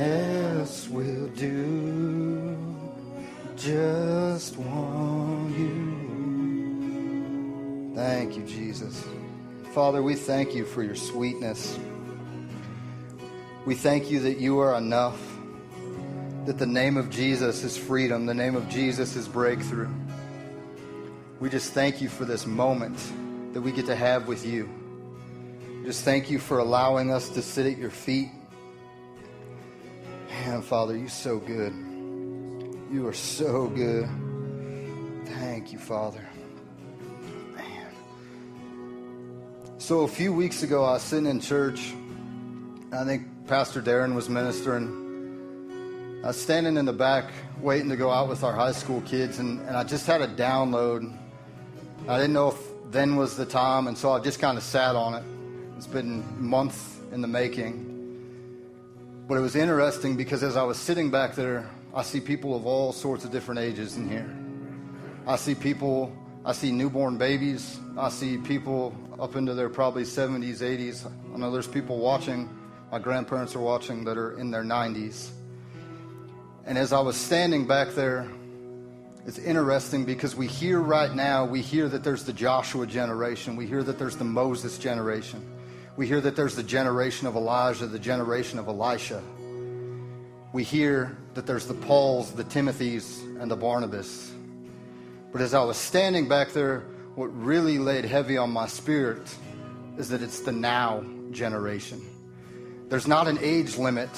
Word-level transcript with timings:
else 0.00 0.88
will 0.88 1.28
do. 1.28 2.56
Just 3.56 4.56
want 4.56 5.58
you. 5.58 6.00
Thank 7.94 8.36
you, 8.36 8.44
Jesus. 8.44 9.04
Father, 9.74 10.02
we 10.02 10.14
thank 10.14 10.54
you 10.54 10.64
for 10.64 10.82
your 10.82 10.94
sweetness. 10.96 11.78
We 13.66 13.74
thank 13.74 14.10
you 14.10 14.20
that 14.20 14.38
you 14.38 14.58
are 14.60 14.74
enough, 14.76 15.20
that 16.46 16.56
the 16.56 16.66
name 16.66 16.96
of 16.96 17.10
Jesus 17.10 17.62
is 17.62 17.76
freedom, 17.76 18.24
the 18.24 18.32
name 18.34 18.56
of 18.56 18.68
Jesus 18.70 19.16
is 19.16 19.28
breakthrough. 19.28 19.90
We 21.40 21.50
just 21.50 21.72
thank 21.72 22.00
you 22.00 22.08
for 22.08 22.24
this 22.24 22.46
moment 22.46 22.98
that 23.52 23.60
we 23.60 23.70
get 23.72 23.84
to 23.86 23.96
have 23.96 24.26
with 24.28 24.46
you. 24.46 24.68
Just 25.84 26.04
thank 26.04 26.30
you 26.30 26.38
for 26.38 26.58
allowing 26.58 27.10
us 27.10 27.28
to 27.30 27.42
sit 27.42 27.66
at 27.66 27.76
your 27.78 27.90
feet. 27.90 28.28
Father, 30.62 30.96
you're 30.96 31.08
so 31.08 31.38
good. 31.38 31.72
You 32.90 33.06
are 33.06 33.12
so 33.12 33.68
good. 33.68 34.08
Thank 35.24 35.72
you, 35.72 35.78
Father. 35.78 36.26
Man. 37.54 37.92
So 39.78 40.00
a 40.00 40.08
few 40.08 40.32
weeks 40.32 40.62
ago, 40.62 40.84
I 40.84 40.92
was 40.92 41.02
sitting 41.02 41.26
in 41.26 41.40
church. 41.40 41.92
I 42.92 43.04
think 43.04 43.26
Pastor 43.46 43.80
Darren 43.80 44.14
was 44.14 44.28
ministering. 44.28 46.20
I 46.24 46.28
was 46.28 46.40
standing 46.40 46.76
in 46.76 46.84
the 46.84 46.92
back 46.92 47.30
waiting 47.60 47.88
to 47.88 47.96
go 47.96 48.10
out 48.10 48.28
with 48.28 48.44
our 48.44 48.54
high 48.54 48.72
school 48.72 49.00
kids, 49.02 49.38
and, 49.38 49.60
and 49.66 49.76
I 49.76 49.84
just 49.84 50.06
had 50.06 50.20
a 50.20 50.28
download. 50.28 51.16
I 52.08 52.18
didn't 52.18 52.32
know 52.32 52.48
if 52.48 52.58
then 52.90 53.16
was 53.16 53.36
the 53.36 53.46
time, 53.46 53.86
and 53.86 53.96
so 53.96 54.12
I 54.12 54.20
just 54.20 54.40
kind 54.40 54.58
of 54.58 54.64
sat 54.64 54.96
on 54.96 55.14
it. 55.14 55.24
It's 55.76 55.86
been 55.86 56.24
months 56.40 56.98
in 57.12 57.20
the 57.22 57.28
making. 57.28 57.89
But 59.30 59.38
it 59.38 59.42
was 59.42 59.54
interesting 59.54 60.16
because 60.16 60.42
as 60.42 60.56
I 60.56 60.64
was 60.64 60.76
sitting 60.76 61.08
back 61.08 61.36
there, 61.36 61.70
I 61.94 62.02
see 62.02 62.18
people 62.18 62.56
of 62.56 62.66
all 62.66 62.92
sorts 62.92 63.24
of 63.24 63.30
different 63.30 63.60
ages 63.60 63.96
in 63.96 64.08
here. 64.08 64.28
I 65.24 65.36
see 65.36 65.54
people, 65.54 66.12
I 66.44 66.50
see 66.50 66.72
newborn 66.72 67.16
babies, 67.16 67.78
I 67.96 68.08
see 68.08 68.38
people 68.38 68.92
up 69.20 69.36
into 69.36 69.54
their 69.54 69.68
probably 69.68 70.02
70s, 70.02 70.62
80s. 70.62 71.08
I 71.32 71.36
know 71.38 71.52
there's 71.52 71.68
people 71.68 71.98
watching, 71.98 72.50
my 72.90 72.98
grandparents 72.98 73.54
are 73.54 73.60
watching, 73.60 74.02
that 74.02 74.18
are 74.18 74.36
in 74.36 74.50
their 74.50 74.64
90s. 74.64 75.30
And 76.66 76.76
as 76.76 76.92
I 76.92 76.98
was 76.98 77.14
standing 77.14 77.68
back 77.68 77.90
there, 77.90 78.26
it's 79.26 79.38
interesting 79.38 80.04
because 80.04 80.34
we 80.34 80.48
hear 80.48 80.80
right 80.80 81.14
now, 81.14 81.44
we 81.44 81.60
hear 81.60 81.88
that 81.88 82.02
there's 82.02 82.24
the 82.24 82.32
Joshua 82.32 82.84
generation, 82.84 83.54
we 83.54 83.66
hear 83.68 83.84
that 83.84 83.96
there's 83.96 84.16
the 84.16 84.24
Moses 84.24 84.76
generation, 84.76 85.40
we 86.00 86.06
hear 86.06 86.22
that 86.22 86.34
there's 86.34 86.56
the 86.56 86.62
generation 86.62 87.26
of 87.26 87.36
Elijah, 87.36 87.86
the 87.86 87.98
generation 87.98 88.58
of 88.58 88.68
Elisha. 88.68 89.22
We 90.54 90.64
hear 90.64 91.14
that 91.34 91.46
there's 91.46 91.66
the 91.66 91.74
Pauls, 91.74 92.32
the 92.32 92.42
Timothys, 92.42 93.20
and 93.38 93.50
the 93.50 93.56
Barnabas. 93.56 94.32
But 95.30 95.42
as 95.42 95.52
I 95.52 95.62
was 95.62 95.76
standing 95.76 96.26
back 96.26 96.52
there, 96.52 96.84
what 97.16 97.26
really 97.26 97.78
laid 97.78 98.06
heavy 98.06 98.38
on 98.38 98.50
my 98.50 98.66
spirit 98.66 99.20
is 99.98 100.08
that 100.08 100.22
it's 100.22 100.40
the 100.40 100.52
now 100.52 101.04
generation. 101.32 102.00
There's 102.88 103.06
not 103.06 103.28
an 103.28 103.38
age 103.42 103.76
limit 103.76 104.08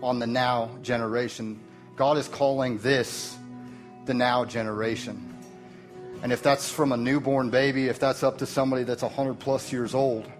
on 0.00 0.20
the 0.20 0.28
now 0.28 0.70
generation. 0.80 1.58
God 1.96 2.18
is 2.18 2.28
calling 2.28 2.78
this 2.78 3.36
the 4.04 4.14
now 4.14 4.44
generation. 4.44 5.36
And 6.22 6.32
if 6.32 6.40
that's 6.40 6.70
from 6.70 6.92
a 6.92 6.96
newborn 6.96 7.50
baby, 7.50 7.88
if 7.88 7.98
that's 7.98 8.22
up 8.22 8.38
to 8.38 8.46
somebody 8.46 8.84
that's 8.84 9.02
100 9.02 9.40
plus 9.40 9.72
years 9.72 9.92
old, 9.92 10.30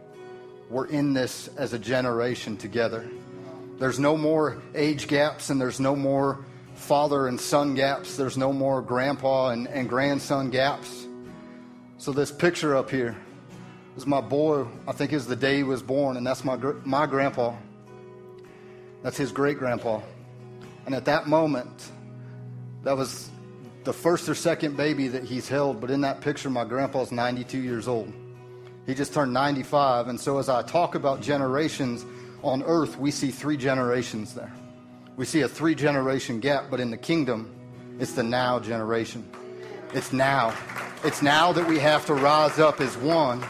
we're 0.73 0.87
in 0.87 1.13
this 1.13 1.49
as 1.59 1.75
a 1.75 1.79
generation 1.79 2.57
together. 2.57 3.07
There's 3.79 3.99
no 3.99 4.17
more 4.17 4.63
age 4.75 5.07
gaps 5.07 5.51
and 5.51 5.61
there's 5.61 5.79
no 5.79 5.95
more 5.95 6.47
father 6.75 7.27
and 7.27 7.39
son 7.39 7.75
gaps. 7.75 8.17
There's 8.17 8.39
no 8.39 8.55
more 8.55 8.81
grandpa 8.81 9.51
and, 9.51 9.69
and 9.69 9.87
grandson 9.87 10.49
gaps. 10.49 11.07
So, 11.99 12.11
this 12.11 12.33
picture 12.33 12.75
up 12.75 12.91
here 12.91 13.17
is 13.97 14.07
my 14.07 14.23
boy, 14.23 14.67
I 14.89 14.93
think 14.93 15.13
is 15.13 15.27
the 15.27 15.37
day 15.37 15.59
he 15.59 15.63
was 15.63 15.83
born, 15.83 16.17
and 16.17 16.27
that's 16.27 16.43
my, 16.43 16.57
my 16.85 17.07
grandpa. 17.07 17.55
That's 19.03 19.17
his 19.17 19.31
great 19.31 19.59
grandpa. 19.59 20.01
And 20.87 20.95
at 20.95 21.05
that 21.05 21.29
moment, 21.29 21.91
that 22.83 22.97
was 22.97 23.29
the 23.85 23.93
first 23.93 24.29
or 24.29 24.35
second 24.35 24.77
baby 24.77 25.09
that 25.09 25.23
he's 25.23 25.49
held, 25.49 25.81
but 25.81 25.91
in 25.91 26.01
that 26.01 26.23
picture, 26.23 26.49
my 26.49 26.65
grandpa's 26.65 27.13
92 27.13 27.59
years 27.59 27.87
old. 27.87 28.13
He 28.87 28.95
just 28.95 29.15
turned 29.15 29.33
95. 29.33 30.09
And 30.09 30.21
so, 30.21 30.39
as 30.39 30.49
I 30.49 30.63
talk 30.63 30.95
about 30.95 31.21
generations 31.21 32.05
on 32.43 32.63
earth, 32.65 32.99
we 32.99 33.11
see 33.11 33.31
three 33.31 33.57
generations 33.57 34.35
there. 34.35 34.53
We 35.17 35.25
see 35.25 35.43
a 35.43 35.49
three 35.49 35.75
generation 35.75 36.41
gap, 36.41 36.67
but 36.71 36.81
in 36.81 36.91
the 36.91 36.97
kingdom, 36.97 37.55
it's 38.01 38.13
the 38.13 38.23
now 38.23 38.59
generation. 38.59 39.29
It's 39.93 40.13
now. 40.13 40.57
It's 41.05 41.23
now 41.23 41.53
that 41.53 41.67
we 41.69 41.79
have 41.79 42.07
to 42.07 42.15
rise 42.15 42.59
up 42.59 42.81
as 42.81 42.97
one 42.97 43.45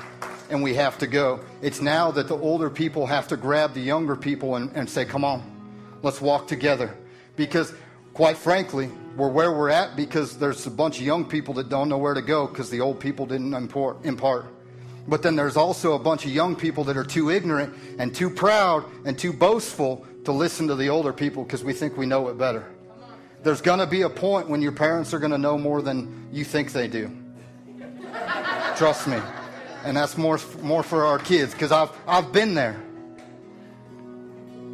and 0.50 0.62
we 0.62 0.74
have 0.74 0.98
to 0.98 1.06
go. 1.06 1.40
It's 1.62 1.80
now 1.80 2.10
that 2.10 2.28
the 2.28 2.36
older 2.36 2.68
people 2.68 3.06
have 3.06 3.28
to 3.28 3.36
grab 3.36 3.74
the 3.74 3.80
younger 3.80 4.16
people 4.16 4.56
and, 4.56 4.70
and 4.74 4.88
say, 4.88 5.04
Come 5.04 5.24
on, 5.24 5.42
let's 6.02 6.20
walk 6.20 6.46
together. 6.48 6.94
Because, 7.36 7.72
quite 8.12 8.36
frankly, 8.36 8.90
we're 9.16 9.28
where 9.28 9.52
we're 9.52 9.70
at 9.70 9.96
because 9.96 10.36
there's 10.38 10.66
a 10.66 10.70
bunch 10.70 10.98
of 10.98 11.06
young 11.06 11.24
people 11.24 11.54
that 11.54 11.68
don't 11.68 11.88
know 11.88 11.96
where 11.96 12.14
to 12.14 12.22
go 12.22 12.46
because 12.46 12.68
the 12.68 12.80
old 12.80 13.00
people 13.00 13.24
didn't 13.24 13.54
import, 13.54 14.04
impart. 14.04 14.46
But 15.06 15.22
then 15.22 15.36
there's 15.36 15.56
also 15.56 15.94
a 15.94 15.98
bunch 15.98 16.24
of 16.24 16.30
young 16.30 16.54
people 16.54 16.84
that 16.84 16.96
are 16.96 17.04
too 17.04 17.30
ignorant 17.30 17.74
and 17.98 18.14
too 18.14 18.30
proud 18.30 18.84
and 19.04 19.18
too 19.18 19.32
boastful 19.32 20.06
to 20.24 20.32
listen 20.32 20.68
to 20.68 20.76
the 20.76 20.88
older 20.88 21.12
people 21.12 21.42
because 21.42 21.64
we 21.64 21.72
think 21.72 21.96
we 21.96 22.06
know 22.06 22.28
it 22.28 22.38
better. 22.38 22.64
There's 23.42 23.60
going 23.60 23.80
to 23.80 23.86
be 23.86 24.02
a 24.02 24.10
point 24.10 24.48
when 24.48 24.62
your 24.62 24.72
parents 24.72 25.12
are 25.12 25.18
going 25.18 25.32
to 25.32 25.38
know 25.38 25.58
more 25.58 25.82
than 25.82 26.28
you 26.32 26.44
think 26.44 26.72
they 26.72 26.86
do. 26.86 27.10
Trust 28.76 29.08
me. 29.08 29.18
And 29.84 29.96
that's 29.96 30.16
more, 30.16 30.38
more 30.60 30.84
for 30.84 31.04
our 31.04 31.18
kids 31.18 31.52
because 31.52 31.72
I've, 31.72 31.90
I've 32.06 32.32
been 32.32 32.54
there. 32.54 32.80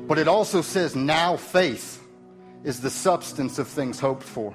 But 0.06 0.18
it 0.18 0.28
also 0.28 0.60
says 0.60 0.94
now 0.94 1.36
faith 1.36 2.02
is 2.64 2.80
the 2.80 2.90
substance 2.90 3.58
of 3.58 3.68
things 3.68 3.98
hoped 3.98 4.22
for. 4.22 4.54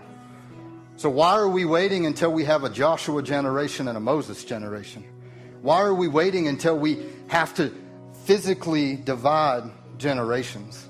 So 0.96 1.10
why 1.10 1.32
are 1.32 1.48
we 1.48 1.66
waiting 1.66 2.06
until 2.06 2.32
we 2.32 2.46
have 2.46 2.64
a 2.64 2.70
Joshua 2.70 3.24
generation 3.24 3.88
and 3.88 3.98
a 3.98 4.00
Moses 4.00 4.46
generation? 4.46 5.04
Why 5.64 5.80
are 5.80 5.94
we 5.94 6.10
waiting 6.10 6.50
until 6.50 6.78
we 6.78 7.06
have 7.30 7.54
to 7.56 7.74
physically 8.26 8.98
divide 8.98 9.64
generations? 9.98 10.86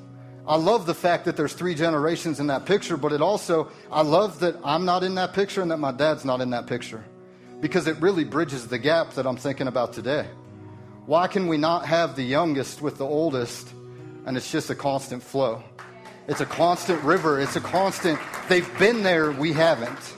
I 0.47 0.55
love 0.55 0.87
the 0.87 0.95
fact 0.95 1.25
that 1.25 1.37
there's 1.37 1.53
three 1.53 1.75
generations 1.75 2.39
in 2.39 2.47
that 2.47 2.65
picture, 2.65 2.97
but 2.97 3.13
it 3.13 3.21
also, 3.21 3.71
I 3.91 4.01
love 4.01 4.39
that 4.39 4.55
I'm 4.63 4.83
not 4.83 5.03
in 5.03 5.13
that 5.13 5.33
picture 5.33 5.61
and 5.61 5.69
that 5.69 5.77
my 5.77 5.91
dad's 5.91 6.25
not 6.25 6.41
in 6.41 6.49
that 6.49 6.65
picture 6.65 7.03
because 7.61 7.85
it 7.85 7.97
really 7.97 8.23
bridges 8.23 8.67
the 8.67 8.79
gap 8.79 9.11
that 9.11 9.27
I'm 9.27 9.37
thinking 9.37 9.67
about 9.67 9.93
today. 9.93 10.25
Why 11.05 11.27
can 11.27 11.47
we 11.47 11.57
not 11.57 11.85
have 11.85 12.15
the 12.15 12.23
youngest 12.23 12.81
with 12.81 12.97
the 12.97 13.05
oldest 13.05 13.71
and 14.25 14.35
it's 14.35 14.51
just 14.51 14.71
a 14.71 14.75
constant 14.75 15.21
flow? 15.21 15.61
It's 16.27 16.41
a 16.41 16.47
constant 16.47 16.99
river. 17.03 17.39
It's 17.39 17.55
a 17.55 17.61
constant, 17.61 18.17
they've 18.49 18.79
been 18.79 19.03
there, 19.03 19.31
we 19.33 19.53
haven't. 19.53 20.15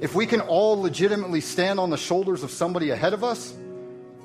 If 0.00 0.14
we 0.14 0.24
can 0.24 0.40
all 0.40 0.80
legitimately 0.80 1.42
stand 1.42 1.78
on 1.78 1.90
the 1.90 1.98
shoulders 1.98 2.42
of 2.42 2.50
somebody 2.50 2.88
ahead 2.88 3.12
of 3.12 3.22
us, 3.22 3.54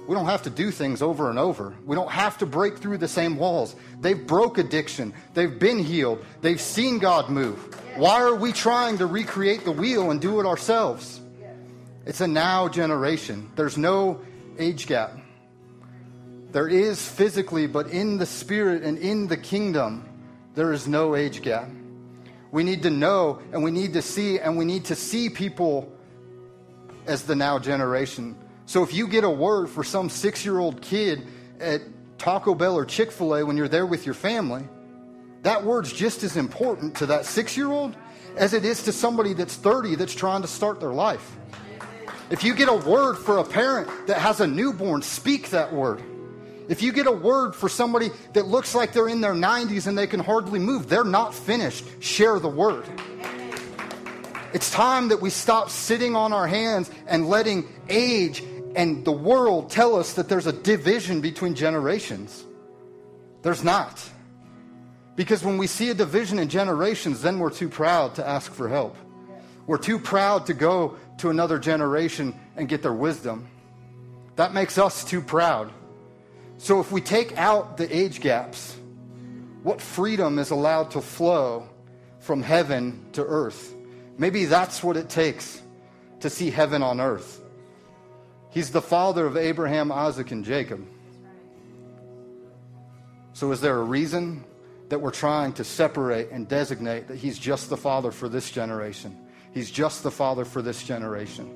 we 0.10 0.16
don't 0.16 0.26
have 0.26 0.42
to 0.42 0.50
do 0.50 0.72
things 0.72 1.04
over 1.04 1.30
and 1.30 1.38
over. 1.38 1.76
We 1.86 1.96
don't 1.96 2.10
have 2.10 2.40
to 2.40 2.48
break 2.48 2.80
through 2.80 2.98
the 2.98 3.08
same 3.08 3.38
walls. 3.38 3.76
They've 4.02 4.26
broke 4.26 4.58
addiction. 4.58 5.14
They've 5.36 5.60
been 5.60 5.78
healed. 5.78 6.26
They've 6.42 6.60
seen 6.60 6.98
God 6.98 7.30
move. 7.30 7.60
Why 7.96 8.24
are 8.24 8.34
we 8.34 8.52
trying 8.52 8.98
to 8.98 9.06
recreate 9.06 9.66
the 9.66 9.72
wheel 9.72 10.10
and 10.10 10.20
do 10.20 10.40
it 10.40 10.48
ourselves? 10.48 11.22
It's 12.08 12.22
a 12.22 12.28
now 12.28 12.70
generation. 12.70 13.52
There's 13.56 13.78
no 13.78 14.22
age 14.58 14.88
gap. 14.88 15.12
There 16.54 16.68
is 16.68 17.08
physically, 17.08 17.68
but 17.68 17.90
in 17.90 18.18
the 18.18 18.26
spirit 18.26 18.82
and 18.82 18.98
in 18.98 19.28
the 19.28 19.38
kingdom, 19.38 20.10
there 20.56 20.74
is 20.74 20.88
no 20.88 21.16
age 21.16 21.44
gap. 21.44 21.70
We 22.50 22.64
need 22.64 22.82
to 22.82 22.90
know 22.90 23.44
and 23.52 23.64
we 23.64 23.70
need 23.70 23.94
to 23.94 24.02
see, 24.02 24.40
and 24.40 24.58
we 24.58 24.66
need 24.66 24.86
to 24.86 24.96
see 24.96 25.30
people 25.30 25.96
as 27.06 27.26
the 27.26 27.36
now 27.36 27.60
generation. 27.60 28.36
So 28.70 28.84
if 28.84 28.94
you 28.94 29.08
get 29.08 29.24
a 29.24 29.30
word 29.32 29.68
for 29.68 29.84
some 29.84 30.10
six 30.10 30.46
year 30.46 30.60
old 30.60 30.80
kid 30.80 31.26
at 31.60 31.82
Taco 32.20 32.54
Bell 32.54 32.76
or 32.76 32.86
Chick 32.86 33.12
fil 33.12 33.36
A 33.36 33.44
when 33.44 33.58
you're 33.58 33.68
there 33.68 33.88
with 33.88 34.06
your 34.06 34.14
family, 34.14 34.64
that 35.42 35.64
word's 35.64 35.92
just 35.92 36.22
as 36.22 36.38
important 36.38 36.94
to 36.98 37.08
that 37.08 37.26
six 37.26 37.58
year 37.58 37.72
old 37.72 37.96
as 38.38 38.54
it 38.54 38.66
is 38.66 38.84
to 38.84 38.92
somebody 38.92 39.34
that's 39.34 39.56
30 39.56 39.96
that's 39.96 40.14
trying 40.14 40.44
to 40.44 40.48
start 40.48 40.80
their 40.80 40.94
life. 40.94 41.36
If 42.30 42.44
you 42.44 42.54
get 42.54 42.70
a 42.70 42.76
word 42.76 43.16
for 43.16 43.40
a 43.40 43.44
parent 43.44 44.06
that 44.06 44.20
has 44.20 44.40
a 44.40 44.46
newborn, 44.46 45.02
speak 45.02 45.50
that 45.50 45.74
word. 45.74 46.04
If 46.68 46.84
you 46.84 46.92
get 46.92 47.08
a 47.08 47.12
word 47.12 47.56
for 47.56 47.70
somebody 47.70 48.12
that 48.34 48.46
looks 48.46 48.76
like 48.76 48.94
they're 48.94 49.10
in 49.10 49.20
their 49.20 49.34
90s 49.34 49.88
and 49.88 49.98
they 49.98 50.06
can 50.06 50.20
hardly 50.20 50.60
move, 50.60 50.88
they're 50.88 51.04
not 51.04 51.34
finished, 51.34 51.86
share 52.04 52.38
the 52.38 52.50
word. 52.50 52.86
It's 54.54 54.72
time 54.72 55.10
that 55.10 55.22
we 55.22 55.32
stop 55.32 55.72
sitting 55.72 56.16
on 56.16 56.34
our 56.34 56.48
hands 56.48 56.90
and 57.08 57.28
letting 57.30 57.68
age 57.88 58.44
and 58.76 59.04
the 59.06 59.12
world 59.12 59.70
tell 59.70 59.96
us 59.96 60.14
that 60.14 60.30
there's 60.30 60.48
a 60.48 60.54
division 60.54 61.22
between 61.22 61.56
generations. 61.56 62.46
There's 63.42 63.64
not. 63.64 64.02
Because 65.16 65.44
when 65.44 65.58
we 65.58 65.68
see 65.68 65.90
a 65.90 65.94
division 65.94 66.40
in 66.40 66.50
generations, 66.50 67.22
then 67.22 67.40
we're 67.40 67.50
too 67.50 67.70
proud 67.70 68.16
to 68.16 68.28
ask 68.28 68.54
for 68.54 68.70
help. 68.70 68.96
We're 69.68 69.78
too 69.78 70.00
proud 70.00 70.46
to 70.48 70.54
go 70.54 70.96
to 71.18 71.30
another 71.30 71.60
generation 71.60 72.34
and 72.56 72.68
get 72.68 72.82
their 72.82 72.94
wisdom. 72.94 73.48
That 74.36 74.54
makes 74.54 74.78
us 74.78 75.04
too 75.04 75.22
proud. 75.22 75.72
So 76.58 76.80
if 76.80 76.92
we 76.92 77.02
take 77.02 77.38
out 77.38 77.78
the 77.78 77.96
age 77.96 78.22
gaps, 78.22 78.76
what 79.64 79.82
freedom 79.82 80.40
is 80.40 80.52
allowed 80.52 80.92
to 80.92 81.02
flow 81.02 81.68
from 82.20 82.42
heaven 82.42 83.06
to 83.14 83.24
earth? 83.24 83.76
Maybe 84.18 84.46
that's 84.46 84.84
what 84.84 84.98
it 84.98 85.10
takes 85.10 85.62
to 86.22 86.30
see 86.30 86.50
heaven 86.50 86.82
on 86.82 87.02
earth. 87.02 87.42
He's 88.50 88.72
the 88.72 88.82
father 88.82 89.26
of 89.26 89.38
Abraham, 89.38 89.92
Isaac, 89.92 90.32
and 90.32 90.44
Jacob. 90.44 90.86
So, 93.34 93.52
is 93.52 93.62
there 93.62 93.78
a 93.78 93.84
reason 93.84 94.44
that 94.90 95.00
we're 95.00 95.12
trying 95.12 95.54
to 95.54 95.64
separate 95.64 96.30
and 96.32 96.48
designate 96.48 97.08
that 97.08 97.18
he's 97.18 97.38
just 97.38 97.70
the 97.70 97.78
father 97.78 98.12
for 98.12 98.28
this 98.28 98.50
generation? 98.52 99.18
He's 99.54 99.72
just 99.72 100.04
the 100.04 100.12
father 100.12 100.46
for 100.46 100.62
this 100.62 100.84
generation. 100.84 101.56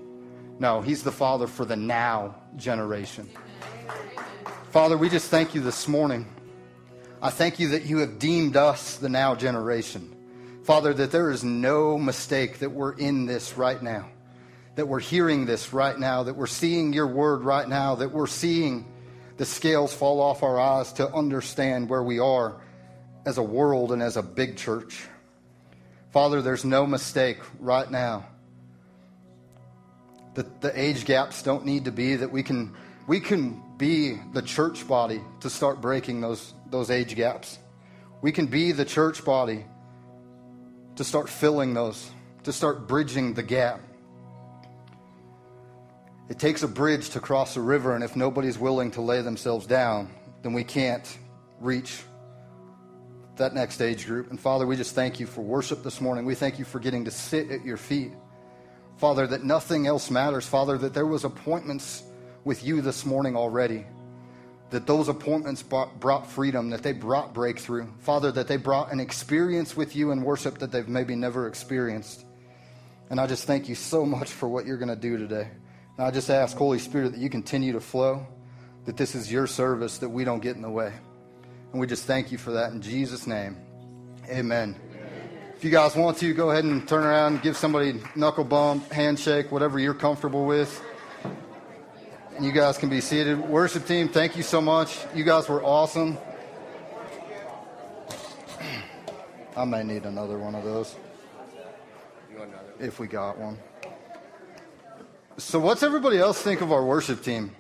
No, 0.60 0.82
he's 0.82 1.04
the 1.04 1.12
father 1.12 1.48
for 1.48 1.66
the 1.66 1.76
now 1.76 2.36
generation. 2.56 3.30
Father, 4.70 4.98
we 4.98 5.10
just 5.10 5.30
thank 5.30 5.54
you 5.54 5.62
this 5.62 5.88
morning. 5.88 6.28
I 7.22 7.30
thank 7.30 7.60
you 7.60 7.70
that 7.70 7.86
you 7.86 8.00
have 8.00 8.20
deemed 8.20 8.58
us 8.58 8.98
the 8.98 9.10
now 9.10 9.36
generation. 9.36 10.16
Father, 10.64 10.94
that 10.94 11.12
there 11.12 11.32
is 11.32 11.44
no 11.44 11.98
mistake 11.98 12.60
that 12.60 12.72
we're 12.72 12.94
in 12.94 13.26
this 13.26 13.58
right 13.58 13.82
now, 13.82 14.10
that 14.76 14.88
we're 14.88 15.00
hearing 15.00 15.46
this 15.46 15.74
right 15.74 15.98
now, 15.98 16.24
that 16.24 16.36
we're 16.36 16.48
seeing 16.48 16.94
your 16.94 17.08
word 17.08 17.44
right 17.44 17.68
now, 17.68 17.96
that 17.96 18.12
we're 18.12 18.28
seeing 18.28 18.86
the 19.38 19.46
scales 19.46 19.94
fall 19.94 20.22
off 20.22 20.44
our 20.44 20.60
eyes 20.60 20.94
to 20.94 21.08
understand 21.14 21.90
where 21.90 22.04
we 22.04 22.20
are 22.20 22.62
as 23.26 23.38
a 23.38 23.44
world 23.44 23.92
and 23.92 24.02
as 24.02 24.18
a 24.18 24.24
big 24.24 24.58
church. 24.58 25.06
Father, 26.12 26.42
there's 26.42 26.66
no 26.66 26.86
mistake 26.86 27.38
right 27.60 27.90
now. 27.90 28.26
that 30.36 30.62
the 30.62 30.80
age 30.80 31.06
gaps 31.06 31.44
don't 31.44 31.66
need 31.66 31.86
to 31.86 31.92
be 31.92 32.16
that 32.16 32.32
we 32.32 32.44
can 32.44 32.74
we 33.08 33.20
can 33.20 33.62
be 33.78 34.18
the 34.34 34.42
church 34.42 34.88
body 34.88 35.22
to 35.42 35.50
start 35.50 35.82
breaking 35.82 36.22
those 36.22 36.54
those 36.70 36.90
age 36.90 37.16
gaps. 37.16 37.60
We 38.22 38.32
can 38.32 38.48
be 38.48 38.72
the 38.72 38.86
church 38.86 39.24
body 39.26 39.66
to 40.96 41.04
start 41.04 41.30
filling 41.30 41.74
those, 41.74 42.10
to 42.44 42.54
start 42.54 42.88
bridging 42.88 43.34
the 43.34 43.44
gap. 43.44 43.82
It 46.30 46.40
takes 46.40 46.64
a 46.64 46.68
bridge 46.68 47.10
to 47.12 47.20
cross 47.20 47.58
a 47.58 47.62
river, 47.62 47.96
and 47.96 48.04
if 48.04 48.16
nobody's 48.16 48.58
willing 48.58 48.92
to 48.92 49.02
lay 49.02 49.22
themselves 49.22 49.68
down, 49.68 50.10
then 50.42 50.54
we 50.54 50.64
can't 50.64 51.18
reach 51.60 52.04
that 53.36 53.54
next 53.54 53.82
age 53.82 54.06
group. 54.06 54.30
And 54.30 54.40
Father, 54.40 54.66
we 54.66 54.76
just 54.76 54.96
thank 54.96 55.20
you 55.20 55.26
for 55.26 55.42
worship 55.42 55.84
this 55.84 56.00
morning. 56.00 56.26
We 56.26 56.36
thank 56.36 56.60
you 56.60 56.66
for 56.66 56.80
getting 56.80 57.04
to 57.06 57.12
sit 57.12 57.52
at 57.52 57.66
your 57.66 57.78
feet. 57.78 58.12
Father, 58.98 59.28
that 59.28 59.44
nothing 59.44 59.88
else 59.88 60.10
matters. 60.12 60.46
Father, 60.46 60.78
that 60.78 60.94
there 60.94 61.08
was 61.08 61.24
appointments 61.24 62.04
with 62.46 62.64
you 62.64 62.80
this 62.82 63.06
morning 63.06 63.36
already. 63.36 63.86
That 64.70 64.88
those 64.88 65.10
appointments 65.10 65.62
brought 65.64 66.28
freedom, 66.28 66.70
that 66.70 66.84
they 66.84 66.94
brought 66.94 67.34
breakthrough. 67.34 67.88
Father, 68.00 68.32
that 68.32 68.48
they 68.48 68.58
brought 68.58 68.92
an 68.92 69.00
experience 69.00 69.76
with 69.76 69.96
you 69.96 70.12
in 70.12 70.24
worship 70.24 70.60
that 70.60 70.72
they've 70.72 70.88
maybe 70.88 71.16
never 71.16 71.48
experienced. 71.48 72.26
And 73.10 73.20
I 73.20 73.28
just 73.28 73.46
thank 73.46 73.68
you 73.68 73.76
so 73.76 74.06
much 74.06 74.30
for 74.32 74.48
what 74.48 74.66
you're 74.66 74.78
going 74.78 74.90
to 74.90 74.96
do 74.96 75.18
today. 75.18 75.50
And 75.98 76.08
I 76.08 76.12
just 76.12 76.30
ask, 76.30 76.58
Holy 76.58 76.80
Spirit, 76.80 77.12
that 77.12 77.20
you 77.20 77.30
continue 77.30 77.74
to 77.74 77.80
flow, 77.80 78.26
that 78.86 78.98
this 78.98 79.14
is 79.16 79.32
your 79.32 79.46
service, 79.46 80.00
that 80.00 80.10
we 80.10 80.24
don't 80.24 80.42
get 80.42 80.56
in 80.56 80.62
the 80.62 80.70
way. 80.70 80.92
And 81.72 81.80
we 81.80 81.88
just 81.88 82.06
thank 82.06 82.32
you 82.32 82.38
for 82.38 82.52
that 82.52 82.72
in 82.72 82.82
Jesus' 82.82 83.28
name. 83.28 83.58
Amen. 84.30 84.76
If 85.56 85.64
you 85.64 85.70
guys 85.70 85.96
want 85.96 86.18
to, 86.18 86.34
go 86.34 86.52
ahead 86.52 86.66
and 86.66 86.88
turn 86.88 87.04
around, 87.04 87.42
give 87.42 87.56
somebody 87.56 88.02
knuckle 88.16 88.44
bump, 88.44 88.92
handshake, 88.92 89.52
whatever 89.52 89.80
you're 89.80 89.94
comfortable 89.94 90.46
with. 90.46 90.84
And 92.36 92.44
you 92.44 92.52
guys 92.52 92.78
can 92.78 92.90
be 92.90 93.00
seated. 93.00 93.40
Worship 93.40 93.86
team, 93.86 94.10
thank 94.10 94.36
you 94.36 94.44
so 94.44 94.60
much. 94.60 94.98
You 95.14 95.24
guys 95.24 95.48
were 95.48 95.64
awesome. 95.64 96.18
I 99.56 99.66
may 99.66 99.84
need 99.84 100.06
another 100.06 100.40
one 100.40 100.56
of 100.56 100.64
those. 100.64 100.96
If 102.80 103.00
we 103.00 103.08
got 103.08 103.38
one. 103.38 103.60
So, 105.38 105.60
what's 105.60 105.82
everybody 105.82 106.20
else 106.20 106.40
think 106.40 106.62
of 106.62 106.72
our 106.72 106.86
worship 106.86 107.24
team? 107.24 107.56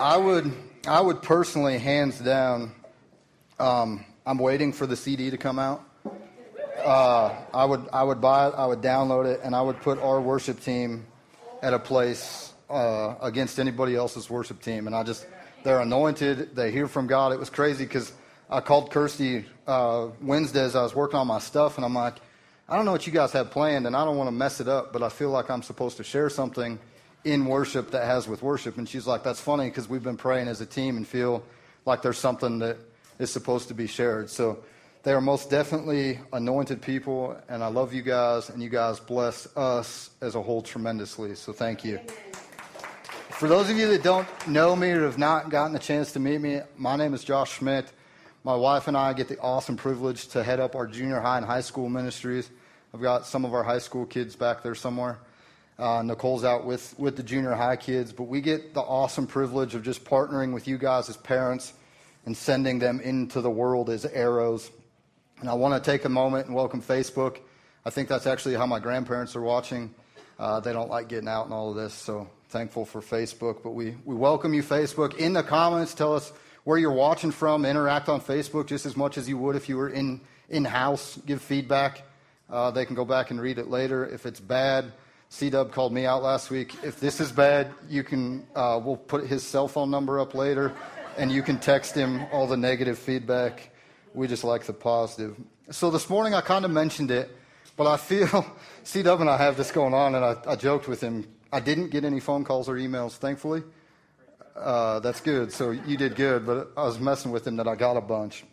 I 0.00 0.16
would, 0.16 0.50
I 0.88 0.98
would 1.02 1.20
personally, 1.20 1.78
hands 1.78 2.18
down, 2.20 2.72
um, 3.58 4.06
I'm 4.24 4.38
waiting 4.38 4.72
for 4.72 4.86
the 4.86 4.96
CD 4.96 5.28
to 5.28 5.36
come 5.36 5.58
out. 5.58 5.84
Uh, 6.82 7.34
I 7.52 7.66
would, 7.66 7.86
I 7.92 8.02
would 8.02 8.22
buy 8.22 8.48
it, 8.48 8.54
I 8.56 8.64
would 8.64 8.80
download 8.80 9.26
it, 9.26 9.40
and 9.44 9.54
I 9.54 9.60
would 9.60 9.78
put 9.82 9.98
our 9.98 10.22
worship 10.22 10.60
team 10.60 11.04
at 11.60 11.74
a 11.74 11.78
place 11.78 12.54
uh, 12.70 13.16
against 13.20 13.60
anybody 13.60 13.94
else's 13.94 14.30
worship 14.30 14.62
team. 14.62 14.86
And 14.86 14.96
I 14.96 15.02
just, 15.02 15.26
they're 15.64 15.80
anointed, 15.80 16.56
they 16.56 16.70
hear 16.70 16.88
from 16.88 17.06
God. 17.06 17.34
It 17.34 17.38
was 17.38 17.50
crazy 17.50 17.84
because 17.84 18.10
I 18.48 18.60
called 18.60 18.90
Kirsty 18.90 19.44
uh, 19.66 20.08
Wednesday 20.22 20.64
as 20.64 20.74
I 20.74 20.82
was 20.82 20.94
working 20.94 21.18
on 21.18 21.26
my 21.26 21.40
stuff, 21.40 21.76
and 21.76 21.84
I'm 21.84 21.94
like, 21.94 22.16
I 22.70 22.76
don't 22.76 22.84
know 22.84 22.92
what 22.92 23.04
you 23.04 23.12
guys 23.12 23.32
have 23.32 23.50
planned, 23.50 23.88
and 23.88 23.96
I 23.96 24.04
don't 24.04 24.16
want 24.16 24.28
to 24.28 24.32
mess 24.32 24.60
it 24.60 24.68
up, 24.68 24.92
but 24.92 25.02
I 25.02 25.08
feel 25.08 25.30
like 25.30 25.50
I'm 25.50 25.64
supposed 25.64 25.96
to 25.96 26.04
share 26.04 26.30
something 26.30 26.78
in 27.24 27.44
worship 27.46 27.90
that 27.90 28.04
has 28.04 28.28
with 28.28 28.42
worship. 28.42 28.78
And 28.78 28.88
she's 28.88 29.08
like, 29.08 29.24
that's 29.24 29.40
funny 29.40 29.64
because 29.64 29.88
we've 29.88 30.04
been 30.04 30.16
praying 30.16 30.46
as 30.46 30.60
a 30.60 30.66
team 30.66 30.96
and 30.96 31.04
feel 31.04 31.42
like 31.84 32.00
there's 32.00 32.16
something 32.16 32.60
that 32.60 32.76
is 33.18 33.32
supposed 33.32 33.66
to 33.68 33.74
be 33.74 33.88
shared. 33.88 34.30
So 34.30 34.62
they 35.02 35.12
are 35.12 35.20
most 35.20 35.50
definitely 35.50 36.20
anointed 36.32 36.80
people, 36.80 37.36
and 37.48 37.64
I 37.64 37.66
love 37.66 37.92
you 37.92 38.02
guys, 38.02 38.50
and 38.50 38.62
you 38.62 38.68
guys 38.68 39.00
bless 39.00 39.48
us 39.56 40.10
as 40.20 40.36
a 40.36 40.40
whole 40.40 40.62
tremendously. 40.62 41.34
So 41.34 41.52
thank 41.52 41.84
you. 41.84 41.98
For 43.30 43.48
those 43.48 43.68
of 43.68 43.78
you 43.78 43.88
that 43.88 44.04
don't 44.04 44.28
know 44.46 44.76
me 44.76 44.90
or 44.90 45.02
have 45.06 45.18
not 45.18 45.50
gotten 45.50 45.74
a 45.74 45.80
chance 45.80 46.12
to 46.12 46.20
meet 46.20 46.40
me, 46.40 46.60
my 46.76 46.94
name 46.94 47.14
is 47.14 47.24
Josh 47.24 47.54
Schmidt. 47.54 47.90
My 48.44 48.54
wife 48.54 48.86
and 48.86 48.96
I 48.96 49.12
get 49.12 49.26
the 49.26 49.40
awesome 49.40 49.76
privilege 49.76 50.28
to 50.28 50.44
head 50.44 50.60
up 50.60 50.76
our 50.76 50.86
junior 50.86 51.18
high 51.20 51.36
and 51.36 51.44
high 51.44 51.62
school 51.62 51.88
ministries. 51.88 52.48
I've 52.92 53.00
got 53.00 53.24
some 53.24 53.44
of 53.44 53.54
our 53.54 53.62
high 53.62 53.78
school 53.78 54.04
kids 54.04 54.34
back 54.34 54.64
there 54.64 54.74
somewhere. 54.74 55.18
Uh, 55.78 56.02
Nicole's 56.02 56.44
out 56.44 56.66
with, 56.66 56.92
with 56.98 57.16
the 57.16 57.22
junior 57.22 57.52
high 57.52 57.76
kids, 57.76 58.12
but 58.12 58.24
we 58.24 58.40
get 58.40 58.74
the 58.74 58.80
awesome 58.80 59.28
privilege 59.28 59.76
of 59.76 59.84
just 59.84 60.04
partnering 60.04 60.52
with 60.52 60.66
you 60.66 60.76
guys 60.76 61.08
as 61.08 61.16
parents 61.16 61.72
and 62.26 62.36
sending 62.36 62.80
them 62.80 63.00
into 63.00 63.40
the 63.40 63.50
world 63.50 63.90
as 63.90 64.04
arrows. 64.04 64.70
And 65.38 65.48
I 65.48 65.54
want 65.54 65.82
to 65.82 65.90
take 65.90 66.04
a 66.04 66.08
moment 66.08 66.46
and 66.46 66.54
welcome 66.54 66.82
Facebook. 66.82 67.38
I 67.84 67.90
think 67.90 68.08
that's 68.08 68.26
actually 68.26 68.56
how 68.56 68.66
my 68.66 68.80
grandparents 68.80 69.36
are 69.36 69.40
watching. 69.40 69.94
Uh, 70.36 70.58
they 70.58 70.72
don't 70.72 70.90
like 70.90 71.08
getting 71.08 71.28
out 71.28 71.44
and 71.44 71.54
all 71.54 71.70
of 71.70 71.76
this, 71.76 71.94
so 71.94 72.28
thankful 72.48 72.84
for 72.84 73.00
Facebook. 73.00 73.62
But 73.62 73.70
we, 73.70 73.94
we 74.04 74.16
welcome 74.16 74.52
you, 74.52 74.64
Facebook. 74.64 75.16
In 75.16 75.32
the 75.32 75.44
comments, 75.44 75.94
tell 75.94 76.14
us 76.14 76.32
where 76.64 76.76
you're 76.76 76.90
watching 76.90 77.30
from. 77.30 77.64
Interact 77.64 78.08
on 78.08 78.20
Facebook 78.20 78.66
just 78.66 78.84
as 78.84 78.96
much 78.96 79.16
as 79.16 79.28
you 79.28 79.38
would 79.38 79.54
if 79.54 79.68
you 79.68 79.76
were 79.76 79.88
in, 79.88 80.20
in 80.48 80.64
house. 80.64 81.20
Give 81.24 81.40
feedback. 81.40 82.02
Uh, 82.50 82.70
they 82.70 82.84
can 82.84 82.96
go 82.96 83.04
back 83.04 83.30
and 83.30 83.40
read 83.40 83.58
it 83.58 83.68
later. 83.68 84.04
If 84.06 84.26
it's 84.26 84.40
bad, 84.40 84.92
C 85.28 85.50
Dub 85.50 85.72
called 85.72 85.92
me 85.92 86.06
out 86.06 86.22
last 86.22 86.50
week. 86.50 86.74
If 86.82 86.98
this 86.98 87.20
is 87.20 87.30
bad, 87.30 87.72
you 87.88 88.02
can 88.02 88.46
uh, 88.56 88.80
we'll 88.82 88.96
put 88.96 89.26
his 89.26 89.46
cell 89.46 89.68
phone 89.68 89.90
number 89.90 90.18
up 90.18 90.34
later, 90.34 90.74
and 91.16 91.30
you 91.30 91.42
can 91.42 91.58
text 91.58 91.94
him 91.94 92.22
all 92.32 92.48
the 92.48 92.56
negative 92.56 92.98
feedback. 92.98 93.70
We 94.12 94.26
just 94.26 94.42
like 94.42 94.64
the 94.64 94.72
positive. 94.72 95.36
So 95.70 95.90
this 95.90 96.10
morning 96.10 96.34
I 96.34 96.40
kind 96.40 96.64
of 96.64 96.72
mentioned 96.72 97.12
it, 97.12 97.30
but 97.76 97.86
I 97.86 97.96
feel 97.96 98.44
C 98.82 99.02
Dub 99.02 99.20
and 99.20 99.30
I 99.30 99.36
have 99.36 99.56
this 99.56 99.70
going 99.70 99.94
on, 99.94 100.16
and 100.16 100.24
I, 100.24 100.36
I, 100.48 100.56
joked 100.56 100.88
with 100.88 101.00
him. 101.00 101.28
I 101.52 101.60
didn't 101.60 101.90
get 101.90 102.04
any 102.04 102.18
phone 102.18 102.42
calls 102.42 102.68
or 102.68 102.74
emails, 102.74 103.12
thankfully. 103.12 103.62
Uh, 104.56 104.98
that's 104.98 105.20
good. 105.20 105.52
So 105.52 105.70
you 105.70 105.96
did 105.96 106.16
good, 106.16 106.44
but 106.44 106.72
I 106.76 106.82
was 106.82 106.98
messing 106.98 107.30
with 107.30 107.46
him 107.46 107.56
that 107.56 107.68
I 107.68 107.76
got 107.76 107.96
a 107.96 108.00
bunch. 108.00 108.44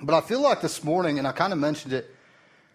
But 0.00 0.14
I 0.14 0.20
feel 0.20 0.40
like 0.40 0.60
this 0.60 0.84
morning, 0.84 1.18
and 1.18 1.26
I 1.26 1.32
kind 1.32 1.52
of 1.52 1.58
mentioned 1.58 1.92
it 1.92 2.14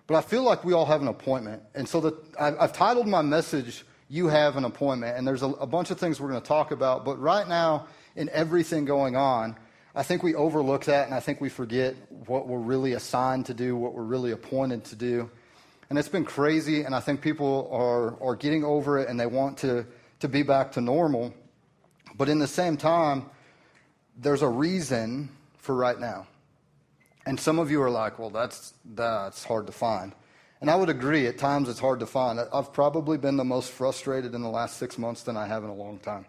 but 0.07 0.15
I 0.15 0.21
feel 0.21 0.43
like 0.43 0.63
we 0.63 0.73
all 0.73 0.85
have 0.85 1.01
an 1.01 1.09
appointment. 1.09 1.61
And 1.75 1.87
so 1.87 2.17
I've 2.39 2.71
titled 2.71 3.07
my 3.07 3.21
message, 3.21 3.85
You 4.07 4.27
Have 4.29 4.55
an 4.55 4.63
Appointment. 4.63 5.17
And 5.17 5.27
there's 5.27 5.43
a, 5.43 5.47
a 5.47 5.67
bunch 5.67 5.91
of 5.91 5.99
things 5.99 6.19
we're 6.19 6.29
going 6.29 6.41
to 6.41 6.47
talk 6.47 6.71
about. 6.71 7.03
But 7.03 7.19
right 7.19 7.47
now, 7.47 7.87
in 8.15 8.29
everything 8.29 8.85
going 8.85 9.17
on, 9.17 9.57
I 9.93 10.03
think 10.03 10.23
we 10.23 10.33
overlook 10.33 10.85
that 10.85 11.05
and 11.05 11.13
I 11.13 11.19
think 11.19 11.41
we 11.41 11.49
forget 11.49 11.95
what 12.25 12.47
we're 12.47 12.59
really 12.59 12.93
assigned 12.93 13.47
to 13.47 13.53
do, 13.53 13.75
what 13.75 13.93
we're 13.93 14.03
really 14.03 14.31
appointed 14.31 14.85
to 14.85 14.95
do. 14.95 15.29
And 15.89 15.97
it's 15.97 16.09
been 16.09 16.25
crazy, 16.25 16.83
and 16.83 16.93
I 16.93 16.99
think 16.99 17.21
people 17.21 17.69
are, 17.71 18.21
are 18.21 18.35
getting 18.35 18.63
over 18.63 18.99
it 18.99 19.09
and 19.09 19.19
they 19.19 19.25
want 19.25 19.57
to, 19.59 19.85
to 20.19 20.27
be 20.27 20.43
back 20.43 20.73
to 20.73 20.81
normal. 20.81 21.33
But 22.15 22.29
in 22.29 22.39
the 22.39 22.47
same 22.47 22.77
time, 22.77 23.25
there's 24.17 24.41
a 24.41 24.47
reason 24.47 25.29
for 25.57 25.75
right 25.75 25.99
now. 25.99 26.27
And 27.27 27.37
some 27.37 27.59
of 27.59 27.69
you 27.69 27.81
are 27.81 27.89
like, 27.89 28.19
well, 28.19 28.29
that's, 28.29 28.73
that's 28.95 29.43
hard 29.43 29.67
to 29.67 29.73
find. 29.73 30.13
And 30.61 30.69
I 30.69 30.77
would 30.77 30.87
agree, 30.87 31.27
at 31.27 31.37
times 31.37 31.67
it's 31.67 31.77
hard 31.77 31.99
to 31.99 32.05
find. 32.05 32.39
I've 32.39 32.71
probably 32.71 33.17
been 33.17 33.35
the 33.35 33.43
most 33.43 33.69
frustrated 33.71 34.33
in 34.33 34.41
the 34.41 34.49
last 34.49 34.77
six 34.77 34.97
months 34.97 35.23
than 35.23 35.35
I 35.35 35.45
have 35.45 35.65
in 35.65 35.69
a 35.69 35.73
long 35.73 35.99
time 35.99 36.25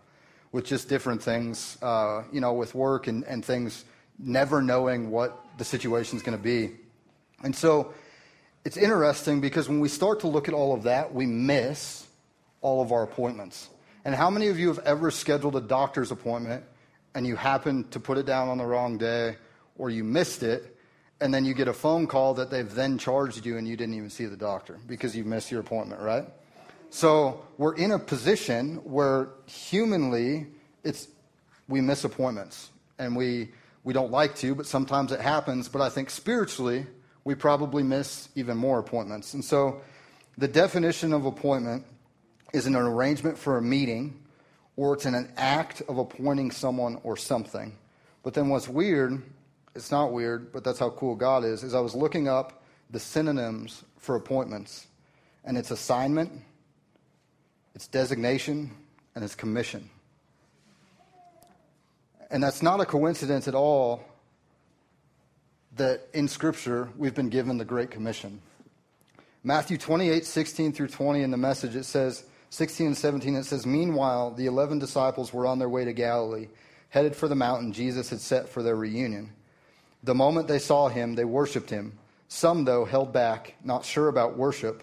with 0.50 0.64
just 0.64 0.88
different 0.88 1.23
things, 1.23 1.78
uh, 1.83 2.25
you 2.33 2.40
know, 2.40 2.52
with 2.52 2.75
work 2.75 3.07
and, 3.07 3.23
and 3.26 3.45
things, 3.45 3.85
never 4.19 4.61
knowing 4.61 5.09
what 5.12 5.38
the 5.57 5.64
situation 5.64 6.17
is 6.17 6.23
going 6.25 6.37
to 6.37 6.43
be. 6.43 6.73
And 7.45 7.55
so 7.55 7.95
it's 8.64 8.76
interesting 8.76 9.40
because 9.40 9.69
when 9.69 9.78
we 9.78 9.88
start 9.88 10.19
to 10.21 10.26
look 10.26 10.49
at 10.49 10.55
all 10.55 10.75
of 10.75 10.83
that, 10.83 11.14
we 11.14 11.26
miss 11.26 12.09
all 12.61 12.83
of 12.83 12.90
our 12.90 13.05
appointments. 13.05 13.69
And 14.05 14.17
how 14.17 14.31
many 14.31 14.49
of 14.49 14.59
you 14.59 14.67
have 14.67 14.81
ever 14.81 15.12
scheduled 15.12 15.55
a 15.55 15.61
doctor's 15.61 16.11
appointment 16.11 16.64
and 17.14 17.25
you 17.25 17.37
happen 17.37 17.88
to 17.90 18.00
put 18.00 18.19
it 18.19 18.26
down 18.26 18.49
on 18.49 18.59
the 18.59 18.67
wrong 18.67 18.99
day 18.99 19.37
or 19.76 19.90
you 19.90 20.02
missed 20.02 20.43
it 20.43 20.75
and 21.21 21.35
then 21.35 21.45
you 21.45 21.55
get 21.55 21.69
a 21.69 21.73
phone 21.73 22.07
call 22.07 22.35
that 22.35 22.51
they've 22.51 22.73
then 22.73 22.99
charged 22.99 23.45
you 23.45 23.57
and 23.59 23.67
you 23.67 23.77
didn't 23.77 23.95
even 23.95 24.11
see 24.11 24.27
the 24.27 24.37
doctor 24.37 24.79
because 24.87 25.17
you 25.17 25.25
missed 25.25 25.51
your 25.51 25.61
appointment, 25.61 26.01
right? 26.01 26.25
So 26.91 27.45
we're 27.59 27.75
in 27.75 27.91
a 27.91 27.99
position 27.99 28.77
where 28.77 29.31
humanly 29.47 30.47
it's 30.85 31.09
we 31.69 31.81
miss 31.81 32.05
appointments 32.05 32.71
and 32.99 33.15
we 33.15 33.51
we 33.85 33.93
don't 33.93 34.11
like 34.11 34.37
to, 34.37 34.55
but 34.55 34.67
sometimes 34.67 35.13
it 35.13 35.21
happens. 35.21 35.69
But 35.69 35.83
I 35.83 35.89
think 35.89 36.11
spiritually 36.11 36.87
we 37.25 37.35
probably 37.35 37.83
miss 37.83 38.29
even 38.35 38.57
more 38.57 38.79
appointments. 38.79 39.35
And 39.35 39.45
so 39.45 39.81
the 40.39 40.49
definition 40.49 41.13
of 41.13 41.27
appointment 41.27 41.85
is 42.53 42.67
an 42.67 42.77
arrangement 42.77 43.37
for 43.37 43.59
a 43.59 43.63
meeting 43.63 44.19
or 44.77 44.95
it's 44.95 45.05
an 45.05 45.33
act 45.37 45.83
of 45.89 45.99
appointing 45.99 46.53
someone 46.53 47.01
or 47.03 47.17
something. 47.17 47.77
But 48.23 48.35
then 48.35 48.49
what's 48.49 48.69
weird, 48.69 49.23
it's 49.75 49.91
not 49.91 50.13
weird, 50.13 50.53
but 50.53 50.65
that's 50.65 50.79
how 50.79 50.91
cool 50.91 51.15
God 51.15 51.45
is, 51.45 51.63
is 51.63 51.75
I 51.75 51.81
was 51.81 51.95
looking 51.95 52.29
up 52.29 52.63
the 52.91 53.01
synonyms 53.01 53.85
for 53.99 54.17
appointments. 54.17 54.87
And 55.45 55.57
it's 55.57 55.71
assignment, 55.71 56.33
it's 57.75 57.87
designation, 57.87 58.71
and 59.15 59.25
it's 59.25 59.35
commission. 59.35 59.89
And 62.31 62.43
that's 62.43 62.63
not 62.63 62.81
a 62.81 62.85
coincidence 62.85 63.49
at 63.49 63.55
all 63.55 64.05
that 65.77 66.09
in 66.13 66.29
Scripture 66.29 66.91
we've 66.97 67.15
been 67.15 67.31
given 67.31 67.57
the 67.57 67.65
Great 67.65 67.91
Commission. 67.91 68.41
Matthew 69.45 69.79
28, 69.79 70.27
16 70.27 70.73
through 70.73 70.89
20 70.89 71.23
in 71.23 71.31
the 71.31 71.37
message, 71.37 71.77
it 71.77 71.85
says, 71.85 72.25
16 72.51 72.89
and 72.89 72.97
17, 72.97 73.37
it 73.37 73.45
says, 73.45 73.67
Meanwhile, 73.67 74.33
the 74.33 74.47
eleven 74.47 74.79
disciples 74.79 75.33
were 75.33 75.47
on 75.47 75.59
their 75.59 75.69
way 75.69 75.85
to 75.85 75.93
Galilee, 75.93 76.49
headed 76.89 77.15
for 77.15 77.29
the 77.29 77.35
mountain 77.35 77.73
Jesus 77.73 78.11
had 78.11 78.21
set 78.21 78.49
for 78.49 78.63
their 78.63 78.77
reunion. 78.77 79.31
The 80.02 80.14
moment 80.14 80.49
they 80.49 80.59
saw 80.59 80.88
him, 80.88 81.14
they 81.14 81.25
worshiped 81.25 81.71
him. 81.71 81.99
Some, 82.28 82.64
though, 82.64 82.85
held 82.85 83.12
back, 83.12 83.55
not 83.64 83.85
sure 83.85 84.09
about 84.09 84.37
worship, 84.37 84.83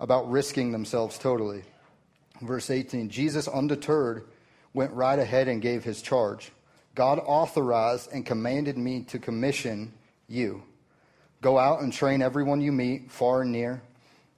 about 0.00 0.30
risking 0.30 0.72
themselves 0.72 1.18
totally. 1.18 1.62
Verse 2.40 2.70
18 2.70 3.08
Jesus, 3.08 3.46
undeterred, 3.48 4.24
went 4.74 4.92
right 4.92 5.18
ahead 5.18 5.48
and 5.48 5.62
gave 5.62 5.84
his 5.84 6.02
charge. 6.02 6.50
God 6.94 7.20
authorized 7.24 8.12
and 8.12 8.26
commanded 8.26 8.76
me 8.76 9.02
to 9.04 9.18
commission 9.18 9.92
you. 10.28 10.62
Go 11.40 11.58
out 11.58 11.80
and 11.80 11.92
train 11.92 12.20
everyone 12.20 12.60
you 12.60 12.72
meet, 12.72 13.10
far 13.10 13.42
and 13.42 13.52
near, 13.52 13.82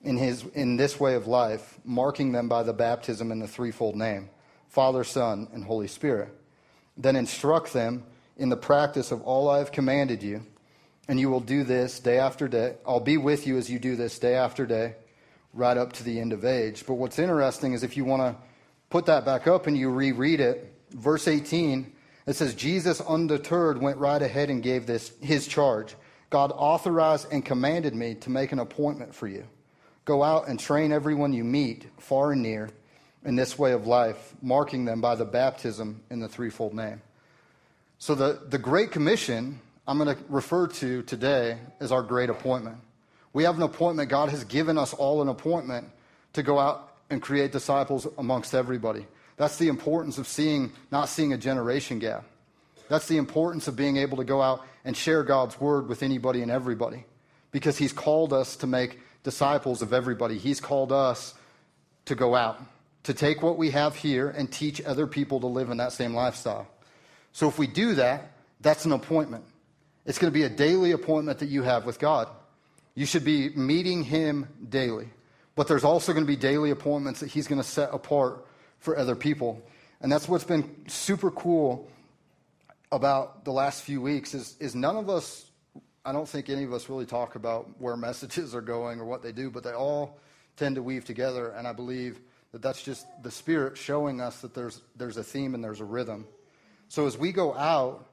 in, 0.03 0.17
his, 0.17 0.45
in 0.55 0.77
this 0.77 1.01
way 1.01 1.15
of 1.15 1.27
life, 1.27 1.79
marking 1.85 2.33
them 2.33 2.49
by 2.49 2.63
the 2.63 2.73
baptism 2.73 3.33
in 3.33 3.41
the 3.41 3.49
threefold 3.49 3.97
name 3.97 4.29
Father, 4.69 5.05
Son, 5.05 5.49
and 5.53 5.65
Holy 5.65 5.89
Spirit. 5.89 6.29
Then 6.97 7.17
instruct 7.17 7.73
them 7.73 8.05
in 8.37 8.49
the 8.49 8.57
practice 8.57 9.13
of 9.13 9.23
all 9.23 9.49
I 9.49 9.59
have 9.59 9.73
commanded 9.73 10.23
you, 10.23 10.43
and 11.09 11.21
you 11.21 11.31
will 11.31 11.41
do 11.41 11.65
this 11.65 12.01
day 12.01 12.19
after 12.19 12.49
day. 12.49 12.77
I'll 12.87 13.01
be 13.01 13.17
with 13.17 13.47
you 13.47 13.59
as 13.59 13.71
you 13.71 13.79
do 13.79 13.97
this 13.97 14.19
day 14.19 14.35
after 14.35 14.67
day 14.67 14.95
right 15.53 15.77
up 15.77 15.93
to 15.95 16.05
the 16.05 16.21
end 16.21 16.33
of 16.33 16.45
age. 16.45 16.85
But 16.87 16.95
what's 16.95 17.19
interesting 17.19 17.73
is 17.73 17.83
if 17.83 17.97
you 17.97 18.05
want 18.05 18.23
to 18.23 18.37
put 18.91 19.07
that 19.07 19.25
back 19.25 19.47
up 19.47 19.67
and 19.67 19.79
you 19.79 19.91
reread 19.91 20.41
it, 20.41 20.73
verse 20.91 21.29
18, 21.29 21.93
it 22.27 22.35
says, 22.35 22.55
Jesus, 22.55 23.01
undeterred, 23.01 23.81
went 23.81 23.99
right 23.99 24.21
ahead 24.21 24.51
and 24.51 24.63
gave 24.63 24.87
this 24.87 25.13
his 25.21 25.47
charge. 25.47 25.95
God 26.31 26.53
authorized 26.55 27.29
and 27.31 27.45
commanded 27.45 27.95
me 27.95 28.15
to 28.17 28.31
make 28.31 28.51
an 28.51 28.59
appointment 28.59 29.15
for 29.15 29.29
you. 29.29 29.45
Go 30.05 30.23
out 30.23 30.49
and 30.49 30.59
train 30.59 30.93
everyone 30.93 31.33
you 31.33 31.45
meet, 31.45 31.87
far 31.99 32.33
and 32.33 32.43
near, 32.43 32.71
in 33.25 33.37
this 33.37 33.59
way 33.59 33.73
of 33.73 33.87
life, 33.87 34.35
marking 34.43 34.85
them 34.85 35.01
by 35.01 35.15
the 35.15 35.25
baptism 35.25 36.03
in 36.11 36.21
the 36.21 36.29
threefold 36.29 36.75
name. 36.75 37.01
So, 38.05 38.15
the, 38.15 38.39
the 38.51 38.59
Great 38.59 38.91
Commission 38.91 39.61
I'm 39.89 39.97
going 39.97 40.15
to 40.15 40.23
refer 40.29 40.67
to 40.67 41.03
today 41.05 41.57
as 41.81 41.91
our 41.91 42.03
great 42.03 42.29
appointment. 42.29 42.77
We 43.33 43.45
have 43.45 43.57
an 43.57 43.63
appointment. 43.63 44.11
God 44.11 44.29
has 44.29 44.45
given 44.45 44.77
us 44.77 44.93
all 44.93 45.23
an 45.23 45.29
appointment 45.29 45.89
to 46.35 46.43
go 46.43 46.59
out 46.59 46.97
and 47.09 47.23
create 47.23 47.51
disciples 47.51 48.07
amongst 48.19 48.55
everybody. 48.55 49.07
That's 49.39 49.57
the 49.57 49.69
importance 49.69 50.19
of 50.19 50.27
seeing, 50.27 50.71
not 50.91 51.09
seeing 51.09 51.33
a 51.33 51.39
generation 51.39 51.99
gap. 51.99 52.27
That's 52.91 53.09
the 53.09 53.17
importance 53.17 53.69
of 53.69 53.75
being 53.75 53.97
able 53.97 54.19
to 54.19 54.25
go 54.25 54.43
out 54.43 54.67
and 54.85 54.95
share 54.95 55.23
God's 55.23 55.59
word 55.59 55.89
with 55.89 56.03
anybody 56.03 56.43
and 56.43 56.51
everybody. 56.51 57.07
Because 57.53 57.79
He's 57.79 57.95
called 57.95 58.35
us 58.35 58.57
to 58.57 58.67
make 58.67 59.01
disciples 59.23 59.81
of 59.81 59.95
everybody. 59.95 60.37
He's 60.37 60.61
called 60.61 60.93
us 60.93 61.33
to 62.05 62.15
go 62.15 62.35
out, 62.35 62.61
to 63.05 63.15
take 63.15 63.41
what 63.41 63.57
we 63.57 63.71
have 63.71 63.97
here 63.97 64.29
and 64.29 64.53
teach 64.53 64.83
other 64.83 65.07
people 65.07 65.41
to 65.41 65.47
live 65.47 65.71
in 65.71 65.79
that 65.79 65.93
same 65.93 66.13
lifestyle. 66.13 66.69
So 67.35 67.49
if 67.49 67.59
we 67.59 67.67
do 67.67 67.97
that, 67.97 68.31
that's 68.61 68.85
an 68.85 68.93
appointment. 68.93 69.45
It's 70.07 70.19
going 70.19 70.33
to 70.33 70.35
be 70.35 70.45
a 70.45 70.49
daily 70.49 70.93
appointment 70.93 71.41
that 71.41 71.49
you 71.49 71.65
have 71.65 71.85
with 71.85 71.99
God. 71.99 72.29
You 72.95 73.07
should 73.07 73.25
be 73.25 73.51
meeting 73.51 74.05
him 74.05 74.49
daily. 74.69 75.09
But 75.57 75.67
there's 75.67 75.83
also 75.83 76.13
going 76.13 76.25
to 76.25 76.31
be 76.31 76.37
daily 76.37 76.71
appointments 76.71 77.21
that 77.21 77.27
he's 77.29 77.49
going 77.49 77.61
to 77.61 77.67
set 77.67 77.93
apart 77.93 78.47
for 78.79 78.97
other 78.97 79.17
people. 79.17 79.61
And 80.01 80.13
that's 80.13 80.29
what's 80.29 80.45
been 80.45 80.85
super 80.87 81.31
cool 81.33 81.89
about 82.93 83.45
the 83.45 83.51
last 83.51 83.83
few 83.83 84.01
weeks 84.01 84.33
is, 84.33 84.57
is 84.61 84.77
none 84.77 84.97
of 84.97 85.11
us, 85.11 85.51
I 86.05 86.13
don't 86.13 86.29
think 86.29 86.49
any 86.49 86.63
of 86.63 86.73
us 86.73 86.89
really 86.89 87.07
talk 87.07 87.35
about 87.35 87.69
where 87.81 87.97
messages 87.97 88.55
are 88.55 88.61
going 88.61 89.01
or 89.01 89.07
what 89.07 89.23
they 89.23 89.33
do, 89.33 89.51
but 89.51 89.65
they 89.65 89.73
all 89.73 90.21
tend 90.57 90.77
to 90.77 90.83
weave 90.85 91.05
together. 91.05 91.49
And 91.49 91.67
I 91.67 91.73
believe 91.73 92.21
that 92.53 92.63
that's 92.63 92.83
just 92.83 93.07
the 93.25 93.31
Spirit 93.33 93.77
showing 93.77 94.21
us 94.21 94.41
that 94.43 94.55
there's, 94.55 94.83
there's 94.95 95.17
a 95.17 95.25
theme 95.25 95.57
and 95.57 95.65
there's 95.65 95.81
a 95.81 95.85
rhythm. 95.85 96.27
So 96.89 97.07
as 97.07 97.19
we 97.19 97.33
go 97.33 97.55
out, 97.55 98.07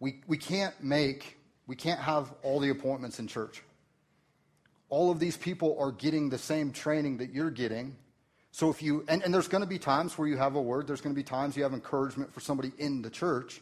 we, 0.00 0.22
we 0.26 0.36
can't 0.36 0.74
make, 0.82 1.38
we 1.66 1.76
can't 1.76 2.00
have 2.00 2.32
all 2.42 2.60
the 2.60 2.70
appointments 2.70 3.18
in 3.18 3.26
church 3.26 3.62
all 4.88 5.10
of 5.10 5.18
these 5.18 5.36
people 5.36 5.76
are 5.78 5.92
getting 5.92 6.30
the 6.30 6.38
same 6.38 6.70
training 6.70 7.18
that 7.18 7.32
you're 7.32 7.50
getting. 7.50 7.96
So 8.52 8.70
if 8.70 8.82
you, 8.82 9.04
and, 9.08 9.22
and 9.22 9.34
there's 9.34 9.48
going 9.48 9.62
to 9.62 9.68
be 9.68 9.78
times 9.78 10.16
where 10.16 10.28
you 10.28 10.36
have 10.36 10.54
a 10.54 10.62
word, 10.62 10.86
there's 10.86 11.00
going 11.00 11.14
to 11.14 11.18
be 11.18 11.24
times 11.24 11.56
you 11.56 11.62
have 11.62 11.74
encouragement 11.74 12.32
for 12.32 12.40
somebody 12.40 12.72
in 12.78 13.02
the 13.02 13.10
church. 13.10 13.60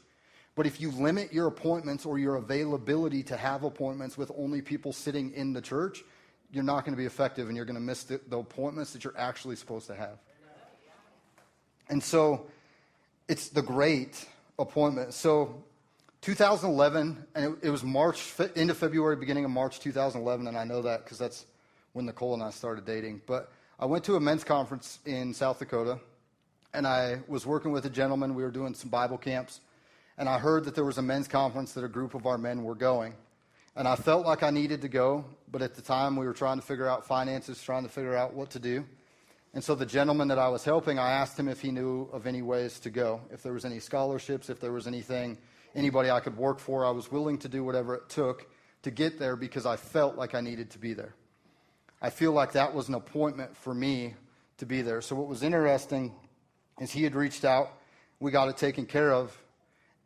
But 0.55 0.67
if 0.67 0.81
you 0.81 0.91
limit 0.93 1.33
your 1.33 1.49
appointments 1.49 2.07
or 2.07 2.19
your 2.19 2.37
availability 2.37 3.23
to 3.25 3.37
have 3.37 3.65
appointments 3.65 4.17
with 4.17 4.31
only 4.37 4.63
people 4.63 4.93
sitting 4.93 5.33
in 5.33 5.53
the 5.53 5.61
church, 5.61 6.05
you're 6.53 6.63
not 6.63 6.85
going 6.85 6.93
to 6.93 6.99
be 6.99 7.07
effective 7.07 7.49
and 7.49 7.57
you're 7.57 7.67
going 7.67 7.75
to 7.75 7.81
miss 7.81 8.05
the, 8.05 8.21
the 8.29 8.39
appointments 8.39 8.93
that 8.93 9.03
you're 9.03 9.19
actually 9.19 9.57
supposed 9.57 9.89
to 9.89 9.97
have. 9.97 10.19
And 11.89 12.03
so 12.03 12.47
it's 13.29 13.49
the 13.49 13.63
great 13.63 14.27
appointment. 14.59 15.15
So 15.15 15.63
2011, 16.23 17.27
and 17.35 17.45
it, 17.45 17.67
it 17.67 17.71
was 17.71 17.85
March, 17.85 18.33
end 18.57 18.71
of 18.71 18.79
February, 18.79 19.17
beginning 19.17 19.45
of 19.45 19.51
March 19.51 19.81
2011, 19.81 20.47
and 20.47 20.57
I 20.57 20.65
know 20.65 20.83
that 20.83 21.05
because 21.05 21.19
that's 21.19 21.47
when 21.93 22.07
Nicole 22.07 22.35
and 22.35 22.43
I 22.43 22.51
started 22.51 22.85
dating. 22.85 23.23
But 23.27 23.53
I 23.79 23.87
went 23.87 24.05
to 24.05 24.17
a 24.17 24.21
men's 24.21 24.45
conference 24.45 25.01
in 25.05 25.35
South 25.35 25.59
Dakota, 25.59 25.99
and 26.73 26.87
I 26.87 27.21
was 27.29 27.47
working 27.47 27.73
with 27.73 27.85
a 27.87 27.91
gentleman. 27.91 28.35
We 28.35 28.43
were 28.43 28.51
doing 28.51 28.75
some 28.75 28.91
Bible 28.91 29.19
camps, 29.19 29.61
and 30.17 30.29
I 30.29 30.39
heard 30.39 30.65
that 30.65 30.75
there 30.75 30.85
was 30.85 30.99
a 30.99 31.03
men's 31.03 31.29
conference 31.29 31.73
that 31.75 31.85
a 31.85 31.89
group 31.89 32.15
of 32.15 32.27
our 32.27 32.39
men 32.39 32.63
were 32.63 32.75
going. 32.75 33.15
And 33.77 33.89
I 33.89 33.97
felt 33.97 34.25
like 34.25 34.45
I 34.45 34.51
needed 34.51 34.83
to 34.83 34.89
go, 34.89 35.25
but 35.51 35.61
at 35.61 35.75
the 35.75 35.83
time 35.83 36.15
we 36.15 36.27
were 36.27 36.33
trying 36.33 36.61
to 36.61 36.65
figure 36.65 36.89
out 36.89 37.05
finances, 37.05 37.61
trying 37.61 37.83
to 37.83 37.89
figure 37.89 38.15
out 38.15 38.33
what 38.33 38.51
to 38.51 38.61
do. 38.61 38.85
And 39.55 39.63
so 39.63 39.77
the 39.77 39.87
gentleman 39.87 40.29
that 40.29 40.39
I 40.39 40.49
was 40.49 40.65
helping, 40.65 40.99
I 40.99 41.13
asked 41.13 41.39
him 41.39 41.49
if 41.49 41.61
he 41.61 41.71
knew 41.71 42.09
of 42.13 42.27
any 42.27 42.43
ways 42.43 42.81
to 42.81 42.91
go, 42.91 43.21
if 43.31 43.43
there 43.43 43.53
was 43.53 43.65
any 43.65 43.79
scholarships, 43.79 44.51
if 44.51 44.61
there 44.61 44.73
was 44.73 44.89
anything 44.89 45.39
anybody 45.77 46.11
I 46.11 46.21
could 46.21 46.37
work 46.37 46.59
for. 46.59 46.85
I 46.85 46.91
was 46.91 47.11
willing 47.11 47.39
to 47.39 47.49
do 47.49 47.65
whatever 47.65 47.95
it 47.95 48.09
took 48.09 48.47
to 48.83 48.91
get 48.91 49.19
there 49.19 49.37
because 49.37 49.65
I 49.65 49.77
felt 49.77 50.17
like 50.17 50.35
I 50.35 50.41
needed 50.41 50.71
to 50.71 50.79
be 50.79 50.93
there. 50.93 51.15
I 52.03 52.11
feel 52.11 52.33
like 52.33 52.53
that 52.53 52.75
was 52.75 52.89
an 52.89 52.95
appointment 52.95 53.57
for 53.57 53.75
me 53.75 54.15
to 54.59 54.67
be 54.67 54.83
there. 54.83 55.01
So, 55.01 55.17
what 55.17 55.27
was 55.27 55.43
interesting 55.43 56.13
is 56.81 56.91
he 56.91 57.03
had 57.03 57.15
reached 57.15 57.45
out, 57.45 57.71
we 58.21 58.31
got 58.31 58.49
it 58.49 58.57
taken 58.57 58.87
care 58.87 59.13
of. 59.13 59.37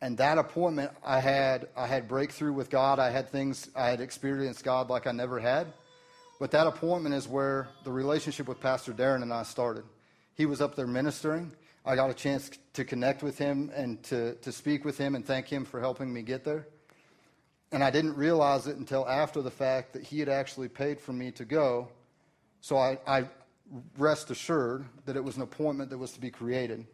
And 0.01 0.17
that 0.19 0.39
appointment, 0.39 0.93
I 1.05 1.19
had, 1.19 1.69
I 1.77 1.87
had 1.87 2.07
breakthrough 2.07 2.53
with 2.53 2.71
God. 2.71 3.01
I 3.01 3.11
had 3.11 3.31
things, 3.31 3.69
I 3.75 3.89
had 3.89 4.01
experienced 4.01 4.63
God 4.63 4.91
like 4.91 5.07
I 5.07 5.13
never 5.13 5.41
had. 5.41 5.67
But 6.39 6.53
that 6.53 6.67
appointment 6.67 7.15
is 7.15 7.27
where 7.27 7.69
the 7.85 7.91
relationship 7.91 8.47
with 8.47 8.61
Pastor 8.61 8.93
Darren 8.93 9.23
and 9.23 9.33
I 9.33 9.43
started. 9.43 9.85
He 10.35 10.47
was 10.47 10.61
up 10.61 10.77
there 10.77 10.87
ministering. 10.87 11.53
I 11.85 11.97
got 11.97 12.11
a 12.11 12.15
chance 12.15 12.51
to 12.75 12.85
connect 12.85 13.23
with 13.23 13.39
him 13.39 13.73
and 13.75 14.03
to, 14.05 14.35
to 14.37 14.53
speak 14.53 14.85
with 14.85 14.99
him 14.99 15.15
and 15.15 15.27
thank 15.27 15.49
him 15.49 15.65
for 15.65 15.81
helping 15.81 16.13
me 16.13 16.23
get 16.23 16.45
there. 16.45 16.69
And 17.73 17.83
I 17.83 17.91
didn't 17.91 18.15
realize 18.15 18.67
it 18.67 18.77
until 18.77 19.07
after 19.09 19.43
the 19.43 19.51
fact 19.51 19.93
that 19.95 20.03
he 20.05 20.21
had 20.21 20.29
actually 20.29 20.69
paid 20.69 21.01
for 21.01 21.13
me 21.13 21.33
to 21.33 21.45
go. 21.45 21.89
So 22.61 22.77
I, 22.77 22.99
I 23.07 23.25
rest 23.97 24.31
assured 24.31 24.87
that 25.07 25.17
it 25.17 25.25
was 25.25 25.37
an 25.37 25.43
appointment 25.43 25.91
that 25.91 25.99
was 25.99 26.13
to 26.13 26.21
be 26.21 26.31
created. 26.31 26.87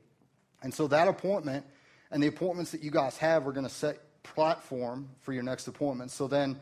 And 0.63 0.73
so 0.73 0.87
that 0.89 1.07
appointment 1.07 1.67
and 2.11 2.23
the 2.23 2.29
appointments 2.29 2.71
that 2.73 2.83
you 2.83 2.91
guys 2.91 3.19
have 3.19 3.47
are 3.47 3.53
going 3.53 3.67
to 3.67 3.73
set 3.73 4.01
platform 4.23 5.11
for 5.21 5.33
your 5.33 5.43
next 5.43 5.69
appointment. 5.69 6.11
So 6.11 6.27
then 6.27 6.59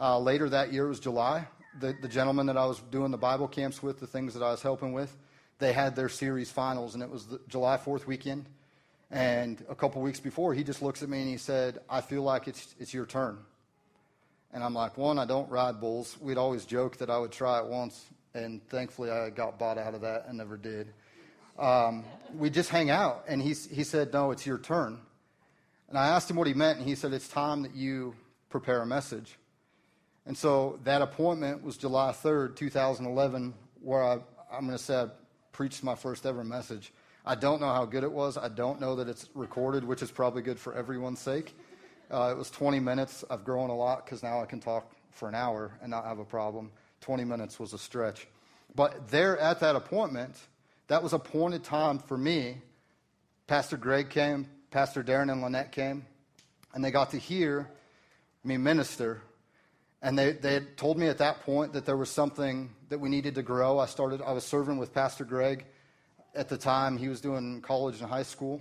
uh, 0.00 0.18
later 0.18 0.48
that 0.48 0.72
year 0.72 0.88
was 0.88 0.98
July. 0.98 1.46
The, 1.80 1.96
the 2.00 2.08
gentleman 2.08 2.46
that 2.46 2.56
I 2.56 2.66
was 2.66 2.80
doing 2.90 3.10
the 3.10 3.18
Bible 3.18 3.48
camps 3.48 3.82
with, 3.82 3.98
the 3.98 4.06
things 4.06 4.34
that 4.34 4.42
I 4.42 4.50
was 4.50 4.62
helping 4.62 4.92
with, 4.92 5.16
they 5.58 5.72
had 5.72 5.96
their 5.96 6.08
series 6.08 6.50
finals, 6.50 6.94
and 6.94 7.02
it 7.02 7.08
was 7.08 7.26
the 7.26 7.40
July 7.48 7.76
4th 7.78 8.06
weekend. 8.06 8.46
And 9.10 9.64
a 9.68 9.74
couple 9.74 10.02
weeks 10.02 10.20
before, 10.20 10.54
he 10.54 10.64
just 10.64 10.82
looks 10.82 11.02
at 11.02 11.08
me 11.08 11.20
and 11.20 11.28
he 11.28 11.36
said, 11.36 11.80
I 11.88 12.00
feel 12.00 12.22
like 12.22 12.48
it's, 12.48 12.74
it's 12.80 12.94
your 12.94 13.06
turn. 13.06 13.38
And 14.52 14.62
I'm 14.62 14.74
like, 14.74 14.98
one, 14.98 15.18
I 15.18 15.24
don't 15.24 15.50
ride 15.50 15.80
bulls. 15.80 16.16
We'd 16.20 16.38
always 16.38 16.64
joke 16.64 16.98
that 16.98 17.10
I 17.10 17.18
would 17.18 17.32
try 17.32 17.58
it 17.58 17.66
once, 17.66 18.04
and 18.34 18.66
thankfully 18.68 19.10
I 19.10 19.30
got 19.30 19.58
bought 19.58 19.78
out 19.78 19.94
of 19.94 20.00
that 20.02 20.26
and 20.28 20.38
never 20.38 20.56
did. 20.56 20.92
Um, 21.58 22.04
we 22.36 22.50
just 22.50 22.70
hang 22.70 22.90
out, 22.90 23.24
and 23.28 23.40
he, 23.40 23.54
he 23.54 23.84
said, 23.84 24.12
No, 24.12 24.30
it's 24.30 24.46
your 24.46 24.58
turn. 24.58 24.98
And 25.88 25.98
I 25.98 26.08
asked 26.08 26.30
him 26.30 26.36
what 26.36 26.46
he 26.46 26.54
meant, 26.54 26.78
and 26.78 26.86
he 26.86 26.94
said, 26.94 27.12
It's 27.12 27.28
time 27.28 27.62
that 27.62 27.74
you 27.74 28.14
prepare 28.48 28.80
a 28.80 28.86
message. 28.86 29.38
And 30.26 30.36
so 30.36 30.78
that 30.84 31.02
appointment 31.02 31.62
was 31.62 31.76
July 31.76 32.12
3rd, 32.12 32.56
2011, 32.56 33.54
where 33.80 34.02
I, 34.02 34.18
I'm 34.52 34.66
going 34.66 34.78
to 34.78 34.78
say 34.78 34.96
I 34.96 35.06
preached 35.52 35.82
my 35.82 35.94
first 35.94 36.24
ever 36.26 36.44
message. 36.44 36.92
I 37.24 37.34
don't 37.34 37.60
know 37.60 37.72
how 37.72 37.84
good 37.84 38.04
it 38.04 38.12
was. 38.12 38.36
I 38.36 38.48
don't 38.48 38.80
know 38.80 38.96
that 38.96 39.08
it's 39.08 39.28
recorded, 39.34 39.84
which 39.84 40.02
is 40.02 40.10
probably 40.10 40.42
good 40.42 40.58
for 40.58 40.74
everyone's 40.74 41.20
sake. 41.20 41.54
Uh, 42.10 42.30
it 42.30 42.36
was 42.36 42.50
20 42.50 42.80
minutes. 42.80 43.24
I've 43.30 43.44
grown 43.44 43.70
a 43.70 43.76
lot 43.76 44.04
because 44.04 44.22
now 44.22 44.40
I 44.40 44.46
can 44.46 44.60
talk 44.60 44.92
for 45.12 45.28
an 45.28 45.34
hour 45.34 45.72
and 45.80 45.90
not 45.90 46.04
have 46.04 46.18
a 46.18 46.24
problem. 46.24 46.70
20 47.00 47.24
minutes 47.24 47.58
was 47.58 47.72
a 47.72 47.78
stretch. 47.78 48.26
But 48.74 49.08
there 49.08 49.38
at 49.38 49.60
that 49.60 49.76
appointment, 49.76 50.36
that 50.88 51.02
was 51.02 51.12
appointed 51.12 51.64
time 51.64 51.98
for 51.98 52.16
me. 52.16 52.58
Pastor 53.46 53.76
Greg 53.76 54.10
came, 54.10 54.48
Pastor 54.70 55.02
Darren 55.02 55.30
and 55.30 55.42
Lynette 55.42 55.72
came, 55.72 56.06
and 56.74 56.84
they 56.84 56.90
got 56.90 57.10
to 57.10 57.18
hear 57.18 57.68
me 58.44 58.56
minister. 58.56 59.22
And 60.02 60.18
they, 60.18 60.32
they 60.32 60.54
had 60.54 60.76
told 60.76 60.98
me 60.98 61.06
at 61.06 61.18
that 61.18 61.42
point 61.42 61.74
that 61.74 61.86
there 61.86 61.96
was 61.96 62.10
something 62.10 62.70
that 62.88 62.98
we 62.98 63.08
needed 63.08 63.36
to 63.36 63.42
grow. 63.42 63.78
I 63.78 63.86
started, 63.86 64.20
I 64.20 64.32
was 64.32 64.44
serving 64.44 64.78
with 64.78 64.92
Pastor 64.92 65.24
Greg 65.24 65.64
at 66.34 66.48
the 66.48 66.58
time. 66.58 66.96
He 66.96 67.08
was 67.08 67.20
doing 67.20 67.60
college 67.60 68.00
and 68.00 68.10
high 68.10 68.24
school. 68.24 68.60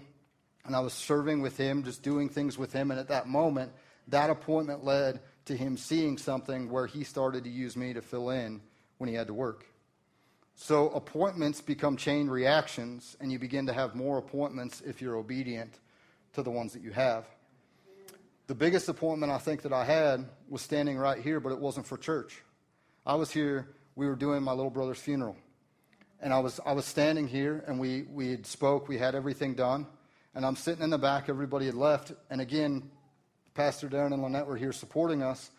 And 0.66 0.76
I 0.76 0.80
was 0.82 0.94
serving 0.94 1.42
with 1.42 1.58
him, 1.58 1.84
just 1.84 2.04
doing 2.04 2.30
things 2.30 2.58
with 2.58 2.72
him. 2.72 2.92
And 2.92 3.00
at 3.00 3.08
that 3.08 3.28
moment, 3.28 3.72
that 4.10 4.30
appointment 4.30 4.86
led 4.86 5.20
to 5.46 5.58
him 5.58 5.78
seeing 5.78 6.20
something 6.20 6.70
where 6.70 6.86
he 6.86 7.04
started 7.04 7.44
to 7.46 7.50
use 7.50 7.76
me 7.76 7.94
to 7.94 8.02
fill 8.02 8.30
in 8.30 8.62
when 9.00 9.10
he 9.10 9.16
had 9.16 9.26
to 9.28 9.34
work. 9.34 9.66
So 10.54 10.90
appointments 10.90 11.60
become 11.60 11.98
chain 11.98 12.28
reactions, 12.28 13.18
and 13.20 13.32
you 13.32 13.40
begin 13.40 13.66
to 13.66 13.74
have 13.74 13.96
more 13.96 14.20
appointments 14.20 14.82
if 14.82 15.02
you're 15.02 15.16
obedient 15.16 15.80
to 16.34 16.44
the 16.44 16.52
ones 16.52 16.74
that 16.74 16.84
you 16.84 16.92
have. 16.92 17.26
The 18.52 18.56
biggest 18.56 18.90
appointment 18.90 19.32
I 19.32 19.38
think 19.38 19.62
that 19.62 19.72
I 19.72 19.86
had 19.86 20.28
was 20.50 20.62
standing 20.62 20.98
right 20.98 21.18
here, 21.18 21.40
but 21.40 21.54
it 21.54 21.60
wasn't 21.60 21.86
for 21.86 21.96
church. 21.96 22.44
I 23.06 23.16
was 23.16 23.32
here, 23.32 23.70
we 23.96 24.06
were 24.08 24.16
doing 24.18 24.44
my 24.44 24.52
little 24.52 24.70
brother's 24.70 25.00
funeral. 25.00 25.38
And 26.20 26.34
I 26.34 26.40
was, 26.40 26.60
I 26.66 26.74
was 26.74 26.84
standing 26.84 27.30
here, 27.30 27.64
and 27.66 27.80
we, 27.80 28.02
we 28.12 28.32
had 28.32 28.46
spoke, 28.46 28.90
we 28.90 28.98
had 28.98 29.16
everything 29.16 29.54
done. 29.54 29.88
And 30.36 30.46
I'm 30.46 30.58
sitting 30.58 30.84
in 30.84 30.90
the 30.90 30.98
back, 30.98 31.30
everybody 31.30 31.66
had 31.66 31.76
left. 31.76 32.12
And 32.30 32.42
again, 32.42 32.92
Pastor 33.54 33.88
Darren 33.88 34.12
and 34.14 34.22
Lynette 34.22 34.48
were 34.48 34.58
here 34.58 34.74
supporting 34.74 35.24
us. 35.24 35.50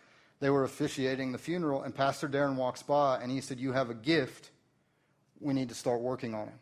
They 0.40 0.50
were 0.50 0.64
officiating 0.64 1.32
the 1.32 1.38
funeral, 1.38 1.84
and 1.84 1.94
Pastor 1.94 2.28
Darren 2.28 2.56
walks 2.56 2.82
by, 2.82 3.20
and 3.22 3.32
he 3.32 3.40
said, 3.40 3.58
You 3.58 3.72
have 3.72 3.88
a 3.88 3.94
gift 3.94 4.50
we 5.40 5.54
need 5.54 5.70
to 5.70 5.75
start 5.75 6.02
working 6.02 6.34
on 6.34 6.49
it. 6.49 6.54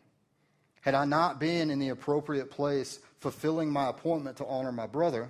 Had 0.79 0.95
I 0.95 1.03
not 1.03 1.41
been 1.41 1.69
in 1.69 1.79
the 1.79 1.89
appropriate 1.89 2.49
place 2.49 2.99
fulfilling 3.19 3.69
my 3.69 3.89
appointment 3.89 4.37
to 4.37 4.45
honor 4.45 4.71
my 4.71 4.87
brother, 4.87 5.29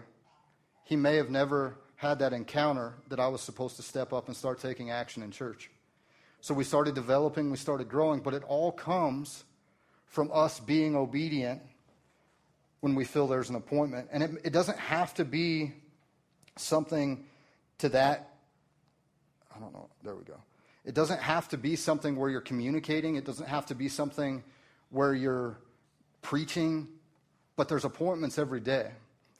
he 0.83 0.95
may 0.95 1.15
have 1.15 1.29
never 1.29 1.75
had 1.95 2.19
that 2.19 2.33
encounter 2.33 2.95
that 3.09 3.19
I 3.19 3.27
was 3.27 3.41
supposed 3.41 3.75
to 3.75 3.83
step 3.83 4.11
up 4.11 4.27
and 4.27 4.35
start 4.35 4.59
taking 4.59 4.89
action 4.89 5.21
in 5.21 5.31
church. 5.31 5.69
So 6.41 6.53
we 6.55 6.63
started 6.63 6.95
developing, 6.95 7.51
we 7.51 7.57
started 7.57 7.87
growing, 7.87 8.21
but 8.21 8.33
it 8.33 8.43
all 8.47 8.71
comes 8.71 9.43
from 10.07 10.31
us 10.33 10.59
being 10.59 10.95
obedient 10.95 11.61
when 12.79 12.95
we 12.95 13.05
feel 13.05 13.27
there's 13.27 13.49
an 13.49 13.55
appointment. 13.55 14.09
And 14.11 14.23
it, 14.23 14.31
it 14.45 14.49
doesn't 14.51 14.79
have 14.79 15.13
to 15.15 15.25
be 15.25 15.73
something 16.57 17.25
to 17.77 17.89
that. 17.89 18.33
I 19.55 19.59
don't 19.59 19.71
know. 19.71 19.89
There 20.03 20.15
we 20.15 20.23
go. 20.23 20.41
It 20.83 20.95
doesn't 20.95 21.21
have 21.21 21.47
to 21.49 21.57
be 21.57 21.75
something 21.75 22.15
where 22.15 22.29
you're 22.29 22.41
communicating, 22.41 23.15
it 23.15 23.25
doesn't 23.25 23.47
have 23.47 23.67
to 23.67 23.75
be 23.75 23.87
something 23.87 24.43
where 24.89 25.13
you're 25.13 25.59
preaching, 26.23 26.87
but 27.55 27.69
there's 27.69 27.85
appointments 27.85 28.39
every 28.39 28.59
day. 28.59 28.91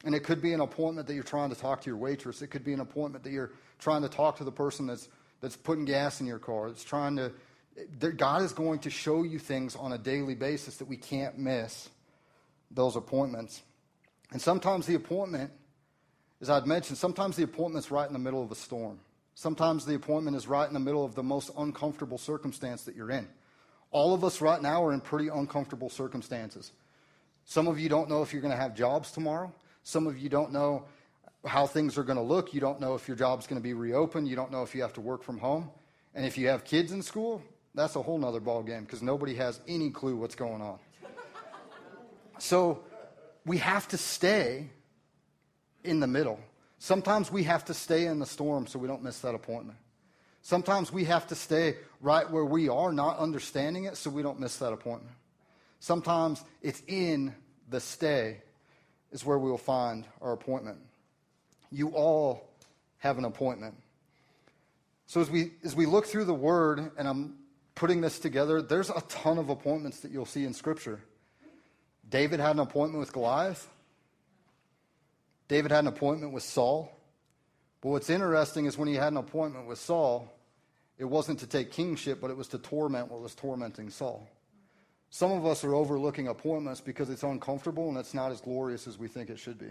And 0.04 0.16
it 0.16 0.24
could 0.24 0.42
be 0.42 0.54
an 0.54 0.62
appointment 0.62 1.08
that 1.08 1.14
you're 1.14 1.24
trying 1.24 1.50
to 1.50 1.56
talk 1.56 1.82
to 1.82 1.90
your 1.90 1.98
waitress. 1.98 2.42
It 2.42 2.48
could 2.48 2.64
be 2.64 2.74
an 2.74 2.80
appointment 2.80 3.24
that 3.24 3.32
you're 3.32 3.52
trying 3.80 4.02
to 4.02 4.10
talk 4.10 4.38
to 4.38 4.44
the 4.44 4.52
person 4.52 4.88
that's, 4.88 5.10
that's 5.42 5.56
putting 5.56 5.86
gas 5.86 6.22
in 6.22 6.28
your 6.28 6.40
car. 6.40 6.68
It's 6.68 6.84
trying 6.84 7.16
to, 7.18 7.32
God 8.18 8.42
is 8.42 8.52
going 8.52 8.80
to 8.80 8.90
show 8.90 9.24
you 9.24 9.38
things 9.38 9.76
on 9.76 9.94
a 9.94 9.98
daily 9.98 10.36
basis 10.36 10.78
that 10.78 10.88
we 10.88 10.98
can't 10.98 11.38
miss 11.38 11.90
those 12.72 12.96
appointments. 12.96 13.62
And 14.32 14.42
sometimes 14.42 14.88
the 14.88 14.96
appointment, 14.96 15.52
as 16.42 16.50
I'd 16.50 16.66
mentioned, 16.66 16.98
sometimes 16.98 17.36
the 17.36 17.44
appointment's 17.44 17.92
right 17.92 18.08
in 18.08 18.14
the 18.14 18.20
middle 18.20 18.44
of 18.44 18.52
a 18.52 18.56
storm. 18.56 19.00
Sometimes 19.36 19.86
the 19.86 19.96
appointment 19.96 20.36
is 20.36 20.48
right 20.48 20.68
in 20.68 20.74
the 20.74 20.80
middle 20.80 21.06
of 21.06 21.16
the 21.16 21.24
most 21.24 21.52
uncomfortable 21.58 22.18
circumstance 22.18 22.84
that 22.84 22.96
you're 22.96 23.12
in. 23.12 23.28
All 23.92 24.14
of 24.14 24.24
us 24.24 24.42
right 24.42 24.62
now 24.62 24.84
are 24.84 24.94
in 24.94 25.02
pretty 25.02 25.28
uncomfortable 25.28 25.90
circumstances. 25.90 26.72
Some 27.46 27.68
of 27.68 27.80
you 27.80 27.90
don't 27.90 28.10
know 28.10 28.22
if 28.22 28.34
you're 28.34 28.42
going 28.42 28.54
to 28.54 28.60
have 28.60 28.76
jobs 28.76 29.12
tomorrow. 29.12 29.54
Some 29.84 30.08
of 30.08 30.18
you 30.18 30.30
don't 30.30 30.52
know 30.52 30.86
how 31.46 31.66
things 31.66 31.98
are 31.98 32.04
going 32.04 32.18
to 32.18 32.24
look. 32.24 32.54
You 32.54 32.62
don't 32.62 32.80
know 32.80 32.96
if 32.96 33.08
your 33.08 33.18
job's 33.18 33.48
going 33.48 33.60
to 33.60 33.64
be 33.64 33.74
reopened. 33.74 34.28
You 34.28 34.36
don't 34.36 34.52
know 34.52 34.64
if 34.64 34.76
you 34.76 34.82
have 34.82 34.94
to 34.94 35.02
work 35.02 35.24
from 35.24 35.40
home. 35.40 35.70
And 36.14 36.26
if 36.26 36.38
you 36.38 36.50
have 36.50 36.64
kids 36.64 36.92
in 36.92 37.02
school, 37.02 37.42
that's 37.74 37.96
a 37.96 38.02
whole 38.02 38.18
nother 38.18 38.42
ballgame 38.42 38.82
because 38.82 39.02
nobody 39.02 39.36
has 39.36 39.60
any 39.68 39.90
clue 39.90 40.16
what's 40.16 40.36
going 40.36 40.62
on. 40.62 40.78
so 42.38 42.84
we 43.46 43.58
have 43.58 43.88
to 43.90 43.98
stay 43.98 44.70
in 45.84 46.00
the 46.00 46.08
middle. 46.08 46.40
Sometimes 46.78 47.32
we 47.32 47.44
have 47.44 47.66
to 47.66 47.74
stay 47.74 48.06
in 48.06 48.20
the 48.20 48.26
storm 48.26 48.68
so 48.68 48.78
we 48.78 48.88
don't 48.88 49.04
miss 49.04 49.20
that 49.20 49.36
appointment. 49.36 49.78
Sometimes 50.42 50.92
we 50.92 51.06
have 51.06 51.28
to 51.28 51.36
stay 51.36 51.76
right 52.02 52.30
where 52.30 52.46
we 52.46 52.68
are, 52.68 52.92
not 52.92 53.20
understanding 53.20 53.86
it, 53.86 53.96
so 53.96 54.10
we 54.10 54.24
don't 54.24 54.40
miss 54.40 54.58
that 54.58 54.74
appointment. 54.74 55.16
Sometimes 55.80 56.44
it's 56.62 56.82
in 56.88 57.36
the 57.70 57.80
stay 57.80 58.42
is 59.12 59.26
where 59.26 59.38
we 59.38 59.50
will 59.50 59.58
find 59.58 60.06
our 60.22 60.34
appointment. 60.34 60.78
You 61.72 61.90
all 61.90 62.50
have 63.00 63.18
an 63.18 63.26
appointment. 63.26 63.76
So 65.08 65.22
as 65.22 65.30
we 65.30 65.52
as 65.64 65.76
we 65.76 65.86
look 65.86 66.06
through 66.06 66.26
the 66.26 66.34
word 66.34 66.92
and 66.98 67.08
I'm 67.08 67.36
putting 67.76 68.02
this 68.02 68.20
together, 68.20 68.62
there's 68.62 68.90
a 68.90 69.02
ton 69.10 69.38
of 69.38 69.50
appointments 69.50 70.02
that 70.02 70.12
you'll 70.12 70.26
see 70.26 70.46
in 70.46 70.54
scripture. 70.54 71.02
David 72.10 72.40
had 72.40 72.52
an 72.52 72.60
appointment 72.60 73.00
with 73.00 73.14
Goliath. 73.14 73.68
David 75.48 75.72
had 75.72 75.82
an 75.82 75.88
appointment 75.88 76.34
with 76.34 76.44
Saul. 76.44 76.96
But 77.82 77.90
what's 77.90 78.10
interesting 78.10 78.66
is 78.66 78.78
when 78.78 78.88
he 78.88 78.96
had 78.96 79.12
an 79.12 79.18
appointment 79.18 79.68
with 79.68 79.80
Saul, 79.80 80.32
it 80.98 81.06
wasn't 81.06 81.40
to 81.40 81.48
take 81.48 81.72
kingship, 81.72 82.22
but 82.22 82.30
it 82.30 82.38
was 82.38 82.48
to 82.50 82.58
torment 82.58 83.10
what 83.10 83.22
was 83.22 83.34
tormenting 83.34 83.90
Saul. 83.90 84.30
Some 85.12 85.34
of 85.34 85.46
us 85.46 85.64
are 85.66 85.76
overlooking 85.76 86.30
appointments 86.30 86.80
because 86.80 87.10
it's 87.10 87.24
uncomfortable 87.24 87.90
and 87.90 87.98
it's 87.98 88.14
not 88.14 88.32
as 88.32 88.40
glorious 88.40 88.88
as 88.88 88.98
we 88.98 89.10
think 89.10 89.30
it 89.30 89.38
should 89.38 89.60
be. 89.60 89.70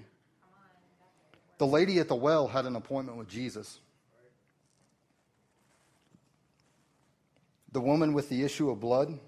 The 1.56 1.66
lady 1.66 1.98
at 1.98 2.08
the 2.08 2.14
well 2.14 2.46
had 2.46 2.66
an 2.66 2.76
appointment 2.76 3.18
with 3.18 3.28
Jesus. 3.28 3.80
The 7.72 7.80
woman 7.80 8.12
with 8.12 8.28
the 8.28 8.44
issue 8.44 8.70
of 8.70 8.80
blood, 8.80 9.18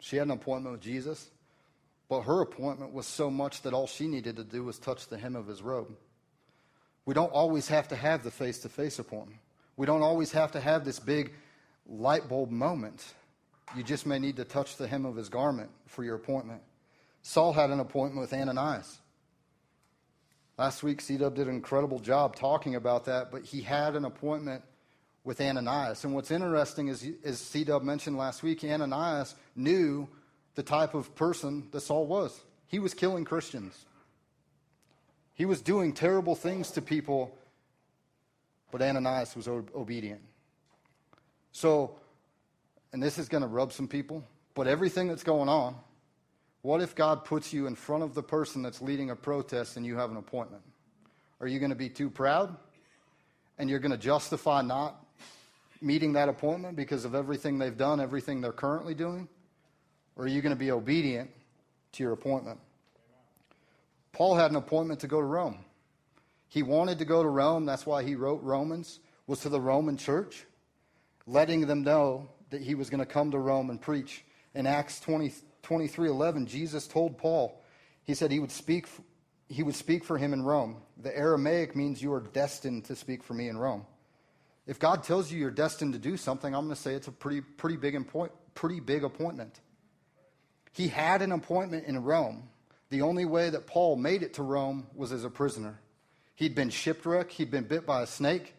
she 0.00 0.16
had 0.16 0.26
an 0.26 0.32
appointment 0.32 0.72
with 0.72 0.82
Jesus. 0.82 1.30
But 2.08 2.22
her 2.22 2.40
appointment 2.40 2.92
was 2.92 3.06
so 3.06 3.30
much 3.30 3.62
that 3.62 3.74
all 3.74 3.86
she 3.86 4.08
needed 4.08 4.36
to 4.36 4.44
do 4.44 4.64
was 4.64 4.78
touch 4.78 5.06
the 5.06 5.18
hem 5.18 5.36
of 5.36 5.46
his 5.46 5.62
robe. 5.62 5.94
We 7.04 7.14
don't 7.14 7.32
always 7.32 7.68
have 7.68 7.86
to 7.88 7.96
have 7.96 8.24
the 8.24 8.30
face 8.30 8.58
to 8.60 8.68
face 8.68 8.98
appointment. 8.98 9.40
We 9.76 9.86
don't 9.86 10.02
always 10.02 10.32
have 10.32 10.50
to 10.52 10.60
have 10.60 10.84
this 10.84 10.98
big 10.98 11.32
light 11.86 12.28
bulb 12.28 12.50
moment. 12.50 13.04
You 13.76 13.82
just 13.82 14.06
may 14.06 14.18
need 14.18 14.36
to 14.36 14.44
touch 14.44 14.76
the 14.76 14.88
hem 14.88 15.04
of 15.04 15.16
his 15.16 15.28
garment 15.28 15.70
for 15.86 16.04
your 16.04 16.16
appointment. 16.16 16.62
Saul 17.22 17.52
had 17.52 17.70
an 17.70 17.80
appointment 17.80 18.20
with 18.20 18.32
Ananias. 18.32 19.00
Last 20.56 20.82
week, 20.82 21.00
C 21.00 21.16
did 21.16 21.38
an 21.38 21.48
incredible 21.48 22.00
job 22.00 22.34
talking 22.34 22.74
about 22.74 23.04
that, 23.04 23.30
but 23.30 23.44
he 23.44 23.60
had 23.60 23.94
an 23.94 24.04
appointment 24.04 24.64
with 25.22 25.40
Ananias. 25.40 26.04
And 26.04 26.14
what's 26.14 26.30
interesting 26.30 26.88
is, 26.88 27.06
as 27.24 27.38
C 27.38 27.64
mentioned 27.82 28.16
last 28.16 28.42
week, 28.42 28.64
Ananias 28.64 29.34
knew 29.54 30.08
the 30.54 30.62
type 30.62 30.94
of 30.94 31.14
person 31.14 31.68
that 31.70 31.82
Saul 31.82 32.06
was. 32.06 32.40
He 32.66 32.78
was 32.78 32.94
killing 32.94 33.24
Christians, 33.24 33.84
he 35.34 35.44
was 35.44 35.60
doing 35.60 35.92
terrible 35.92 36.34
things 36.34 36.72
to 36.72 36.82
people, 36.82 37.36
but 38.72 38.82
Ananias 38.82 39.36
was 39.36 39.46
obedient. 39.46 40.22
So, 41.52 41.96
and 42.92 43.02
this 43.02 43.18
is 43.18 43.28
going 43.28 43.42
to 43.42 43.48
rub 43.48 43.72
some 43.72 43.88
people, 43.88 44.24
but 44.54 44.66
everything 44.66 45.08
that's 45.08 45.22
going 45.22 45.48
on, 45.48 45.76
What 46.62 46.82
if 46.82 46.94
God 46.94 47.24
puts 47.24 47.52
you 47.52 47.66
in 47.66 47.74
front 47.74 48.02
of 48.02 48.14
the 48.14 48.22
person 48.22 48.62
that's 48.62 48.82
leading 48.82 49.10
a 49.10 49.16
protest 49.16 49.76
and 49.76 49.86
you 49.86 49.96
have 49.96 50.10
an 50.10 50.16
appointment? 50.16 50.62
Are 51.40 51.46
you 51.46 51.60
going 51.60 51.70
to 51.70 51.76
be 51.76 51.88
too 51.88 52.10
proud? 52.10 52.56
And 53.58 53.70
you're 53.70 53.78
going 53.78 53.92
to 53.92 53.98
justify 53.98 54.62
not 54.62 55.04
meeting 55.80 56.12
that 56.14 56.28
appointment 56.28 56.76
because 56.76 57.04
of 57.04 57.14
everything 57.14 57.58
they've 57.58 57.76
done, 57.76 58.00
everything 58.00 58.40
they're 58.40 58.52
currently 58.52 58.94
doing? 58.94 59.28
Or 60.16 60.24
are 60.24 60.28
you 60.28 60.42
going 60.42 60.54
to 60.54 60.58
be 60.58 60.72
obedient 60.72 61.30
to 61.92 62.02
your 62.02 62.12
appointment? 62.12 62.58
Paul 64.12 64.34
had 64.34 64.50
an 64.50 64.56
appointment 64.56 65.00
to 65.00 65.06
go 65.06 65.20
to 65.20 65.26
Rome. 65.26 65.64
He 66.48 66.64
wanted 66.64 66.98
to 66.98 67.04
go 67.04 67.22
to 67.22 67.28
Rome. 67.28 67.66
That's 67.66 67.86
why 67.86 68.02
he 68.02 68.16
wrote 68.16 68.42
Romans, 68.42 68.98
was 69.28 69.40
to 69.40 69.48
the 69.48 69.60
Roman 69.60 69.96
church, 69.96 70.44
letting 71.26 71.66
them 71.66 71.84
know 71.84 72.28
that 72.50 72.62
he 72.62 72.74
was 72.74 72.90
going 72.90 73.00
to 73.00 73.06
come 73.06 73.30
to 73.30 73.38
Rome 73.38 73.70
and 73.70 73.80
preach. 73.80 74.24
In 74.54 74.66
Acts 74.66 75.00
20, 75.00 75.32
23 75.62 76.08
11, 76.08 76.46
Jesus 76.46 76.86
told 76.86 77.18
Paul, 77.18 77.62
he 78.04 78.14
said 78.14 78.30
he 78.30 78.40
would 78.40 78.50
speak. 78.50 78.86
He 79.48 79.62
would 79.62 79.74
speak 79.74 80.04
for 80.04 80.18
him 80.18 80.32
in 80.32 80.42
Rome. 80.42 80.76
The 81.00 81.16
Aramaic 81.16 81.74
means 81.74 82.02
you 82.02 82.12
are 82.12 82.20
destined 82.20 82.84
to 82.86 82.96
speak 82.96 83.22
for 83.22 83.34
me 83.34 83.48
in 83.48 83.56
Rome. 83.56 83.86
If 84.66 84.78
God 84.78 85.02
tells 85.02 85.32
you 85.32 85.38
you're 85.38 85.50
destined 85.50 85.94
to 85.94 85.98
do 85.98 86.18
something, 86.18 86.54
I'm 86.54 86.66
going 86.66 86.76
to 86.76 86.80
say 86.80 86.92
it's 86.92 87.08
a 87.08 87.12
pretty, 87.12 87.40
pretty, 87.40 87.76
big, 87.76 87.94
impo- 87.94 88.30
pretty 88.54 88.80
big 88.80 89.04
appointment. 89.04 89.60
He 90.72 90.88
had 90.88 91.22
an 91.22 91.32
appointment 91.32 91.86
in 91.86 92.02
Rome. 92.02 92.50
The 92.90 93.02
only 93.02 93.24
way 93.24 93.48
that 93.50 93.66
Paul 93.66 93.96
made 93.96 94.22
it 94.22 94.34
to 94.34 94.42
Rome 94.42 94.86
was 94.94 95.12
as 95.12 95.24
a 95.24 95.30
prisoner. 95.30 95.80
He'd 96.34 96.54
been 96.54 96.70
shipwrecked, 96.70 97.32
he'd 97.32 97.50
been 97.50 97.64
bit 97.64 97.86
by 97.86 98.02
a 98.02 98.06
snake. 98.06 98.54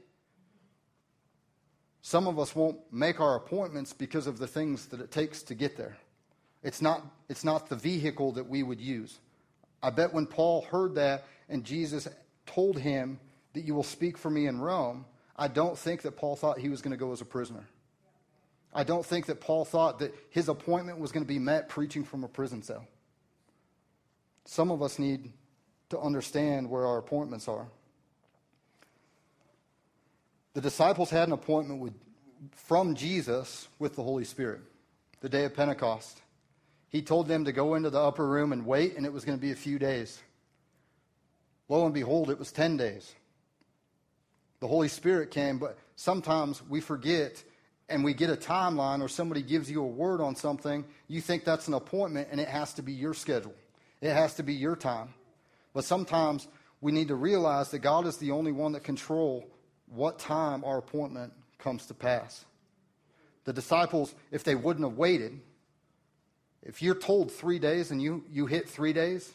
Some 2.02 2.28
of 2.28 2.40
us 2.40 2.56
won't 2.56 2.80
make 2.92 3.20
our 3.20 3.36
appointments 3.36 3.94
because 3.94 4.28
of 4.28 4.38
the 4.38 4.48
things 4.48 4.88
that 4.88 5.02
it 5.02 5.12
takes 5.12 5.44
to 5.44 5.56
get 5.56 5.76
there. 5.78 5.98
It's 6.64 6.82
not, 6.82 7.06
it's 7.30 7.44
not 7.44 7.70
the 7.70 7.76
vehicle 7.76 8.34
that 8.34 8.48
we 8.48 8.64
would 8.64 8.82
use. 8.82 9.20
I 9.82 9.90
bet 9.90 10.14
when 10.14 10.26
Paul 10.26 10.62
heard 10.62 10.96
that 10.96 11.26
and 11.48 11.64
Jesus 11.64 12.08
told 12.46 12.78
him 12.78 13.20
that 13.54 13.62
you 13.62 13.74
will 13.74 13.84
speak 13.84 14.18
for 14.18 14.30
me 14.30 14.48
in 14.48 14.60
Rome, 14.60 15.06
I 15.36 15.48
don't 15.48 15.78
think 15.78 16.02
that 16.02 16.18
Paul 16.18 16.36
thought 16.36 16.60
he 16.60 16.70
was 16.70 16.82
going 16.82 16.92
to 16.92 16.98
go 16.98 17.12
as 17.12 17.22
a 17.22 17.26
prisoner. 17.26 17.66
I 18.74 18.84
don't 18.84 19.06
think 19.06 19.26
that 19.28 19.40
Paul 19.40 19.66
thought 19.66 20.00
that 20.00 20.14
his 20.30 20.48
appointment 20.48 21.00
was 21.00 21.12
going 21.12 21.24
to 21.24 21.28
be 21.28 21.40
met 21.40 21.70
preaching 21.70 22.04
from 22.04 22.24
a 22.24 22.28
prison 22.28 22.62
cell. 22.62 22.86
Some 24.46 24.70
of 24.72 24.82
us 24.82 25.00
need 25.00 25.32
to 25.90 26.00
understand 26.00 26.70
where 26.70 26.86
our 26.86 26.98
appointments 26.98 27.48
are. 27.48 27.68
The 30.60 30.64
disciples 30.64 31.10
had 31.10 31.30
an 31.30 31.34
appointment 31.34 31.80
with, 31.80 31.94
from 32.52 32.94
Jesus 32.94 33.70
with 33.80 33.96
the 33.96 34.04
Holy 34.04 34.26
Spirit 34.26 34.60
the 35.22 35.30
day 35.30 35.46
of 35.46 35.56
Pentecost. 35.56 36.22
He 36.90 37.02
told 37.02 37.30
them 37.30 37.46
to 37.46 37.54
go 37.54 37.76
into 37.76 37.90
the 37.90 38.02
upper 38.02 38.28
room 38.28 38.52
and 38.52 38.66
wait, 38.66 38.98
and 38.98 39.06
it 39.06 39.14
was 39.14 39.24
going 39.24 39.38
to 39.38 39.42
be 39.42 39.54
a 39.54 39.56
few 39.56 39.80
days. 39.80 40.22
Lo 41.70 41.86
and 41.86 41.94
behold, 41.94 42.30
it 42.30 42.38
was 42.38 42.52
10 42.52 42.76
days. 42.76 43.16
The 44.60 44.68
Holy 44.68 44.90
Spirit 44.90 45.32
came, 45.32 45.60
but 45.60 45.78
sometimes 45.96 46.62
we 46.68 46.82
forget 46.82 47.42
and 47.88 48.04
we 48.04 48.14
get 48.14 48.30
a 48.30 48.36
timeline 48.36 49.02
or 49.02 49.08
somebody 49.08 49.42
gives 49.42 49.72
you 49.72 49.82
a 49.82 49.88
word 49.88 50.20
on 50.20 50.36
something, 50.36 50.84
you 51.08 51.22
think 51.22 51.46
that's 51.46 51.70
an 51.70 51.74
appointment 51.74 52.28
and 52.32 52.42
it 52.42 52.50
has 52.50 52.74
to 52.74 52.82
be 52.82 52.92
your 52.92 53.14
schedule. 53.14 53.56
It 54.02 54.12
has 54.12 54.34
to 54.34 54.44
be 54.44 54.56
your 54.56 54.76
time. 54.76 55.14
But 55.74 55.86
sometimes 55.86 56.50
we 56.82 56.92
need 56.92 57.08
to 57.08 57.16
realize 57.16 57.72
that 57.72 57.80
God 57.80 58.06
is 58.06 58.18
the 58.18 58.32
only 58.32 58.52
one 58.52 58.74
that 58.74 58.84
control 58.84 59.50
what 59.90 60.20
time 60.20 60.64
our 60.64 60.78
appointment 60.78 61.34
comes 61.58 61.86
to 61.88 61.94
pass. 61.94 62.46
The 63.46 63.54
disciples, 63.54 64.14
if 64.32 64.44
they 64.44 64.56
wouldn't 64.56 64.86
have 64.88 64.98
waited, 64.98 65.40
if 66.62 66.82
you're 66.82 66.96
told 66.96 67.32
three 67.32 67.60
days 67.60 67.92
and 67.92 68.02
you, 68.02 68.24
you 68.30 68.46
hit 68.46 68.70
three 68.70 68.94
days 68.94 69.32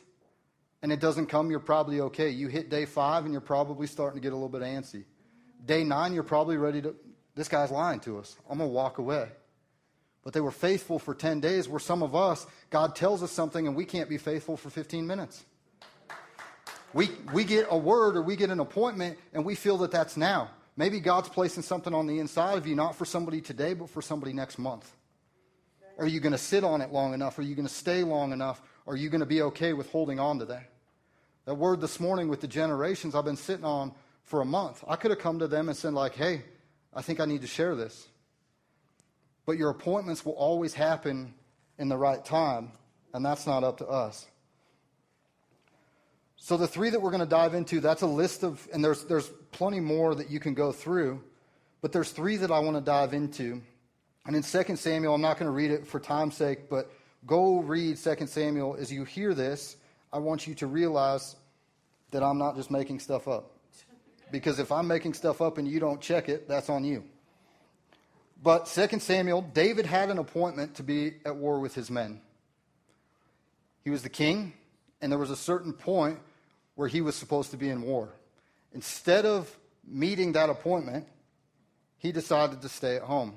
and 0.82 0.92
it 0.92 1.00
doesn't 1.00 1.26
come, 1.26 1.50
you're 1.50 1.60
probably 1.60 2.00
okay. 2.00 2.30
You 2.30 2.48
hit 2.48 2.68
day 2.68 2.84
five 2.84 3.24
and 3.24 3.32
you're 3.32 3.40
probably 3.40 3.86
starting 3.86 4.20
to 4.20 4.22
get 4.22 4.32
a 4.32 4.36
little 4.36 4.48
bit 4.48 4.62
antsy. 4.62 5.04
Day 5.64 5.82
nine, 5.82 6.12
you're 6.12 6.22
probably 6.22 6.56
ready 6.56 6.82
to, 6.82 6.94
this 7.34 7.48
guy's 7.48 7.70
lying 7.70 8.00
to 8.00 8.18
us. 8.18 8.36
I'm 8.48 8.58
going 8.58 8.68
to 8.68 8.74
walk 8.74 8.98
away. 8.98 9.28
But 10.22 10.32
they 10.32 10.40
were 10.40 10.50
faithful 10.50 10.98
for 10.98 11.14
10 11.14 11.40
days, 11.40 11.68
where 11.68 11.80
some 11.80 12.02
of 12.02 12.14
us, 12.14 12.46
God 12.70 12.96
tells 12.96 13.22
us 13.22 13.30
something 13.30 13.66
and 13.66 13.76
we 13.76 13.84
can't 13.84 14.08
be 14.08 14.18
faithful 14.18 14.56
for 14.56 14.70
15 14.70 15.06
minutes. 15.06 15.44
We, 16.94 17.10
we 17.32 17.44
get 17.44 17.66
a 17.70 17.76
word 17.76 18.16
or 18.16 18.22
we 18.22 18.36
get 18.36 18.50
an 18.50 18.60
appointment 18.60 19.18
and 19.32 19.44
we 19.44 19.56
feel 19.56 19.76
that 19.78 19.90
that's 19.90 20.16
now. 20.16 20.50
Maybe 20.76 21.00
God's 21.00 21.28
placing 21.28 21.64
something 21.64 21.92
on 21.92 22.06
the 22.06 22.18
inside 22.18 22.56
of 22.56 22.66
you, 22.66 22.74
not 22.74 22.96
for 22.96 23.04
somebody 23.04 23.40
today, 23.40 23.74
but 23.74 23.90
for 23.90 24.00
somebody 24.00 24.32
next 24.32 24.58
month. 24.58 24.90
Are 25.98 26.06
you 26.06 26.20
going 26.20 26.32
to 26.32 26.38
sit 26.38 26.64
on 26.64 26.80
it 26.80 26.92
long 26.92 27.14
enough? 27.14 27.38
Are 27.38 27.42
you 27.42 27.54
going 27.54 27.68
to 27.68 27.72
stay 27.72 28.02
long 28.02 28.32
enough? 28.32 28.62
Are 28.86 28.96
you 28.96 29.08
going 29.08 29.20
to 29.20 29.26
be 29.26 29.42
okay 29.42 29.72
with 29.72 29.90
holding 29.90 30.18
on 30.18 30.38
to 30.38 30.44
that? 30.46 30.70
That 31.46 31.54
word 31.54 31.80
this 31.80 32.00
morning 32.00 32.28
with 32.28 32.40
the 32.40 32.48
generations 32.48 33.14
I've 33.14 33.24
been 33.24 33.36
sitting 33.36 33.64
on 33.64 33.92
for 34.22 34.40
a 34.40 34.44
month. 34.44 34.82
I 34.88 34.96
could 34.96 35.10
have 35.10 35.20
come 35.20 35.38
to 35.40 35.46
them 35.46 35.68
and 35.68 35.76
said, 35.76 35.92
like, 35.92 36.14
hey, 36.14 36.42
I 36.92 37.02
think 37.02 37.20
I 37.20 37.26
need 37.26 37.42
to 37.42 37.46
share 37.46 37.74
this. 37.74 38.08
But 39.46 39.58
your 39.58 39.70
appointments 39.70 40.24
will 40.24 40.32
always 40.32 40.74
happen 40.74 41.34
in 41.78 41.88
the 41.88 41.96
right 41.96 42.24
time, 42.24 42.72
and 43.12 43.24
that's 43.24 43.46
not 43.46 43.62
up 43.62 43.78
to 43.78 43.86
us. 43.86 44.26
So 46.44 46.58
the 46.58 46.68
three 46.68 46.90
that 46.90 47.00
we're 47.00 47.10
going 47.10 47.20
to 47.20 47.26
dive 47.26 47.54
into, 47.54 47.80
that's 47.80 48.02
a 48.02 48.06
list 48.06 48.42
of, 48.42 48.68
and 48.70 48.84
there's, 48.84 49.04
there's 49.04 49.30
plenty 49.50 49.80
more 49.80 50.14
that 50.14 50.28
you 50.28 50.38
can 50.38 50.52
go 50.52 50.72
through, 50.72 51.24
but 51.80 51.90
there's 51.90 52.10
three 52.10 52.36
that 52.36 52.50
I 52.50 52.58
want 52.58 52.76
to 52.76 52.82
dive 52.82 53.14
into. 53.14 53.62
And 54.26 54.36
in 54.36 54.42
2 54.42 54.76
Samuel, 54.76 55.14
I'm 55.14 55.22
not 55.22 55.38
going 55.38 55.46
to 55.46 55.54
read 55.56 55.70
it 55.70 55.86
for 55.86 55.98
time's 55.98 56.36
sake, 56.36 56.68
but 56.68 56.92
go 57.26 57.60
read 57.60 57.96
2 57.96 58.26
Samuel. 58.26 58.76
As 58.78 58.92
you 58.92 59.04
hear 59.04 59.32
this, 59.32 59.76
I 60.12 60.18
want 60.18 60.46
you 60.46 60.54
to 60.56 60.66
realize 60.66 61.34
that 62.10 62.22
I'm 62.22 62.36
not 62.36 62.56
just 62.56 62.70
making 62.70 63.00
stuff 63.00 63.26
up. 63.26 63.52
Because 64.30 64.58
if 64.58 64.70
I'm 64.70 64.86
making 64.86 65.14
stuff 65.14 65.40
up 65.40 65.56
and 65.56 65.66
you 65.66 65.80
don't 65.80 66.02
check 66.02 66.28
it, 66.28 66.46
that's 66.46 66.68
on 66.68 66.84
you. 66.84 67.04
But 68.42 68.66
2 68.66 68.98
Samuel, 68.98 69.40
David 69.40 69.86
had 69.86 70.10
an 70.10 70.18
appointment 70.18 70.74
to 70.74 70.82
be 70.82 71.14
at 71.24 71.36
war 71.36 71.58
with 71.58 71.74
his 71.74 71.90
men. 71.90 72.20
He 73.82 73.88
was 73.88 74.02
the 74.02 74.10
king, 74.10 74.52
and 75.00 75.10
there 75.10 75.18
was 75.18 75.30
a 75.30 75.36
certain 75.36 75.72
point 75.72 76.18
where 76.74 76.88
he 76.88 77.00
was 77.00 77.14
supposed 77.14 77.50
to 77.50 77.56
be 77.56 77.68
in 77.68 77.82
war. 77.82 78.14
Instead 78.72 79.24
of 79.26 79.56
meeting 79.86 80.32
that 80.32 80.50
appointment, 80.50 81.06
he 81.98 82.12
decided 82.12 82.62
to 82.62 82.68
stay 82.68 82.96
at 82.96 83.02
home 83.02 83.36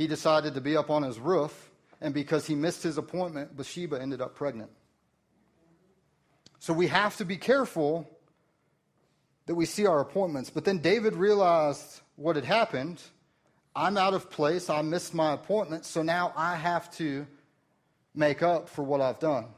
he 0.00 0.06
decided 0.06 0.54
to 0.54 0.62
be 0.62 0.78
up 0.78 0.88
on 0.88 1.02
his 1.02 1.18
roof, 1.18 1.70
and 2.00 2.14
because 2.14 2.46
he 2.46 2.54
missed 2.54 2.82
his 2.82 2.96
appointment, 2.96 3.54
Bathsheba 3.54 4.00
ended 4.00 4.22
up 4.22 4.34
pregnant. 4.34 4.70
So 6.58 6.72
we 6.72 6.86
have 6.86 7.18
to 7.18 7.26
be 7.26 7.36
careful 7.36 8.08
that 9.44 9.54
we 9.54 9.66
see 9.66 9.84
our 9.84 10.00
appointments. 10.00 10.48
But 10.48 10.64
then 10.64 10.78
David 10.78 11.16
realized 11.16 12.00
what 12.16 12.34
had 12.36 12.46
happened. 12.46 13.02
I'm 13.76 13.98
out 13.98 14.14
of 14.14 14.30
place. 14.30 14.70
I 14.70 14.80
missed 14.80 15.12
my 15.12 15.34
appointment. 15.34 15.84
So 15.84 16.00
now 16.00 16.32
I 16.34 16.56
have 16.56 16.90
to 16.92 17.26
make 18.14 18.42
up 18.42 18.70
for 18.70 18.82
what 18.82 19.02
I've 19.02 19.18
done. 19.18 19.48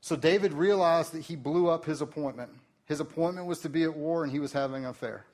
So 0.00 0.16
David 0.16 0.52
realized 0.52 1.12
that 1.12 1.22
he 1.22 1.36
blew 1.36 1.68
up 1.68 1.84
his 1.84 2.00
appointment. 2.00 2.50
His 2.86 3.00
appointment 3.00 3.46
was 3.46 3.60
to 3.60 3.68
be 3.68 3.82
at 3.82 3.96
war, 3.96 4.22
and 4.22 4.32
he 4.32 4.38
was 4.38 4.52
having 4.52 4.84
an 4.84 4.90
affair. 4.90 5.24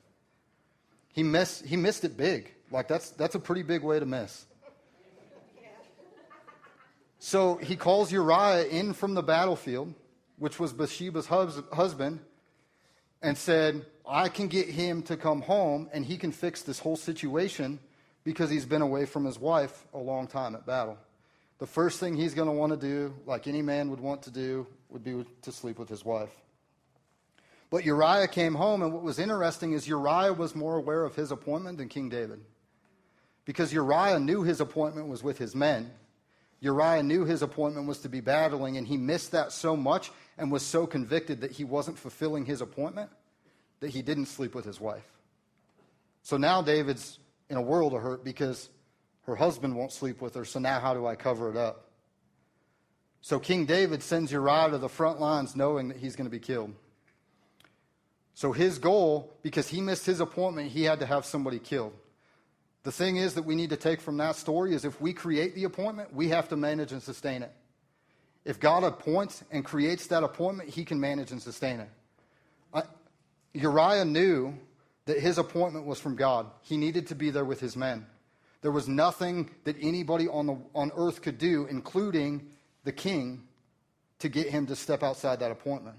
He 1.13 1.23
missed, 1.23 1.65
he 1.65 1.77
missed 1.77 2.05
it 2.05 2.17
big. 2.17 2.53
Like, 2.71 2.89
that's, 2.89 3.11
that's 3.11 3.35
a 3.35 3.39
pretty 3.39 3.63
big 3.63 3.83
way 3.83 4.01
to 4.01 4.07
miss. 4.07 4.47
So 7.21 7.57
he 7.57 7.77
calls 7.77 8.13
Uriah 8.13 8.67
in 8.67 8.93
from 8.93 9.15
the 9.15 9.23
battlefield, 9.23 9.95
which 10.37 10.61
was 10.61 10.75
Bathsheba's 10.75 11.27
hus- 11.27 11.63
husband, 11.73 12.21
and 13.23 13.39
said, 13.39 13.87
I 14.07 14.29
can 14.29 14.49
get 14.49 14.69
him 14.69 15.03
to 15.05 15.17
come 15.17 15.41
home 15.41 15.89
and 15.95 16.05
he 16.05 16.19
can 16.19 16.33
fix 16.33 16.61
this 16.61 16.79
whole 16.79 16.97
situation 16.97 17.79
because 18.25 18.51
he's 18.51 18.67
been 18.67 18.83
away 18.83 19.07
from 19.07 19.25
his 19.25 19.39
wife 19.39 19.87
a 19.95 19.99
long 19.99 20.27
time 20.27 20.55
at 20.55 20.67
battle. 20.67 20.99
The 21.59 21.67
first 21.67 22.01
thing 22.01 22.17
he's 22.17 22.35
going 22.35 22.49
to 22.49 22.55
want 22.55 22.73
to 22.73 22.79
do, 22.79 23.15
like 23.27 23.47
any 23.47 23.63
man 23.63 23.91
would 23.91 24.01
want 24.01 24.23
to 24.23 24.31
do, 24.31 24.67
would 24.89 25.05
be 25.05 25.25
to 25.43 25.53
sleep 25.53 25.79
with 25.79 25.89
his 25.89 26.05
wife. 26.05 26.31
But 27.71 27.85
Uriah 27.85 28.29
came 28.29 28.55
home, 28.55 28.83
and 28.83 28.93
what 28.93 29.03
was 29.03 29.19
interesting 29.19 29.73
is 29.73 29.89
Uriah 29.89 30.33
was 30.33 30.55
more 30.55 30.77
aware 30.77 31.05
of 31.05 31.15
his 31.15 31.31
appointment 31.31 31.79
than 31.79 31.89
King 31.89 32.09
David 32.09 32.41
because 33.45 33.73
Uriah 33.73 34.19
knew 34.19 34.43
his 34.43 34.61
appointment 34.61 35.09
was 35.09 35.23
with 35.23 35.39
his 35.39 35.55
men. 35.55 35.91
Uriah 36.61 37.03
knew 37.03 37.25
his 37.25 37.43
appointment 37.43 37.87
was 37.87 37.99
to 38.01 38.09
be 38.09 38.21
battling, 38.21 38.77
and 38.77 38.87
he 38.87 38.97
missed 38.97 39.33
that 39.33 39.53
so 39.53 39.77
much 39.77 40.11
and 40.39 40.51
was 40.51 40.63
so 40.65 40.87
convicted 40.87 41.43
that 41.43 41.51
he 41.51 41.65
wasn't 41.65 41.99
fulfilling 41.99 42.47
his 42.47 42.61
appointment 42.61 43.11
that 43.81 43.91
he 43.91 44.03
didn't 44.03 44.27
sleep 44.27 44.55
with 44.55 44.65
his 44.65 44.81
wife. 44.81 45.05
So 46.23 46.39
now 46.39 46.63
David's 46.63 47.19
in 47.51 47.59
a 47.59 47.63
world 47.63 47.93
of 47.93 48.01
hurt 48.01 48.25
because 48.25 48.71
her 49.27 49.37
husband 49.37 49.75
won't 49.77 49.93
sleep 49.93 50.21
with 50.21 50.35
her, 50.35 50.45
so 50.45 50.59
now 50.59 50.81
how 50.81 50.95
do 50.95 51.07
I 51.07 51.17
cover 51.17 51.51
it 51.51 51.57
up? 51.57 51.91
So 53.21 53.39
King 53.39 53.65
David 53.65 54.03
sends 54.03 54.31
Uriah 54.31 54.71
to 54.71 54.79
the 54.79 54.89
front 54.89 55.19
lines 55.19 55.57
knowing 55.57 55.89
that 55.89 55.97
he's 55.97 56.15
going 56.15 56.27
to 56.27 56.31
be 56.31 56.39
killed. 56.39 56.75
So 58.35 58.53
his 58.53 58.79
goal, 58.79 59.33
because 59.43 59.69
he 59.69 59.81
missed 59.81 60.05
his 60.05 60.21
appointment, 60.21 60.73
he 60.73 60.83
had 60.83 61.01
to 61.01 61.07
have 61.07 61.25
somebody 61.25 61.59
killed. 61.59 61.95
The 62.83 62.93
thing 62.93 63.17
is 63.17 63.35
that 63.35 63.45
we 63.45 63.55
need 63.55 63.71
to 63.71 63.77
take 63.77 64.03
from 64.03 64.19
that 64.19 64.37
story 64.37 64.75
is 64.75 64.85
if 64.85 65.01
we 65.01 65.15
create 65.15 65.55
the 65.55 65.65
appointment, 65.65 66.13
we 66.13 66.29
have 66.29 66.49
to 66.51 66.57
manage 66.57 66.93
and 66.93 67.03
sustain 67.03 67.43
it. 67.43 67.53
If 68.45 68.61
God 68.61 68.85
appoints 68.85 69.43
and 69.51 69.65
creates 69.65 70.09
that 70.09 70.23
appointment, 70.23 70.69
he 70.69 70.85
can 70.85 71.01
manage 71.01 71.33
and 71.33 71.41
sustain 71.41 71.81
it. 71.81 71.89
Uh, 72.75 72.83
Uriah 73.55 74.05
knew 74.05 74.53
that 75.07 75.19
his 75.19 75.39
appointment 75.39 75.87
was 75.87 75.99
from 75.99 76.15
God. 76.15 76.47
He 76.61 76.77
needed 76.77 77.07
to 77.07 77.15
be 77.15 77.31
there 77.31 77.45
with 77.45 77.61
his 77.61 77.75
men. 77.75 78.05
There 78.65 78.73
was 78.73 78.89
nothing 78.89 79.51
that 79.65 79.77
anybody 79.79 80.27
on, 80.27 80.47
the, 80.47 80.57
on 80.75 80.91
earth 80.97 81.21
could 81.21 81.37
do, 81.37 81.67
including 81.67 82.47
the 82.85 82.93
king, 82.93 83.43
to 84.21 84.31
get 84.31 84.49
him 84.49 84.65
to 84.69 84.75
step 84.75 85.03
outside 85.03 85.41
that 85.41 85.51
appointment. 85.51 85.99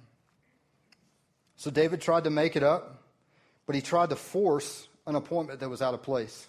So 1.57 1.69
David 1.69 2.01
tried 2.01 2.23
to 2.23 2.31
make 2.31 2.55
it 2.55 2.63
up, 2.63 3.03
but 3.67 3.75
he 3.75 3.83
tried 3.83 4.09
to 4.09 4.15
force 4.15 4.87
an 5.05 5.13
appointment 5.13 5.59
that 5.59 5.69
was 5.69 5.83
out 5.83 5.93
of 5.93 6.01
place. 6.01 6.47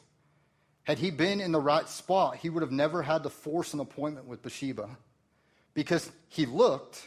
Had 0.84 0.98
he 0.98 1.10
been 1.10 1.38
in 1.38 1.52
the 1.52 1.60
right 1.60 1.86
spot, 1.86 2.36
he 2.36 2.48
would 2.48 2.62
have 2.62 2.72
never 2.72 3.02
had 3.02 3.22
to 3.24 3.28
force 3.28 3.74
an 3.74 3.80
appointment 3.80 4.26
with 4.26 4.40
Bathsheba 4.40 4.88
because 5.74 6.10
he 6.30 6.46
looked, 6.46 7.06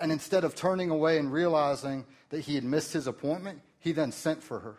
and 0.00 0.10
instead 0.10 0.44
of 0.44 0.54
turning 0.54 0.88
away 0.88 1.18
and 1.18 1.30
realizing 1.30 2.06
that 2.30 2.40
he 2.40 2.54
had 2.54 2.64
missed 2.64 2.94
his 2.94 3.06
appointment, 3.06 3.60
he 3.78 3.92
then 3.92 4.10
sent 4.10 4.42
for 4.42 4.60
her. 4.60 4.76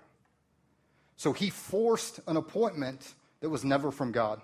So 1.18 1.34
he 1.34 1.52
forced 1.52 2.20
an 2.26 2.36
appointment 2.36 3.14
that 3.42 3.50
was 3.50 3.64
never 3.64 3.92
from 3.92 4.12
God. 4.12 4.42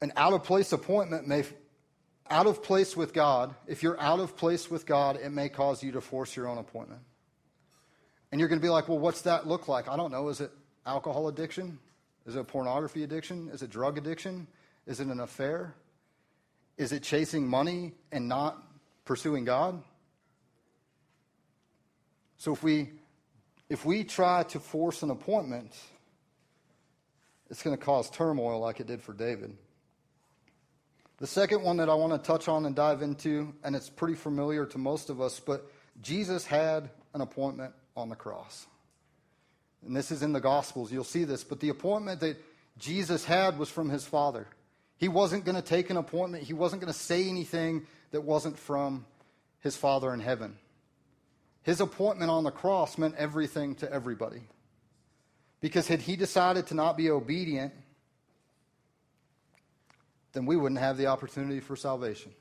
An 0.00 0.12
out 0.16 0.32
of 0.32 0.44
place 0.44 0.72
appointment 0.72 1.26
may, 1.26 1.44
out 2.30 2.46
of 2.46 2.62
place 2.62 2.96
with 2.96 3.12
God, 3.12 3.54
if 3.66 3.82
you're 3.82 4.00
out 4.00 4.20
of 4.20 4.36
place 4.36 4.70
with 4.70 4.86
God, 4.86 5.16
it 5.16 5.30
may 5.30 5.48
cause 5.48 5.82
you 5.82 5.92
to 5.92 6.00
force 6.00 6.36
your 6.36 6.46
own 6.46 6.58
appointment. 6.58 7.00
And 8.30 8.38
you're 8.38 8.48
going 8.48 8.60
to 8.60 8.64
be 8.64 8.70
like, 8.70 8.88
well, 8.88 8.98
what's 8.98 9.22
that 9.22 9.46
look 9.46 9.68
like? 9.68 9.88
I 9.88 9.96
don't 9.96 10.12
know. 10.12 10.28
Is 10.28 10.40
it 10.40 10.52
alcohol 10.86 11.28
addiction? 11.28 11.78
Is 12.26 12.36
it 12.36 12.46
pornography 12.46 13.02
addiction? 13.02 13.48
Is 13.52 13.62
it 13.62 13.70
drug 13.70 13.98
addiction? 13.98 14.46
Is 14.86 15.00
it 15.00 15.08
an 15.08 15.20
affair? 15.20 15.74
Is 16.76 16.92
it 16.92 17.02
chasing 17.02 17.48
money 17.48 17.94
and 18.12 18.28
not 18.28 18.62
pursuing 19.04 19.44
God? 19.44 19.82
So 22.36 22.52
if 22.52 22.62
we 22.62 22.90
if 23.68 23.84
we 23.84 24.04
try 24.04 24.42
to 24.44 24.60
force 24.60 25.02
an 25.02 25.10
appointment, 25.10 25.76
it's 27.50 27.62
going 27.62 27.76
to 27.76 27.82
cause 27.82 28.10
turmoil 28.10 28.60
like 28.60 28.80
it 28.80 28.86
did 28.86 29.02
for 29.02 29.12
David. 29.12 29.56
The 31.18 31.26
second 31.26 31.62
one 31.62 31.78
that 31.78 31.88
I 31.88 31.94
want 31.94 32.12
to 32.12 32.26
touch 32.26 32.48
on 32.48 32.64
and 32.64 32.74
dive 32.74 33.02
into, 33.02 33.52
and 33.64 33.74
it's 33.74 33.90
pretty 33.90 34.14
familiar 34.14 34.64
to 34.66 34.78
most 34.78 35.10
of 35.10 35.20
us, 35.20 35.40
but 35.40 35.70
Jesus 36.00 36.46
had 36.46 36.90
an 37.12 37.20
appointment 37.20 37.74
on 37.96 38.08
the 38.08 38.16
cross. 38.16 38.66
And 39.84 39.96
this 39.96 40.10
is 40.10 40.22
in 40.22 40.32
the 40.32 40.40
Gospels. 40.40 40.92
You'll 40.92 41.04
see 41.04 41.24
this. 41.24 41.44
But 41.44 41.60
the 41.60 41.70
appointment 41.70 42.20
that 42.20 42.36
Jesus 42.78 43.24
had 43.24 43.58
was 43.58 43.68
from 43.68 43.88
his 43.88 44.04
Father. 44.04 44.46
He 44.96 45.08
wasn't 45.08 45.44
going 45.44 45.56
to 45.56 45.62
take 45.62 45.90
an 45.90 45.96
appointment, 45.96 46.44
he 46.44 46.54
wasn't 46.54 46.82
going 46.82 46.92
to 46.92 46.98
say 46.98 47.28
anything 47.28 47.86
that 48.10 48.22
wasn't 48.22 48.58
from 48.58 49.04
his 49.60 49.76
Father 49.76 50.12
in 50.14 50.20
heaven. 50.20 50.56
His 51.68 51.82
appointment 51.82 52.30
on 52.30 52.44
the 52.44 52.50
cross 52.50 52.96
meant 52.96 53.16
everything 53.16 53.74
to 53.74 53.92
everybody. 53.92 54.40
Because 55.60 55.86
had 55.86 56.00
he 56.00 56.16
decided 56.16 56.68
to 56.68 56.74
not 56.74 56.96
be 56.96 57.10
obedient, 57.10 57.74
then 60.32 60.46
we 60.46 60.56
wouldn't 60.56 60.80
have 60.80 60.96
the 60.96 61.08
opportunity 61.08 61.60
for 61.60 61.76
salvation. 61.76 62.32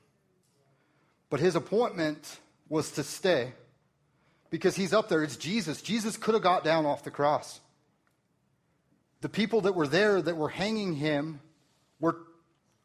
But 1.30 1.42
his 1.42 1.58
appointment 1.58 2.40
was 2.70 2.92
to 2.92 3.04
stay 3.04 3.52
because 4.50 4.78
he's 4.78 4.94
up 4.94 5.10
there. 5.10 5.24
It's 5.24 5.36
Jesus. 5.36 5.82
Jesus 5.82 6.16
could 6.16 6.34
have 6.34 6.42
got 6.42 6.64
down 6.64 6.86
off 6.86 7.04
the 7.04 7.12
cross. 7.12 7.60
The 9.20 9.28
people 9.28 9.60
that 9.60 9.76
were 9.76 9.90
there 9.90 10.22
that 10.22 10.38
were 10.38 10.48
hanging 10.48 10.96
him 10.96 11.42
were 12.00 12.16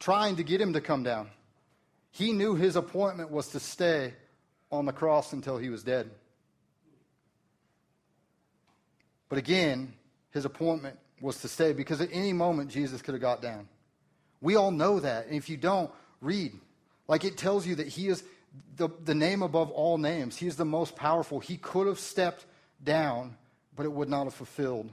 trying 0.00 0.35
to 0.35 0.42
get 0.42 0.61
him 0.61 0.72
to 0.72 0.81
come 0.81 1.05
down. 1.05 1.31
He 2.11 2.33
knew 2.33 2.57
his 2.57 2.74
appointment 2.74 3.31
was 3.31 3.46
to 3.50 3.61
stay 3.61 4.14
on 4.72 4.87
the 4.87 4.92
cross 4.92 5.33
until 5.33 5.57
he 5.57 5.68
was 5.68 5.85
dead. 5.85 6.11
But 9.33 9.38
again, 9.38 9.95
his 10.33 10.45
appointment 10.45 10.99
was 11.18 11.40
to 11.40 11.49
stay 11.49 11.73
because 11.73 12.03
at 12.03 12.11
any 12.12 12.35
moment 12.35 12.71
Jesus 12.71 13.01
could 13.01 13.14
have 13.14 13.23
got 13.23 13.40
down. 13.40 13.66
We 14.42 14.57
all 14.57 14.71
know 14.71 15.01
that. 15.01 15.25
And 15.25 15.35
if 15.35 15.49
you 15.49 15.57
don't, 15.57 15.90
read. 16.21 16.53
Like 17.09 17.25
it 17.25 17.38
tells 17.38 17.66
you 17.66 17.77
that 17.77 17.88
he 17.88 18.09
is 18.09 18.23
the, 18.77 18.90
the 19.07 19.14
name 19.14 19.40
above 19.40 19.71
all 19.71 19.97
names. 19.97 20.37
He 20.37 20.47
is 20.47 20.57
the 20.57 20.66
most 20.66 20.97
powerful. 20.97 21.40
He 21.40 21.57
could 21.57 21.87
have 21.87 21.99
stepped 21.99 22.45
down, 22.85 23.38
but 23.75 23.87
it 23.87 23.92
would 23.92 24.11
not 24.11 24.25
have 24.25 24.35
fulfilled 24.35 24.92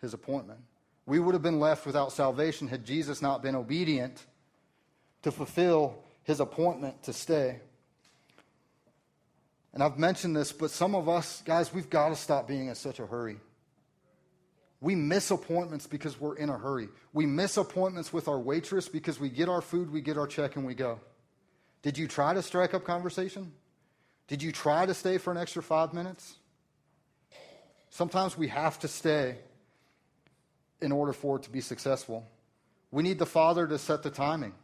his 0.00 0.14
appointment. 0.14 0.58
We 1.06 1.20
would 1.20 1.36
have 1.36 1.42
been 1.42 1.60
left 1.60 1.86
without 1.86 2.10
salvation 2.10 2.66
had 2.66 2.84
Jesus 2.84 3.22
not 3.22 3.40
been 3.40 3.54
obedient 3.54 4.26
to 5.22 5.30
fulfill 5.30 6.02
his 6.24 6.40
appointment 6.40 7.04
to 7.04 7.12
stay. 7.12 7.60
And 9.74 9.82
I've 9.82 9.98
mentioned 9.98 10.36
this, 10.36 10.52
but 10.52 10.70
some 10.70 10.94
of 10.94 11.08
us, 11.08 11.42
guys, 11.44 11.74
we've 11.74 11.90
got 11.90 12.10
to 12.10 12.16
stop 12.16 12.46
being 12.46 12.68
in 12.68 12.74
such 12.76 13.00
a 13.00 13.06
hurry. 13.06 13.38
We 14.80 14.94
miss 14.94 15.32
appointments 15.32 15.88
because 15.88 16.20
we're 16.20 16.36
in 16.36 16.48
a 16.48 16.56
hurry. 16.56 16.88
We 17.12 17.26
miss 17.26 17.56
appointments 17.56 18.12
with 18.12 18.28
our 18.28 18.38
waitress 18.38 18.88
because 18.88 19.18
we 19.18 19.28
get 19.28 19.48
our 19.48 19.60
food, 19.60 19.90
we 19.90 20.00
get 20.00 20.16
our 20.16 20.28
check, 20.28 20.54
and 20.54 20.64
we 20.64 20.74
go. 20.74 21.00
Did 21.82 21.98
you 21.98 22.06
try 22.06 22.34
to 22.34 22.42
strike 22.42 22.72
up 22.72 22.84
conversation? 22.84 23.52
Did 24.28 24.42
you 24.42 24.52
try 24.52 24.86
to 24.86 24.94
stay 24.94 25.18
for 25.18 25.32
an 25.32 25.38
extra 25.38 25.62
five 25.62 25.92
minutes? 25.92 26.36
Sometimes 27.90 28.38
we 28.38 28.48
have 28.48 28.78
to 28.80 28.88
stay 28.88 29.38
in 30.80 30.92
order 30.92 31.12
for 31.12 31.36
it 31.36 31.42
to 31.44 31.50
be 31.50 31.60
successful. 31.60 32.26
We 32.92 33.02
need 33.02 33.18
the 33.18 33.26
Father 33.26 33.66
to 33.66 33.78
set 33.78 34.04
the 34.04 34.10
timing. 34.10 34.54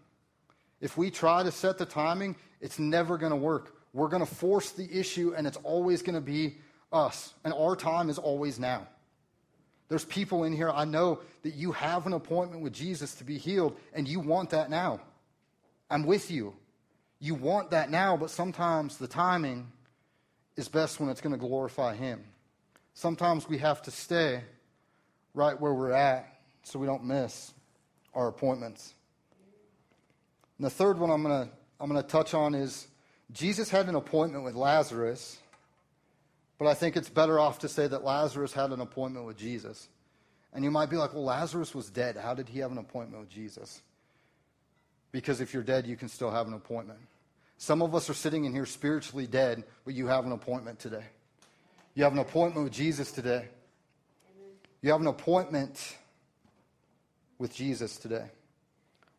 If 0.80 0.96
we 0.96 1.10
try 1.10 1.42
to 1.42 1.50
set 1.50 1.78
the 1.78 1.86
timing, 1.86 2.36
it's 2.60 2.78
never 2.78 3.18
going 3.18 3.30
to 3.30 3.36
work. 3.36 3.79
We're 3.92 4.08
going 4.08 4.24
to 4.24 4.34
force 4.34 4.70
the 4.70 4.88
issue, 4.90 5.34
and 5.36 5.46
it's 5.46 5.58
always 5.58 6.02
going 6.02 6.14
to 6.14 6.20
be 6.20 6.58
us. 6.92 7.34
And 7.44 7.52
our 7.52 7.76
time 7.76 8.08
is 8.10 8.18
always 8.18 8.58
now. 8.58 8.86
There's 9.88 10.04
people 10.04 10.44
in 10.44 10.52
here, 10.52 10.70
I 10.70 10.84
know 10.84 11.18
that 11.42 11.54
you 11.54 11.72
have 11.72 12.06
an 12.06 12.12
appointment 12.12 12.62
with 12.62 12.72
Jesus 12.72 13.14
to 13.16 13.24
be 13.24 13.38
healed, 13.38 13.76
and 13.92 14.06
you 14.06 14.20
want 14.20 14.50
that 14.50 14.70
now. 14.70 15.00
I'm 15.90 16.06
with 16.06 16.30
you. 16.30 16.54
You 17.18 17.34
want 17.34 17.70
that 17.70 17.90
now, 17.90 18.16
but 18.16 18.30
sometimes 18.30 18.96
the 18.96 19.08
timing 19.08 19.70
is 20.56 20.68
best 20.68 21.00
when 21.00 21.08
it's 21.08 21.20
going 21.20 21.32
to 21.32 21.38
glorify 21.38 21.96
Him. 21.96 22.24
Sometimes 22.94 23.48
we 23.48 23.58
have 23.58 23.82
to 23.82 23.90
stay 23.90 24.42
right 25.34 25.60
where 25.60 25.74
we're 25.74 25.92
at 25.92 26.40
so 26.62 26.78
we 26.78 26.86
don't 26.86 27.04
miss 27.04 27.52
our 28.14 28.28
appointments. 28.28 28.94
And 30.58 30.66
the 30.66 30.70
third 30.70 30.98
one 30.98 31.10
I'm 31.10 31.22
going 31.22 31.48
to 31.48 31.52
I'm 31.80 31.90
going 31.90 32.02
to 32.02 32.06
touch 32.06 32.34
on 32.34 32.54
is 32.54 32.86
Jesus 33.32 33.70
had 33.70 33.88
an 33.88 33.94
appointment 33.94 34.44
with 34.44 34.54
Lazarus, 34.54 35.38
but 36.58 36.66
I 36.66 36.74
think 36.74 36.96
it's 36.96 37.08
better 37.08 37.38
off 37.38 37.60
to 37.60 37.68
say 37.68 37.86
that 37.86 38.04
Lazarus 38.04 38.52
had 38.52 38.70
an 38.70 38.80
appointment 38.80 39.26
with 39.26 39.36
Jesus. 39.36 39.88
And 40.52 40.64
you 40.64 40.70
might 40.70 40.90
be 40.90 40.96
like, 40.96 41.14
well, 41.14 41.24
Lazarus 41.24 41.74
was 41.74 41.90
dead. 41.90 42.16
How 42.16 42.34
did 42.34 42.48
he 42.48 42.58
have 42.58 42.72
an 42.72 42.78
appointment 42.78 43.20
with 43.20 43.30
Jesus? 43.30 43.82
Because 45.12 45.40
if 45.40 45.54
you're 45.54 45.62
dead, 45.62 45.86
you 45.86 45.96
can 45.96 46.08
still 46.08 46.30
have 46.30 46.46
an 46.46 46.54
appointment. 46.54 46.98
Some 47.56 47.82
of 47.82 47.94
us 47.94 48.10
are 48.10 48.14
sitting 48.14 48.46
in 48.46 48.52
here 48.52 48.66
spiritually 48.66 49.26
dead, 49.26 49.64
but 49.84 49.94
you 49.94 50.06
have 50.06 50.24
an 50.24 50.32
appointment 50.32 50.78
today. 50.78 51.04
You 51.94 52.04
have 52.04 52.12
an 52.12 52.18
appointment 52.18 52.64
with 52.64 52.72
Jesus 52.72 53.12
today. 53.12 53.46
You 54.82 54.90
have 54.92 55.00
an 55.00 55.06
appointment 55.06 55.96
with 57.38 57.54
Jesus 57.54 57.96
today. 57.96 58.26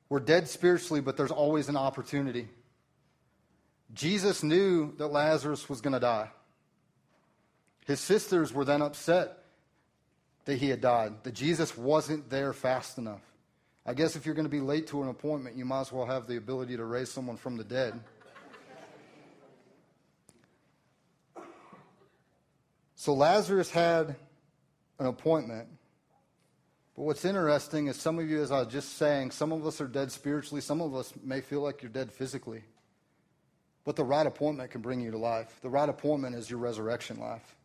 We're 0.10 0.20
dead 0.20 0.48
spiritually, 0.48 1.02
but 1.02 1.18
there's 1.18 1.32
always 1.32 1.70
an 1.70 1.78
opportunity. 1.78 2.48
Jesus 3.94 4.44
knew 4.44 4.94
that 4.98 5.08
Lazarus 5.08 5.68
was 5.68 5.82
going 5.82 5.94
to 5.94 6.00
die. 6.00 6.30
His 7.86 8.00
sisters 8.00 8.54
were 8.54 8.64
then 8.64 8.82
upset 8.82 9.40
that 10.46 10.58
he 10.58 10.70
had 10.70 10.82
died, 10.82 11.24
that 11.24 11.34
Jesus 11.34 11.78
wasn't 11.78 12.30
there 12.30 12.54
fast 12.54 12.98
enough. 12.98 13.22
I 13.86 13.94
guess 13.94 14.16
if 14.16 14.26
you're 14.26 14.36
going 14.36 14.46
to 14.46 14.50
be 14.50 14.60
late 14.60 14.88
to 14.88 15.02
an 15.02 15.10
appointment, 15.10 15.58
you 15.58 15.66
might 15.66 15.82
as 15.82 15.92
well 15.92 16.06
have 16.06 16.28
the 16.28 16.38
ability 16.38 16.78
to 16.78 16.86
raise 16.86 17.12
someone 17.12 17.38
from 17.38 17.58
the 17.58 17.64
dead. 17.64 18.00
So 22.96 23.16
Lazarus 23.16 23.72
had 23.72 24.16
an 25.00 25.08
appointment. 25.08 25.68
But 26.96 27.02
what's 27.04 27.26
interesting 27.26 27.88
is 27.88 27.96
some 27.96 28.20
of 28.20 28.30
you, 28.30 28.44
as 28.44 28.52
I 28.52 28.60
was 28.60 28.68
just 28.68 28.98
saying, 28.98 29.32
some 29.32 29.52
of 29.52 29.66
us 29.66 29.82
are 29.82 29.88
dead 29.88 30.12
spiritually, 30.12 30.62
some 30.62 30.82
of 30.82 30.94
us 30.94 31.12
may 31.24 31.42
feel 31.42 31.62
like 31.62 31.82
you're 31.82 31.92
dead 31.92 32.12
physically. 32.12 32.64
But 33.84 33.96
the 33.96 34.04
right 34.04 34.26
appointment 34.26 34.72
can 34.72 34.82
bring 34.82 35.02
you 35.02 35.12
to 35.12 35.18
life. 35.18 35.60
The 35.62 35.70
right 35.70 35.90
appointment 35.90 36.36
is 36.36 36.50
your 36.50 36.60
resurrection 36.60 37.20
life. 37.20 37.56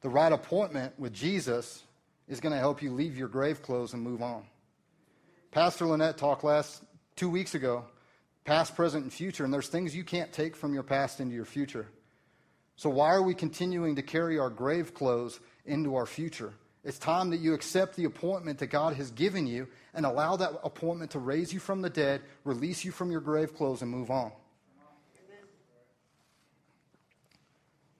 The 0.00 0.08
right 0.08 0.32
appointment 0.32 0.98
with 0.98 1.12
Jesus 1.12 1.82
is 2.28 2.40
going 2.40 2.52
to 2.52 2.58
help 2.58 2.82
you 2.82 2.92
leave 2.92 3.16
your 3.16 3.28
grave 3.28 3.62
clothes 3.62 3.92
and 3.92 4.02
move 4.02 4.22
on. 4.22 4.44
Pastor 5.50 5.86
Lynette 5.86 6.18
talked 6.18 6.44
last 6.44 6.82
two 7.16 7.28
weeks 7.28 7.54
ago, 7.54 7.84
past, 8.44 8.74
present, 8.74 9.04
and 9.04 9.12
future, 9.12 9.44
and 9.44 9.52
there's 9.52 9.68
things 9.68 9.94
you 9.94 10.04
can't 10.04 10.32
take 10.32 10.56
from 10.56 10.74
your 10.74 10.82
past 10.82 11.20
into 11.20 11.34
your 11.34 11.44
future. 11.44 11.86
So 12.76 12.90
why 12.90 13.10
are 13.14 13.22
we 13.22 13.34
continuing 13.34 13.96
to 13.96 14.02
carry 14.02 14.38
our 14.38 14.50
grave 14.50 14.94
clothes 14.94 15.38
into 15.64 15.94
our 15.94 16.06
future? 16.06 16.52
It's 16.82 16.98
time 16.98 17.30
that 17.30 17.38
you 17.38 17.54
accept 17.54 17.96
the 17.96 18.04
appointment 18.04 18.58
that 18.58 18.66
God 18.66 18.94
has 18.96 19.10
given 19.10 19.46
you 19.46 19.68
and 19.94 20.04
allow 20.04 20.36
that 20.36 20.52
appointment 20.64 21.12
to 21.12 21.18
raise 21.18 21.52
you 21.52 21.60
from 21.60 21.82
the 21.82 21.88
dead, 21.88 22.20
release 22.44 22.84
you 22.84 22.90
from 22.90 23.10
your 23.10 23.20
grave 23.20 23.54
clothes, 23.54 23.80
and 23.80 23.90
move 23.90 24.10
on. 24.10 24.32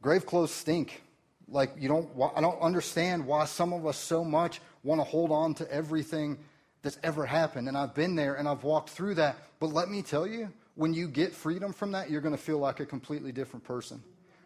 Grave 0.05 0.27
clothes 0.27 0.51
stink. 0.51 1.03
Like 1.49 1.73
you 1.79 1.89
don't 1.89 2.11
I 2.37 2.43
don't 2.43 2.61
understand 2.61 3.25
why 3.25 3.47
some 3.47 3.73
of 3.73 3.87
us 3.87 3.97
so 3.97 4.23
much 4.23 4.61
want 4.83 5.01
to 5.01 5.05
hold 5.05 5.33
on 5.33 5.55
to 5.55 5.73
everything 5.73 6.37
that's 6.83 6.99
ever 7.03 7.25
happened. 7.25 7.69
And 7.69 7.77
I've 7.77 7.95
been 7.95 8.15
there 8.15 8.35
and 8.35 8.47
I've 8.47 8.65
walked 8.65 8.91
through 8.91 9.15
that. 9.15 9.39
But 9.61 9.73
let 9.73 9.89
me 9.89 10.03
tell 10.03 10.27
you, 10.27 10.53
when 10.75 10.93
you 10.93 11.09
get 11.09 11.33
freedom 11.33 11.73
from 11.73 11.93
that, 11.93 12.11
you're 12.11 12.21
going 12.21 12.37
to 12.37 12.43
feel 12.43 12.59
like 12.59 12.81
a 12.81 12.85
completely 12.85 13.33
different 13.33 13.65
person. 13.65 14.03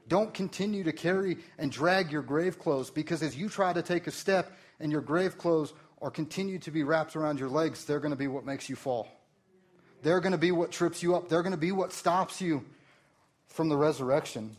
Don't 0.06 0.32
continue 0.32 0.84
to 0.84 0.92
carry 0.92 1.38
and 1.58 1.72
drag 1.72 2.12
your 2.12 2.22
grave 2.22 2.60
clothes 2.60 2.88
because 2.88 3.20
as 3.24 3.36
you 3.36 3.48
try 3.48 3.72
to 3.72 3.82
take 3.82 4.06
a 4.06 4.12
step 4.12 4.52
and 4.78 4.92
your 4.92 5.00
grave 5.00 5.38
clothes 5.38 5.72
are 6.00 6.12
continue 6.12 6.60
to 6.60 6.70
be 6.70 6.84
wrapped 6.84 7.16
around 7.16 7.40
your 7.40 7.48
legs, 7.48 7.84
they're 7.84 7.98
going 7.98 8.12
to 8.12 8.16
be 8.16 8.28
what 8.28 8.46
makes 8.46 8.68
you 8.68 8.76
fall. 8.76 9.08
They're 10.02 10.20
going 10.20 10.30
to 10.30 10.38
be 10.38 10.52
what 10.52 10.70
trips 10.70 11.02
you 11.02 11.16
up. 11.16 11.28
They're 11.28 11.42
going 11.42 11.50
to 11.50 11.58
be 11.58 11.72
what 11.72 11.92
stops 11.92 12.40
you 12.40 12.64
from 13.48 13.68
the 13.68 13.76
resurrection. 13.76 14.56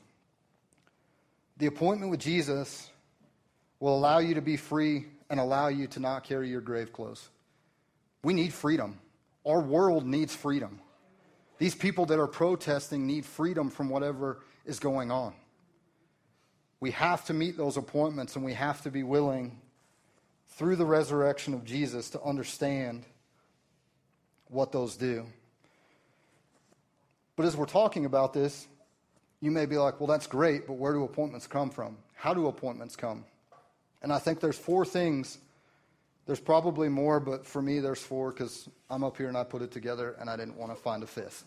The 1.59 1.67
appointment 1.67 2.09
with 2.09 2.21
Jesus 2.21 2.89
will 3.79 3.95
allow 3.95 4.19
you 4.19 4.35
to 4.35 4.41
be 4.41 4.57
free 4.57 5.05
and 5.29 5.39
allow 5.39 5.67
you 5.67 5.87
to 5.87 5.99
not 5.99 6.23
carry 6.23 6.49
your 6.49 6.61
grave 6.61 6.91
clothes. 6.91 7.29
We 8.23 8.33
need 8.33 8.53
freedom. 8.53 8.97
Our 9.45 9.61
world 9.61 10.05
needs 10.05 10.33
freedom. 10.35 10.79
These 11.57 11.75
people 11.75 12.05
that 12.07 12.19
are 12.19 12.27
protesting 12.27 13.05
need 13.05 13.25
freedom 13.25 13.69
from 13.69 13.89
whatever 13.89 14.39
is 14.65 14.79
going 14.79 15.11
on. 15.11 15.33
We 16.79 16.91
have 16.91 17.25
to 17.25 17.33
meet 17.33 17.57
those 17.57 17.75
appointments 17.75 18.37
and 18.37 18.45
we 18.45 18.53
have 18.53 18.81
to 18.83 18.91
be 18.91 19.03
willing, 19.03 19.59
through 20.51 20.77
the 20.77 20.85
resurrection 20.85 21.53
of 21.53 21.65
Jesus, 21.65 22.09
to 22.11 22.21
understand 22.21 23.03
what 24.47 24.71
those 24.71 24.95
do. 24.95 25.25
But 27.35 27.45
as 27.45 27.55
we're 27.55 27.65
talking 27.65 28.05
about 28.05 28.33
this, 28.33 28.67
you 29.41 29.51
may 29.51 29.65
be 29.65 29.77
like, 29.77 29.99
well, 29.99 30.07
that's 30.07 30.27
great, 30.27 30.67
but 30.67 30.73
where 30.73 30.93
do 30.93 31.03
appointments 31.03 31.47
come 31.47 31.69
from? 31.69 31.97
How 32.15 32.33
do 32.33 32.47
appointments 32.47 32.95
come? 32.95 33.23
And 34.01 34.11
I 34.11 34.19
think 34.19 34.39
there's 34.39 34.57
four 34.57 34.85
things. 34.85 35.37
There's 36.25 36.39
probably 36.39 36.89
more, 36.89 37.19
but 37.19 37.45
for 37.45 37.61
me, 37.61 37.79
there's 37.79 38.01
four 38.01 38.31
because 38.31 38.69
I'm 38.89 39.03
up 39.03 39.17
here 39.17 39.27
and 39.27 39.37
I 39.37 39.43
put 39.43 39.61
it 39.61 39.71
together 39.71 40.15
and 40.19 40.29
I 40.29 40.35
didn't 40.35 40.57
want 40.57 40.71
to 40.71 40.81
find 40.81 41.03
a 41.03 41.07
fifth. 41.07 41.45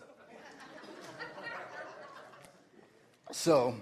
so, 3.31 3.75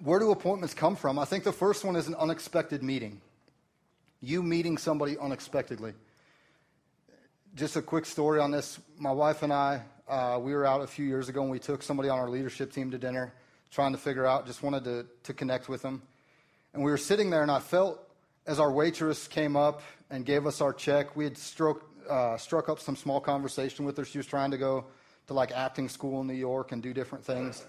where 0.00 0.18
do 0.18 0.32
appointments 0.32 0.74
come 0.74 0.96
from? 0.96 1.18
I 1.18 1.24
think 1.24 1.44
the 1.44 1.52
first 1.52 1.84
one 1.84 1.96
is 1.96 2.08
an 2.08 2.16
unexpected 2.16 2.82
meeting. 2.82 3.20
You 4.20 4.42
meeting 4.42 4.78
somebody 4.78 5.16
unexpectedly. 5.18 5.94
Just 7.54 7.76
a 7.76 7.82
quick 7.82 8.06
story 8.06 8.40
on 8.40 8.50
this. 8.50 8.80
My 8.98 9.12
wife 9.12 9.42
and 9.42 9.52
I, 9.52 9.82
uh, 10.08 10.38
we 10.40 10.54
were 10.54 10.66
out 10.66 10.80
a 10.80 10.86
few 10.86 11.04
years 11.04 11.28
ago 11.28 11.42
and 11.42 11.50
we 11.50 11.58
took 11.58 11.82
somebody 11.82 12.08
on 12.08 12.18
our 12.18 12.28
leadership 12.28 12.72
team 12.72 12.90
to 12.90 12.98
dinner, 12.98 13.32
trying 13.70 13.92
to 13.92 13.98
figure 13.98 14.26
out, 14.26 14.46
just 14.46 14.62
wanted 14.62 14.84
to, 14.84 15.06
to 15.24 15.32
connect 15.32 15.68
with 15.68 15.82
them. 15.82 16.02
And 16.74 16.82
we 16.82 16.90
were 16.90 16.98
sitting 16.98 17.30
there, 17.30 17.42
and 17.42 17.50
I 17.50 17.58
felt 17.58 18.00
as 18.46 18.58
our 18.58 18.72
waitress 18.72 19.28
came 19.28 19.56
up 19.56 19.82
and 20.10 20.24
gave 20.24 20.46
us 20.46 20.60
our 20.60 20.72
check, 20.72 21.14
we 21.16 21.24
had 21.24 21.38
struck, 21.38 21.82
uh, 22.08 22.36
struck 22.36 22.68
up 22.68 22.80
some 22.80 22.96
small 22.96 23.20
conversation 23.20 23.84
with 23.84 23.96
her. 23.96 24.04
She 24.04 24.18
was 24.18 24.26
trying 24.26 24.50
to 24.50 24.58
go 24.58 24.84
to 25.28 25.34
like 25.34 25.52
acting 25.52 25.88
school 25.88 26.20
in 26.20 26.26
New 26.26 26.34
York 26.34 26.72
and 26.72 26.82
do 26.82 26.92
different 26.92 27.24
things. 27.24 27.64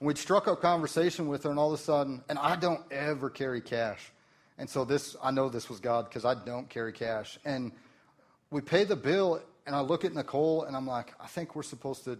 And 0.00 0.06
we'd 0.06 0.18
struck 0.18 0.48
up 0.48 0.60
conversation 0.60 1.28
with 1.28 1.44
her, 1.44 1.50
and 1.50 1.58
all 1.58 1.72
of 1.72 1.78
a 1.78 1.82
sudden, 1.82 2.22
and 2.28 2.38
I 2.38 2.56
don't 2.56 2.80
ever 2.90 3.30
carry 3.30 3.60
cash. 3.60 4.12
And 4.58 4.68
so 4.68 4.84
this, 4.84 5.16
I 5.22 5.30
know 5.30 5.48
this 5.48 5.68
was 5.68 5.80
God 5.80 6.08
because 6.08 6.24
I 6.24 6.34
don't 6.34 6.68
carry 6.68 6.92
cash. 6.92 7.38
And 7.44 7.72
we 8.50 8.62
pay 8.62 8.84
the 8.84 8.96
bill, 8.96 9.42
and 9.66 9.74
I 9.74 9.80
look 9.80 10.04
at 10.04 10.14
Nicole, 10.14 10.62
and 10.64 10.76
I'm 10.76 10.86
like, 10.86 11.12
I 11.20 11.26
think 11.26 11.56
we're 11.56 11.62
supposed 11.62 12.04
to 12.04 12.18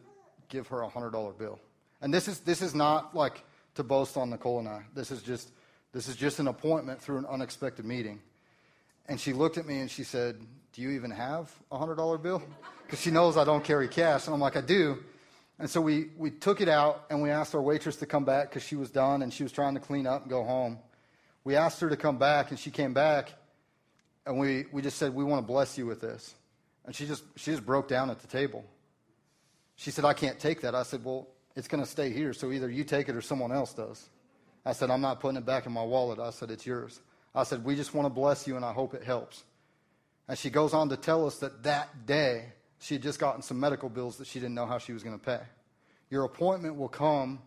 give 0.48 0.66
her 0.68 0.80
a 0.82 0.88
hundred 0.88 1.12
dollar 1.12 1.32
bill. 1.32 1.58
And 2.00 2.12
this 2.12 2.28
is 2.28 2.40
this 2.40 2.60
is 2.60 2.74
not 2.74 3.14
like 3.14 3.42
to 3.76 3.82
boast 3.82 4.16
on 4.16 4.30
Nicole 4.30 4.58
and 4.58 4.68
I. 4.68 4.82
This 4.94 5.10
is 5.10 5.22
just 5.22 5.50
this 5.92 6.08
is 6.08 6.16
just 6.16 6.40
an 6.40 6.48
appointment 6.48 7.00
through 7.00 7.18
an 7.18 7.26
unexpected 7.26 7.84
meeting. 7.84 8.20
And 9.08 9.20
she 9.20 9.32
looked 9.32 9.56
at 9.56 9.66
me 9.66 9.78
and 9.78 9.90
she 9.90 10.04
said, 10.04 10.38
Do 10.72 10.82
you 10.82 10.90
even 10.90 11.10
have 11.10 11.50
a 11.70 11.78
$100 11.78 12.22
bill? 12.22 12.42
Because 12.86 13.00
she 13.00 13.10
knows 13.10 13.36
I 13.36 13.42
don't 13.42 13.64
carry 13.64 13.88
cash. 13.88 14.26
And 14.26 14.34
I'm 14.34 14.40
like, 14.40 14.56
I 14.56 14.60
do. 14.60 15.02
And 15.58 15.68
so 15.68 15.80
we, 15.80 16.10
we 16.16 16.30
took 16.30 16.60
it 16.60 16.68
out 16.68 17.04
and 17.10 17.20
we 17.20 17.30
asked 17.30 17.52
our 17.56 17.60
waitress 17.60 17.96
to 17.96 18.06
come 18.06 18.24
back 18.24 18.48
because 18.48 18.62
she 18.62 18.76
was 18.76 18.92
done 18.92 19.22
and 19.22 19.34
she 19.34 19.42
was 19.42 19.50
trying 19.50 19.74
to 19.74 19.80
clean 19.80 20.06
up 20.06 20.22
and 20.22 20.30
go 20.30 20.44
home. 20.44 20.78
We 21.42 21.56
asked 21.56 21.80
her 21.80 21.88
to 21.88 21.96
come 21.96 22.16
back 22.16 22.50
and 22.50 22.60
she 22.60 22.70
came 22.70 22.94
back 22.94 23.32
and 24.24 24.38
we, 24.38 24.66
we 24.70 24.82
just 24.82 24.98
said, 24.98 25.16
We 25.16 25.24
want 25.24 25.42
to 25.42 25.46
bless 25.46 25.76
you 25.76 25.84
with 25.84 26.00
this. 26.00 26.32
And 26.86 26.94
she 26.94 27.06
just, 27.06 27.24
she 27.36 27.50
just 27.50 27.66
broke 27.66 27.88
down 27.88 28.10
at 28.10 28.20
the 28.20 28.28
table. 28.28 28.64
She 29.74 29.90
said, 29.90 30.04
I 30.04 30.14
can't 30.14 30.38
take 30.38 30.62
that. 30.62 30.74
I 30.74 30.84
said, 30.84 31.04
Well, 31.04 31.28
it's 31.56 31.68
going 31.68 31.82
to 31.82 31.88
stay 31.88 32.10
here, 32.10 32.32
so 32.32 32.52
either 32.52 32.70
you 32.70 32.84
take 32.84 33.08
it 33.08 33.16
or 33.16 33.22
someone 33.22 33.50
else 33.50 33.72
does. 33.72 34.08
I 34.64 34.72
said, 34.72 34.90
I'm 34.90 35.00
not 35.00 35.20
putting 35.20 35.38
it 35.38 35.46
back 35.46 35.64
in 35.64 35.72
my 35.72 35.82
wallet. 35.82 36.18
I 36.18 36.30
said, 36.30 36.50
it's 36.50 36.66
yours. 36.66 37.00
I 37.34 37.44
said, 37.44 37.64
we 37.64 37.76
just 37.76 37.94
want 37.94 38.06
to 38.06 38.10
bless 38.10 38.46
you 38.46 38.56
and 38.56 38.64
I 38.64 38.72
hope 38.72 38.94
it 38.94 39.04
helps. 39.04 39.44
And 40.28 40.36
she 40.36 40.50
goes 40.50 40.74
on 40.74 40.88
to 40.90 40.96
tell 40.96 41.24
us 41.24 41.38
that 41.38 41.62
that 41.62 42.04
day 42.04 42.46
she 42.80 42.94
had 42.94 43.02
just 43.02 43.18
gotten 43.18 43.42
some 43.42 43.58
medical 43.58 43.88
bills 43.88 44.18
that 44.18 44.26
she 44.26 44.40
didn't 44.40 44.54
know 44.54 44.66
how 44.66 44.78
she 44.78 44.92
was 44.92 45.02
going 45.02 45.18
to 45.18 45.24
pay. 45.24 45.40
Your 46.10 46.24
appointment 46.24 46.76
will 46.76 46.88
come 46.88 47.38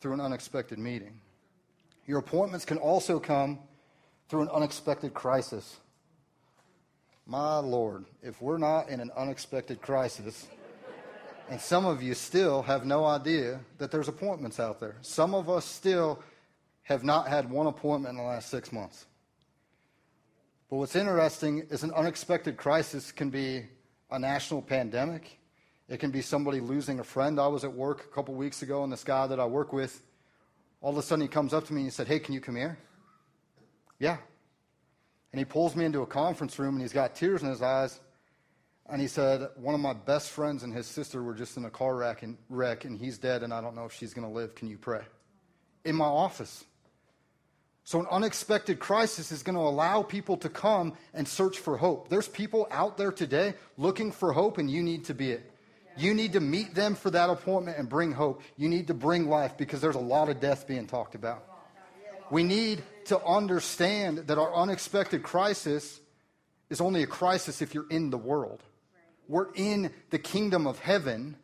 through 0.00 0.14
an 0.14 0.20
unexpected 0.20 0.78
meeting. 0.78 1.20
Your 2.06 2.18
appointments 2.18 2.64
can 2.64 2.78
also 2.78 3.18
come 3.18 3.58
through 4.28 4.42
an 4.42 4.48
unexpected 4.48 5.12
crisis. 5.12 5.78
My 7.26 7.56
Lord, 7.56 8.04
if 8.22 8.42
we're 8.42 8.58
not 8.58 8.90
in 8.90 9.00
an 9.00 9.10
unexpected 9.16 9.80
crisis, 9.80 10.46
and 11.48 11.60
some 11.60 11.86
of 11.86 12.02
you 12.02 12.14
still 12.14 12.62
have 12.62 12.84
no 12.84 13.04
idea 13.04 13.60
that 13.78 13.90
there's 13.90 14.08
appointments 14.08 14.60
out 14.60 14.78
there. 14.78 14.96
Some 15.00 15.34
of 15.34 15.48
us 15.48 15.64
still 15.64 16.22
have 16.82 17.02
not 17.02 17.28
had 17.28 17.50
one 17.50 17.66
appointment 17.66 18.12
in 18.12 18.16
the 18.18 18.28
last 18.28 18.50
six 18.50 18.72
months. 18.72 19.06
But 20.68 20.76
what's 20.76 20.96
interesting 20.96 21.66
is 21.70 21.82
an 21.82 21.92
unexpected 21.92 22.56
crisis 22.56 23.10
can 23.10 23.30
be 23.30 23.64
a 24.10 24.18
national 24.18 24.60
pandemic. 24.60 25.38
It 25.88 26.00
can 26.00 26.10
be 26.10 26.20
somebody 26.20 26.60
losing 26.60 27.00
a 27.00 27.04
friend. 27.04 27.40
I 27.40 27.46
was 27.46 27.64
at 27.64 27.72
work 27.72 28.04
a 28.04 28.14
couple 28.14 28.34
weeks 28.34 28.62
ago, 28.62 28.84
and 28.84 28.92
this 28.92 29.04
guy 29.04 29.26
that 29.26 29.40
I 29.40 29.46
work 29.46 29.72
with, 29.72 30.02
all 30.80 30.90
of 30.90 30.98
a 30.98 31.02
sudden 31.02 31.22
he 31.22 31.28
comes 31.28 31.54
up 31.54 31.66
to 31.66 31.72
me 31.72 31.80
and 31.80 31.86
he 31.86 31.90
said, 31.90 32.06
Hey, 32.06 32.18
can 32.18 32.34
you 32.34 32.40
come 32.40 32.56
here? 32.56 32.78
Yeah. 33.98 34.18
And 35.34 35.38
he 35.40 35.44
pulls 35.44 35.74
me 35.74 35.84
into 35.84 36.00
a 36.02 36.06
conference 36.06 36.60
room, 36.60 36.76
and 36.76 36.80
he's 36.80 36.92
got 36.92 37.16
tears 37.16 37.42
in 37.42 37.48
his 37.48 37.60
eyes. 37.60 37.98
And 38.88 39.00
he 39.00 39.08
said, 39.08 39.48
One 39.56 39.74
of 39.74 39.80
my 39.80 39.92
best 39.92 40.30
friends 40.30 40.62
and 40.62 40.72
his 40.72 40.86
sister 40.86 41.24
were 41.24 41.34
just 41.34 41.56
in 41.56 41.64
a 41.64 41.70
car 41.70 41.96
wreck, 41.96 42.22
and, 42.22 42.38
wreck, 42.48 42.84
and 42.84 42.96
he's 42.96 43.18
dead, 43.18 43.42
and 43.42 43.52
I 43.52 43.60
don't 43.60 43.74
know 43.74 43.84
if 43.84 43.92
she's 43.92 44.14
going 44.14 44.28
to 44.28 44.32
live. 44.32 44.54
Can 44.54 44.68
you 44.68 44.78
pray? 44.78 45.00
In 45.84 45.96
my 45.96 46.04
office. 46.04 46.62
So, 47.82 47.98
an 47.98 48.06
unexpected 48.12 48.78
crisis 48.78 49.32
is 49.32 49.42
going 49.42 49.56
to 49.56 49.62
allow 49.62 50.04
people 50.04 50.36
to 50.36 50.48
come 50.48 50.92
and 51.12 51.26
search 51.26 51.58
for 51.58 51.76
hope. 51.76 52.08
There's 52.08 52.28
people 52.28 52.68
out 52.70 52.96
there 52.96 53.10
today 53.10 53.54
looking 53.76 54.12
for 54.12 54.32
hope, 54.32 54.58
and 54.58 54.70
you 54.70 54.84
need 54.84 55.06
to 55.06 55.14
be 55.14 55.32
it. 55.32 55.50
You 55.96 56.14
need 56.14 56.34
to 56.34 56.40
meet 56.40 56.76
them 56.76 56.94
for 56.94 57.10
that 57.10 57.28
appointment 57.28 57.76
and 57.76 57.88
bring 57.88 58.12
hope. 58.12 58.40
You 58.56 58.68
need 58.68 58.86
to 58.86 58.94
bring 58.94 59.28
life 59.28 59.56
because 59.56 59.80
there's 59.80 59.96
a 59.96 59.98
lot 59.98 60.28
of 60.28 60.38
death 60.38 60.68
being 60.68 60.86
talked 60.86 61.16
about. 61.16 61.53
We 62.30 62.42
need 62.42 62.82
to 63.06 63.22
understand 63.22 64.18
that 64.18 64.38
our 64.38 64.54
unexpected 64.54 65.22
crisis 65.22 66.00
is 66.70 66.80
only 66.80 67.02
a 67.02 67.06
crisis 67.06 67.62
if 67.62 67.74
you're 67.74 67.88
in 67.90 68.10
the 68.10 68.18
world. 68.18 68.62
We're 69.28 69.52
in 69.54 69.92
the 70.10 70.18
kingdom 70.18 70.66
of 70.66 70.78
heaven. 70.78 71.36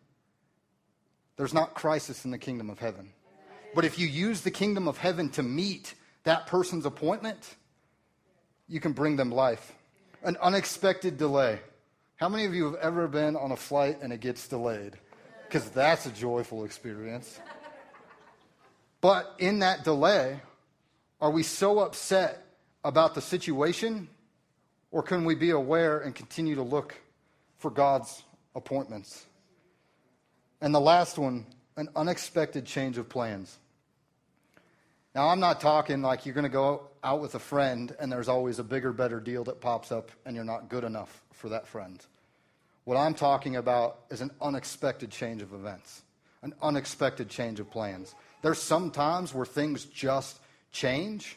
There's 1.36 1.54
not 1.54 1.74
crisis 1.74 2.24
in 2.24 2.30
the 2.30 2.38
kingdom 2.38 2.70
of 2.70 2.78
heaven. 2.78 3.12
But 3.74 3.84
if 3.84 3.98
you 3.98 4.06
use 4.06 4.40
the 4.40 4.50
kingdom 4.50 4.88
of 4.88 4.98
heaven 4.98 5.30
to 5.30 5.42
meet 5.42 5.94
that 6.24 6.46
person's 6.46 6.86
appointment, 6.86 7.56
you 8.68 8.80
can 8.80 8.92
bring 8.92 9.16
them 9.16 9.30
life. 9.30 9.72
An 10.22 10.36
unexpected 10.42 11.16
delay. 11.16 11.60
How 12.16 12.28
many 12.28 12.44
of 12.44 12.54
you 12.54 12.66
have 12.66 12.74
ever 12.76 13.08
been 13.08 13.37
on 13.37 13.52
a 13.52 13.56
flight 13.56 13.98
and 14.02 14.12
it 14.12 14.20
gets 14.20 14.46
delayed? 14.48 14.98
Because 15.46 15.70
that's 15.70 16.06
a 16.06 16.10
joyful 16.10 16.64
experience. 16.64 17.38
But 19.00 19.35
in 19.38 19.60
that 19.60 19.85
delay, 19.85 20.40
are 21.21 21.31
we 21.31 21.42
so 21.42 21.81
upset 21.81 22.44
about 22.83 23.14
the 23.14 23.21
situation, 23.21 24.08
or 24.90 25.02
can 25.02 25.25
we 25.25 25.35
be 25.35 25.50
aware 25.50 26.00
and 26.00 26.14
continue 26.14 26.54
to 26.54 26.62
look 26.62 26.94
for 27.58 27.71
God's 27.71 28.23
appointments? 28.54 29.27
And 30.60 30.75
the 30.75 30.81
last 30.81 31.18
one, 31.18 31.46
an 31.77 31.88
unexpected 31.94 32.66
change 32.66 32.98
of 32.98 33.08
plans. 33.08 33.58
Now, 35.14 35.29
I'm 35.29 35.40
not 35.40 35.60
talking 35.60 36.02
like 36.02 36.25
you're 36.25 36.35
going 36.35 36.44
to 36.44 36.48
go 36.48 36.83
out 37.02 37.21
with 37.21 37.35
a 37.35 37.38
friend 37.38 37.94
and 37.98 38.12
there's 38.12 38.29
always 38.29 38.58
a 38.58 38.64
bigger, 38.64 38.92
better 38.92 39.21
deal 39.21 39.44
that 39.44 39.60
pops 39.60 39.90
up 39.92 40.10
and 40.25 40.37
you're 40.37 40.44
not 40.44 40.68
good 40.68 40.85
enough 40.85 41.23
for 41.33 41.48
that 41.48 41.66
friend. 41.66 42.04
What 42.85 42.96
I'm 42.96 43.14
talking 43.14 43.56
about 43.56 44.00
is 44.10 44.21
an 44.21 44.31
unexpected 44.40 45.10
change 45.10 45.42
of 45.42 45.52
events, 45.52 46.02
an 46.42 46.54
unexpected 46.62 47.29
change 47.29 47.60
of 47.60 47.71
plans. 47.71 48.14
There's 48.42 48.60
some 48.60 48.90
times 48.90 49.35
where 49.35 49.46
things 49.46 49.85
just 49.85 50.39
change 50.71 51.37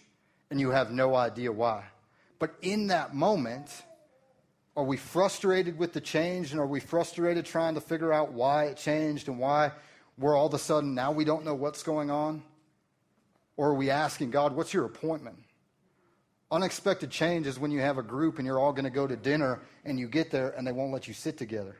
and 0.49 0.59
you 0.59 0.69
have 0.71 0.91
no 0.91 1.15
idea 1.15 1.51
why. 1.51 1.84
But 2.39 2.55
in 2.61 2.88
that 2.88 3.15
moment, 3.15 3.69
are 4.75 4.84
we 4.84 4.97
frustrated 4.97 5.77
with 5.77 5.93
the 5.93 6.01
change 6.01 6.51
and 6.51 6.59
are 6.59 6.67
we 6.67 6.79
frustrated 6.79 7.45
trying 7.45 7.75
to 7.75 7.81
figure 7.81 8.11
out 8.11 8.34
why 8.34 8.65
it 8.65 8.77
changed 8.77 9.27
and 9.27 9.39
why 9.39 9.71
we're 10.17 10.36
all 10.36 10.47
of 10.47 10.53
a 10.53 10.59
sudden 10.59 10.95
now 10.95 11.11
we 11.11 11.25
don't 11.25 11.45
know 11.45 11.55
what's 11.55 11.84
going 11.84 12.11
on? 12.11 12.43
Or 13.55 13.69
are 13.69 13.75
we 13.75 13.89
asking 13.89 14.31
God, 14.31 14.55
what's 14.55 14.73
your 14.73 14.86
appointment? 14.86 15.38
Unexpected 16.51 17.09
change 17.09 17.47
is 17.47 17.59
when 17.59 17.71
you 17.71 17.79
have 17.79 17.97
a 17.97 18.03
group 18.03 18.38
and 18.38 18.45
you're 18.45 18.59
all 18.59 18.73
going 18.73 18.86
to 18.86 18.91
go 18.91 19.07
to 19.07 19.15
dinner 19.15 19.61
and 19.86 19.99
you 19.99 20.07
get 20.07 20.31
there 20.31 20.49
and 20.49 20.65
they 20.65 20.71
won't 20.71 20.91
let 20.91 21.07
you 21.07 21.13
sit 21.13 21.38
together. 21.38 21.75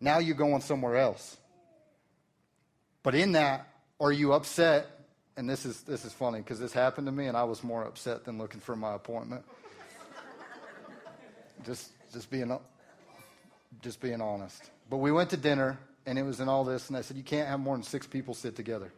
Now 0.00 0.18
you're 0.18 0.36
going 0.36 0.60
somewhere 0.62 0.96
else. 0.96 1.36
But 3.02 3.14
in 3.14 3.32
that, 3.32 3.68
are 4.00 4.12
you 4.12 4.32
upset? 4.32 4.86
And 5.36 5.48
this 5.48 5.66
is, 5.66 5.82
this 5.82 6.04
is 6.04 6.12
funny 6.12 6.38
because 6.38 6.58
this 6.58 6.72
happened 6.72 7.06
to 7.06 7.12
me 7.12 7.26
and 7.26 7.36
I 7.36 7.44
was 7.44 7.62
more 7.62 7.84
upset 7.84 8.24
than 8.24 8.38
looking 8.38 8.60
for 8.60 8.74
my 8.74 8.94
appointment. 8.94 9.44
just, 11.64 11.90
just, 12.12 12.30
being, 12.30 12.56
just 13.82 14.00
being 14.00 14.20
honest. 14.20 14.70
But 14.88 14.98
we 14.98 15.12
went 15.12 15.30
to 15.30 15.36
dinner 15.36 15.78
and 16.06 16.18
it 16.18 16.22
was 16.22 16.40
in 16.40 16.48
all 16.48 16.64
this, 16.64 16.88
and 16.88 16.96
I 16.96 17.00
said, 17.00 17.16
You 17.16 17.24
can't 17.24 17.48
have 17.48 17.58
more 17.58 17.74
than 17.74 17.82
six 17.82 18.06
people 18.06 18.32
sit 18.32 18.54
together. 18.54 18.92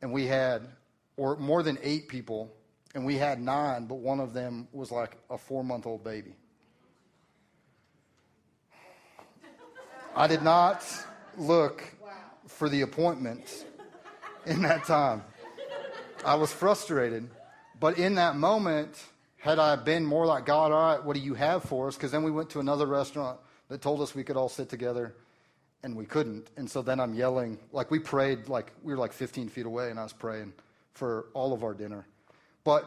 And 0.00 0.12
we 0.12 0.26
had, 0.26 0.68
or 1.16 1.36
more 1.36 1.62
than 1.62 1.76
eight 1.82 2.08
people, 2.08 2.52
and 2.94 3.04
we 3.04 3.16
had 3.16 3.40
nine, 3.40 3.86
but 3.86 3.96
one 3.96 4.20
of 4.20 4.32
them 4.32 4.68
was 4.72 4.92
like 4.92 5.16
a 5.28 5.36
four 5.36 5.64
month 5.64 5.86
old 5.86 6.04
baby. 6.04 6.34
I 10.14 10.28
did 10.28 10.42
not 10.42 10.84
look 11.36 11.82
for 12.46 12.68
the 12.68 12.82
appointment 12.82 13.64
in 14.46 14.62
that 14.62 14.84
time. 14.84 15.24
I 16.24 16.36
was 16.36 16.52
frustrated. 16.52 17.28
But 17.78 17.98
in 17.98 18.14
that 18.16 18.36
moment, 18.36 19.02
had 19.38 19.58
I 19.58 19.76
been 19.76 20.06
more 20.06 20.26
like, 20.26 20.46
God, 20.46 20.72
all 20.72 20.96
right, 20.96 21.04
what 21.04 21.14
do 21.14 21.20
you 21.20 21.34
have 21.34 21.64
for 21.64 21.88
us? 21.88 21.96
Because 21.96 22.10
then 22.10 22.22
we 22.22 22.30
went 22.30 22.50
to 22.50 22.60
another 22.60 22.86
restaurant 22.86 23.38
that 23.68 23.82
told 23.82 24.00
us 24.00 24.14
we 24.14 24.24
could 24.24 24.36
all 24.36 24.48
sit 24.48 24.68
together 24.68 25.14
and 25.82 25.94
we 25.94 26.06
couldn't. 26.06 26.48
And 26.56 26.70
so 26.70 26.80
then 26.80 26.98
I'm 26.98 27.14
yelling, 27.14 27.58
like 27.72 27.90
we 27.90 27.98
prayed, 27.98 28.48
like 28.48 28.72
we 28.82 28.92
were 28.92 28.98
like 28.98 29.12
15 29.12 29.48
feet 29.48 29.66
away 29.66 29.90
and 29.90 30.00
I 30.00 30.02
was 30.02 30.12
praying 30.12 30.54
for 30.92 31.26
all 31.34 31.52
of 31.52 31.62
our 31.62 31.74
dinner. 31.74 32.06
But 32.64 32.84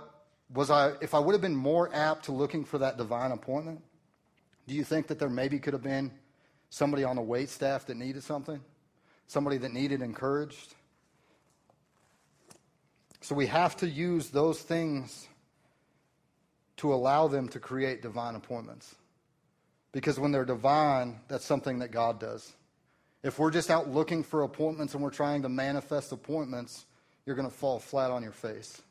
was 0.53 0.71
I, 0.71 0.93
if 1.01 1.13
I 1.13 1.19
would 1.19 1.33
have 1.33 1.41
been 1.41 1.55
more 1.55 1.93
apt 1.93 2.25
to 2.25 2.31
looking 2.31 2.65
for 2.65 2.79
that 2.79 2.97
divine 2.97 3.31
appointment, 3.31 3.81
do 4.67 4.73
you 4.73 4.83
think 4.83 5.07
that 5.07 5.19
there 5.19 5.29
maybe 5.29 5.59
could 5.59 5.73
have 5.73 5.83
been 5.83 6.11
somebody 6.69 7.03
on 7.03 7.17
the 7.17 7.21
wait 7.21 7.49
staff 7.49 7.85
that 7.85 7.97
needed 7.97 8.23
something? 8.23 8.59
Somebody 9.27 9.57
that 9.57 9.73
needed 9.73 10.01
encouraged? 10.01 10.73
So 13.21 13.35
we 13.35 13.47
have 13.47 13.75
to 13.77 13.89
use 13.89 14.29
those 14.29 14.61
things 14.61 15.27
to 16.77 16.93
allow 16.93 17.27
them 17.27 17.49
to 17.49 17.59
create 17.59 18.01
divine 18.01 18.35
appointments. 18.35 18.95
Because 19.91 20.19
when 20.19 20.31
they're 20.31 20.45
divine, 20.45 21.19
that's 21.27 21.45
something 21.45 21.79
that 21.79 21.91
God 21.91 22.19
does. 22.19 22.53
If 23.23 23.39
we're 23.39 23.51
just 23.51 23.71
out 23.71 23.89
looking 23.89 24.23
for 24.23 24.43
appointments 24.43 24.93
and 24.93 25.03
we're 25.03 25.09
trying 25.09 25.41
to 25.41 25.49
manifest 25.49 26.11
appointments, 26.11 26.85
you're 27.25 27.35
going 27.35 27.49
to 27.49 27.53
fall 27.53 27.79
flat 27.79 28.11
on 28.11 28.21
your 28.21 28.31
face. 28.31 28.81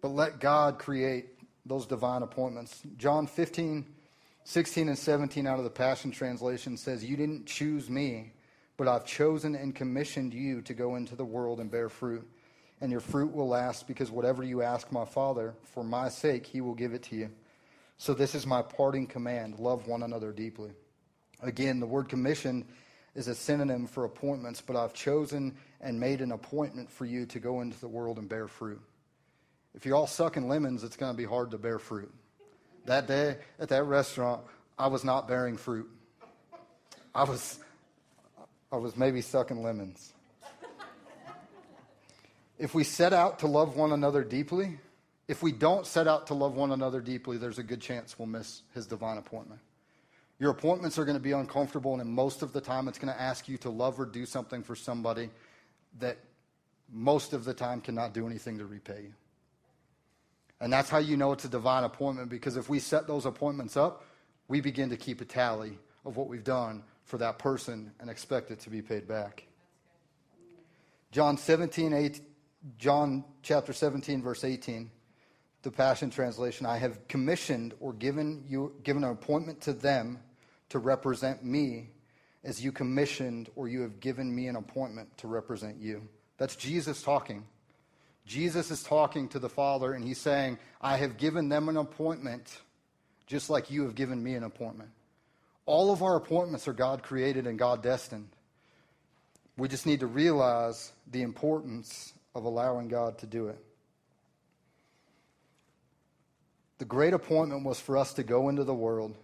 But 0.00 0.08
let 0.08 0.40
God 0.40 0.78
create 0.78 1.26
those 1.66 1.86
divine 1.86 2.22
appointments. 2.22 2.82
John 2.96 3.26
15, 3.26 3.84
16, 4.44 4.88
and 4.88 4.98
17 4.98 5.46
out 5.46 5.58
of 5.58 5.64
the 5.64 5.70
Passion 5.70 6.10
Translation 6.10 6.76
says, 6.76 7.04
You 7.04 7.16
didn't 7.16 7.46
choose 7.46 7.90
me, 7.90 8.32
but 8.76 8.88
I've 8.88 9.04
chosen 9.04 9.54
and 9.54 9.74
commissioned 9.74 10.32
you 10.32 10.62
to 10.62 10.72
go 10.72 10.96
into 10.96 11.14
the 11.14 11.24
world 11.24 11.60
and 11.60 11.70
bear 11.70 11.88
fruit. 11.88 12.26
And 12.80 12.92
your 12.92 13.00
fruit 13.00 13.34
will 13.34 13.48
last 13.48 13.88
because 13.88 14.10
whatever 14.10 14.44
you 14.44 14.62
ask 14.62 14.92
my 14.92 15.04
Father, 15.04 15.54
for 15.64 15.82
my 15.82 16.08
sake, 16.08 16.46
he 16.46 16.60
will 16.60 16.74
give 16.74 16.94
it 16.94 17.02
to 17.04 17.16
you. 17.16 17.30
So 17.96 18.14
this 18.14 18.34
is 18.34 18.46
my 18.46 18.62
parting 18.62 19.06
command 19.06 19.58
love 19.58 19.88
one 19.88 20.04
another 20.04 20.32
deeply. 20.32 20.70
Again, 21.42 21.80
the 21.80 21.86
word 21.86 22.08
commission 22.08 22.64
is 23.14 23.26
a 23.26 23.34
synonym 23.34 23.86
for 23.86 24.04
appointments, 24.04 24.60
but 24.60 24.76
I've 24.76 24.94
chosen 24.94 25.56
and 25.80 25.98
made 25.98 26.20
an 26.20 26.30
appointment 26.30 26.90
for 26.90 27.04
you 27.04 27.26
to 27.26 27.40
go 27.40 27.60
into 27.60 27.78
the 27.80 27.88
world 27.88 28.18
and 28.18 28.28
bear 28.28 28.46
fruit. 28.46 28.80
If 29.74 29.84
you're 29.84 29.96
all 29.96 30.06
sucking 30.06 30.48
lemons, 30.48 30.84
it's 30.84 30.96
going 30.96 31.12
to 31.12 31.16
be 31.16 31.24
hard 31.24 31.50
to 31.50 31.58
bear 31.58 31.78
fruit. 31.78 32.12
That 32.86 33.06
day 33.06 33.36
at 33.58 33.68
that 33.68 33.84
restaurant, 33.84 34.42
I 34.78 34.86
was 34.86 35.04
not 35.04 35.26
bearing 35.28 35.56
fruit. 35.56 35.88
I 37.14 37.24
was, 37.24 37.58
I 38.70 38.76
was 38.76 38.96
maybe 38.96 39.20
sucking 39.20 39.62
lemons. 39.62 40.12
If 42.58 42.74
we 42.74 42.84
set 42.84 43.12
out 43.12 43.38
to 43.40 43.46
love 43.46 43.76
one 43.76 43.92
another 43.92 44.24
deeply, 44.24 44.78
if 45.28 45.42
we 45.42 45.52
don't 45.52 45.86
set 45.86 46.08
out 46.08 46.26
to 46.28 46.34
love 46.34 46.54
one 46.54 46.72
another 46.72 47.00
deeply, 47.00 47.36
there's 47.36 47.58
a 47.58 47.62
good 47.62 47.80
chance 47.80 48.18
we'll 48.18 48.26
miss 48.26 48.62
his 48.74 48.86
divine 48.86 49.18
appointment. 49.18 49.60
Your 50.40 50.50
appointments 50.50 50.98
are 50.98 51.04
going 51.04 51.16
to 51.16 51.22
be 51.22 51.32
uncomfortable, 51.32 52.00
and 52.00 52.10
most 52.10 52.42
of 52.42 52.52
the 52.52 52.60
time, 52.60 52.88
it's 52.88 52.98
going 52.98 53.12
to 53.12 53.20
ask 53.20 53.48
you 53.48 53.58
to 53.58 53.70
love 53.70 53.98
or 54.00 54.06
do 54.06 54.24
something 54.24 54.62
for 54.62 54.74
somebody 54.74 55.30
that 55.98 56.16
most 56.90 57.32
of 57.32 57.44
the 57.44 57.54
time 57.54 57.80
cannot 57.80 58.14
do 58.14 58.26
anything 58.26 58.58
to 58.58 58.66
repay 58.66 59.02
you. 59.02 59.14
And 60.60 60.72
that's 60.72 60.88
how 60.88 60.98
you 60.98 61.16
know 61.16 61.32
it's 61.32 61.44
a 61.44 61.48
divine 61.48 61.84
appointment 61.84 62.30
because 62.30 62.56
if 62.56 62.68
we 62.68 62.80
set 62.80 63.06
those 63.06 63.26
appointments 63.26 63.76
up, 63.76 64.04
we 64.48 64.60
begin 64.60 64.90
to 64.90 64.96
keep 64.96 65.20
a 65.20 65.24
tally 65.24 65.78
of 66.04 66.16
what 66.16 66.28
we've 66.28 66.42
done 66.42 66.82
for 67.04 67.18
that 67.18 67.38
person 67.38 67.92
and 68.00 68.10
expect 68.10 68.50
it 68.50 68.60
to 68.60 68.70
be 68.70 68.82
paid 68.82 69.06
back. 69.06 69.44
John 71.12 71.36
17, 71.36 71.92
8, 71.92 72.20
John 72.76 73.24
chapter 73.42 73.72
17, 73.72 74.22
verse 74.22 74.44
18, 74.44 74.90
the 75.62 75.70
Passion 75.70 76.10
Translation, 76.10 76.66
I 76.66 76.78
have 76.78 77.06
commissioned 77.08 77.74
or 77.80 77.92
given 77.92 78.44
you 78.48 78.72
given 78.82 79.04
an 79.04 79.10
appointment 79.10 79.60
to 79.62 79.72
them 79.72 80.18
to 80.70 80.78
represent 80.78 81.44
me 81.44 81.90
as 82.44 82.62
you 82.62 82.72
commissioned 82.72 83.48
or 83.54 83.68
you 83.68 83.82
have 83.82 84.00
given 84.00 84.34
me 84.34 84.48
an 84.48 84.56
appointment 84.56 85.16
to 85.18 85.28
represent 85.28 85.78
you. 85.78 86.02
That's 86.36 86.56
Jesus 86.56 87.02
talking. 87.02 87.44
Jesus 88.26 88.70
is 88.70 88.82
talking 88.82 89.28
to 89.28 89.38
the 89.38 89.48
Father 89.48 89.92
and 89.92 90.04
he's 90.04 90.20
saying, 90.20 90.58
I 90.80 90.96
have 90.96 91.16
given 91.16 91.48
them 91.48 91.68
an 91.68 91.76
appointment 91.76 92.60
just 93.26 93.50
like 93.50 93.70
you 93.70 93.82
have 93.82 93.94
given 93.94 94.22
me 94.22 94.34
an 94.34 94.44
appointment. 94.44 94.90
All 95.66 95.92
of 95.92 96.02
our 96.02 96.16
appointments 96.16 96.66
are 96.66 96.72
God 96.72 97.02
created 97.02 97.46
and 97.46 97.58
God 97.58 97.82
destined. 97.82 98.28
We 99.56 99.68
just 99.68 99.86
need 99.86 100.00
to 100.00 100.06
realize 100.06 100.92
the 101.10 101.22
importance 101.22 102.12
of 102.34 102.44
allowing 102.44 102.88
God 102.88 103.18
to 103.18 103.26
do 103.26 103.48
it. 103.48 103.58
The 106.78 106.84
great 106.84 107.12
appointment 107.12 107.64
was 107.64 107.80
for 107.80 107.96
us 107.96 108.14
to 108.14 108.22
go 108.22 108.48
into 108.48 108.64
the 108.64 108.74
world 108.74 109.16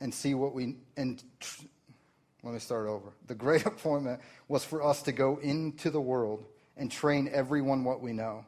and 0.00 0.14
see 0.14 0.34
what 0.34 0.54
we 0.54 0.76
and 0.96 1.22
let 2.42 2.54
me 2.54 2.60
start 2.60 2.86
over. 2.86 3.12
The 3.26 3.34
great 3.34 3.66
appointment 3.66 4.20
was 4.48 4.64
for 4.64 4.82
us 4.82 5.02
to 5.02 5.12
go 5.12 5.38
into 5.38 5.90
the 5.90 6.00
world 6.00 6.44
and 6.76 6.90
train 6.90 7.28
everyone 7.32 7.84
what 7.84 8.00
we 8.00 8.12
know. 8.12 8.44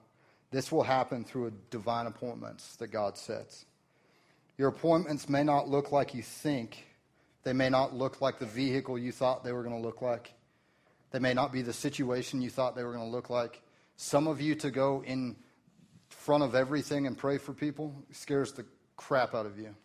This 0.50 0.70
will 0.70 0.82
happen 0.82 1.24
through 1.24 1.52
divine 1.70 2.06
appointments 2.06 2.76
that 2.76 2.88
God 2.88 3.16
sets. 3.16 3.64
Your 4.58 4.68
appointments 4.68 5.28
may 5.28 5.42
not 5.42 5.68
look 5.68 5.92
like 5.92 6.14
you 6.14 6.22
think. 6.22 6.84
They 7.42 7.52
may 7.52 7.68
not 7.68 7.94
look 7.94 8.20
like 8.20 8.38
the 8.38 8.46
vehicle 8.46 8.98
you 8.98 9.12
thought 9.12 9.44
they 9.44 9.52
were 9.52 9.62
going 9.62 9.74
to 9.74 9.82
look 9.82 10.02
like. 10.02 10.32
They 11.10 11.18
may 11.18 11.34
not 11.34 11.52
be 11.52 11.62
the 11.62 11.72
situation 11.72 12.42
you 12.42 12.50
thought 12.50 12.76
they 12.76 12.84
were 12.84 12.92
going 12.92 13.04
to 13.04 13.10
look 13.10 13.30
like. 13.30 13.60
Some 14.02 14.26
of 14.26 14.40
you 14.40 14.56
to 14.56 14.72
go 14.72 15.04
in 15.06 15.36
front 16.08 16.42
of 16.42 16.56
everything 16.56 17.06
and 17.06 17.16
pray 17.16 17.38
for 17.38 17.52
people 17.52 17.94
scares 18.10 18.52
the 18.52 18.66
crap 18.96 19.32
out 19.32 19.46
of 19.46 19.60
you. 19.60 19.76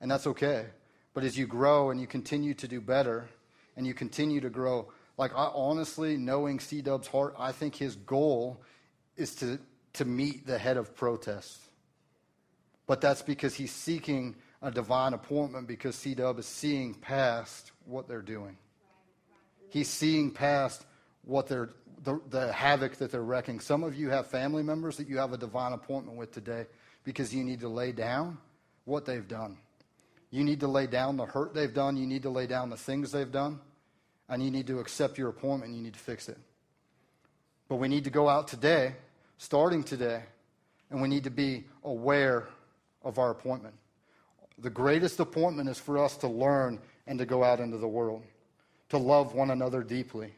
And 0.00 0.10
that's 0.10 0.26
okay. 0.26 0.68
But 1.12 1.22
as 1.22 1.36
you 1.36 1.46
grow 1.46 1.90
and 1.90 2.00
you 2.00 2.06
continue 2.06 2.54
to 2.54 2.66
do 2.66 2.80
better 2.80 3.28
and 3.76 3.86
you 3.86 3.92
continue 3.92 4.40
to 4.40 4.48
grow, 4.48 4.90
like 5.18 5.32
I 5.36 5.50
honestly, 5.52 6.16
knowing 6.16 6.60
C 6.60 6.80
Dub's 6.80 7.06
heart, 7.06 7.34
I 7.38 7.52
think 7.52 7.76
his 7.76 7.94
goal 7.94 8.62
is 9.18 9.34
to 9.36 9.58
to 9.92 10.06
meet 10.06 10.46
the 10.46 10.56
head 10.56 10.78
of 10.78 10.96
protest. 10.96 11.60
But 12.86 13.02
that's 13.02 13.20
because 13.20 13.52
he's 13.52 13.70
seeking 13.70 14.34
a 14.62 14.70
divine 14.70 15.12
appointment 15.12 15.68
because 15.68 15.94
C 15.94 16.14
Dub 16.14 16.38
is 16.38 16.46
seeing 16.46 16.94
past 16.94 17.72
what 17.84 18.08
they're 18.08 18.22
doing. 18.22 18.56
He's 19.68 19.90
seeing 19.90 20.30
past 20.30 20.86
what 21.24 21.46
they're, 21.46 21.70
the, 22.02 22.20
the 22.30 22.52
havoc 22.52 22.96
that 22.96 23.10
they're 23.10 23.22
wrecking. 23.22 23.60
Some 23.60 23.82
of 23.84 23.94
you 23.94 24.10
have 24.10 24.26
family 24.26 24.62
members 24.62 24.96
that 24.96 25.08
you 25.08 25.18
have 25.18 25.32
a 25.32 25.38
divine 25.38 25.72
appointment 25.72 26.16
with 26.18 26.32
today 26.32 26.66
because 27.04 27.34
you 27.34 27.44
need 27.44 27.60
to 27.60 27.68
lay 27.68 27.92
down 27.92 28.38
what 28.84 29.04
they've 29.04 29.26
done. 29.26 29.56
You 30.30 30.44
need 30.44 30.60
to 30.60 30.68
lay 30.68 30.86
down 30.86 31.16
the 31.16 31.26
hurt 31.26 31.54
they've 31.54 31.72
done. 31.72 31.96
You 31.96 32.06
need 32.06 32.22
to 32.22 32.30
lay 32.30 32.46
down 32.46 32.70
the 32.70 32.76
things 32.76 33.12
they've 33.12 33.30
done. 33.30 33.60
And 34.28 34.42
you 34.42 34.50
need 34.50 34.66
to 34.68 34.78
accept 34.78 35.18
your 35.18 35.28
appointment. 35.28 35.74
You 35.74 35.82
need 35.82 35.92
to 35.92 35.98
fix 35.98 36.28
it. 36.28 36.38
But 37.68 37.76
we 37.76 37.88
need 37.88 38.04
to 38.04 38.10
go 38.10 38.28
out 38.28 38.48
today 38.48 38.94
starting 39.42 39.82
today, 39.82 40.22
and 40.88 41.02
we 41.02 41.08
need 41.08 41.24
to 41.24 41.30
be 41.30 41.64
aware 41.82 42.46
of 43.02 43.18
our 43.18 43.32
appointment. 43.32 43.74
The 44.58 44.70
greatest 44.70 45.18
appointment 45.18 45.68
is 45.68 45.80
for 45.80 45.98
us 45.98 46.16
to 46.18 46.28
learn 46.28 46.78
and 47.08 47.18
to 47.18 47.26
go 47.26 47.42
out 47.42 47.58
into 47.58 47.76
the 47.76 47.88
world, 47.88 48.22
to 48.90 48.98
love 48.98 49.34
one 49.34 49.50
another 49.50 49.82
deeply. 49.82 50.32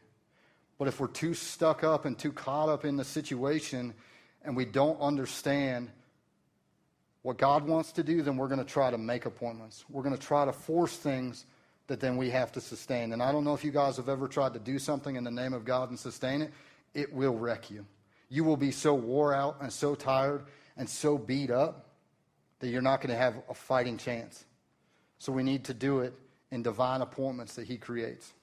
But 0.77 0.87
if 0.87 0.99
we're 0.99 1.07
too 1.07 1.33
stuck 1.33 1.83
up 1.83 2.05
and 2.05 2.17
too 2.17 2.31
caught 2.31 2.69
up 2.69 2.85
in 2.85 2.97
the 2.97 3.05
situation 3.05 3.93
and 4.43 4.55
we 4.55 4.65
don't 4.65 4.99
understand 4.99 5.89
what 7.21 7.37
God 7.37 7.67
wants 7.67 7.93
to 7.93 8.03
do, 8.03 8.21
then 8.21 8.37
we're 8.37 8.47
going 8.47 8.59
to 8.59 8.65
try 8.65 8.91
to 8.91 8.97
make 8.97 9.25
appointments. 9.25 9.85
We're 9.89 10.03
going 10.03 10.15
to 10.15 10.21
try 10.21 10.45
to 10.45 10.53
force 10.53 10.95
things 10.95 11.45
that 11.87 11.99
then 11.99 12.17
we 12.17 12.29
have 12.29 12.51
to 12.51 12.61
sustain. 12.61 13.13
And 13.13 13.21
I 13.23 13.31
don't 13.31 13.43
know 13.43 13.53
if 13.53 13.63
you 13.63 13.71
guys 13.71 13.97
have 13.97 14.09
ever 14.09 14.27
tried 14.27 14.53
to 14.53 14.59
do 14.59 14.77
something 14.77 15.15
in 15.15 15.23
the 15.23 15.31
name 15.31 15.53
of 15.53 15.65
God 15.65 15.89
and 15.89 15.97
sustain 15.97 16.41
it, 16.41 16.51
it 16.93 17.11
will 17.11 17.35
wreck 17.35 17.71
you. 17.71 17.85
You 18.29 18.43
will 18.43 18.57
be 18.57 18.71
so 18.71 18.93
wore 18.93 19.33
out 19.33 19.57
and 19.61 19.71
so 19.71 19.95
tired 19.95 20.43
and 20.77 20.89
so 20.89 21.17
beat 21.17 21.51
up 21.51 21.87
that 22.59 22.67
you're 22.67 22.81
not 22.81 23.01
going 23.01 23.11
to 23.11 23.17
have 23.17 23.35
a 23.49 23.53
fighting 23.53 23.97
chance. 23.97 24.45
So 25.19 25.31
we 25.31 25.43
need 25.43 25.63
to 25.65 25.73
do 25.73 26.01
it 26.01 26.13
in 26.51 26.63
divine 26.63 27.01
appointments 27.01 27.55
that 27.55 27.65
He 27.65 27.77
creates. 27.77 28.33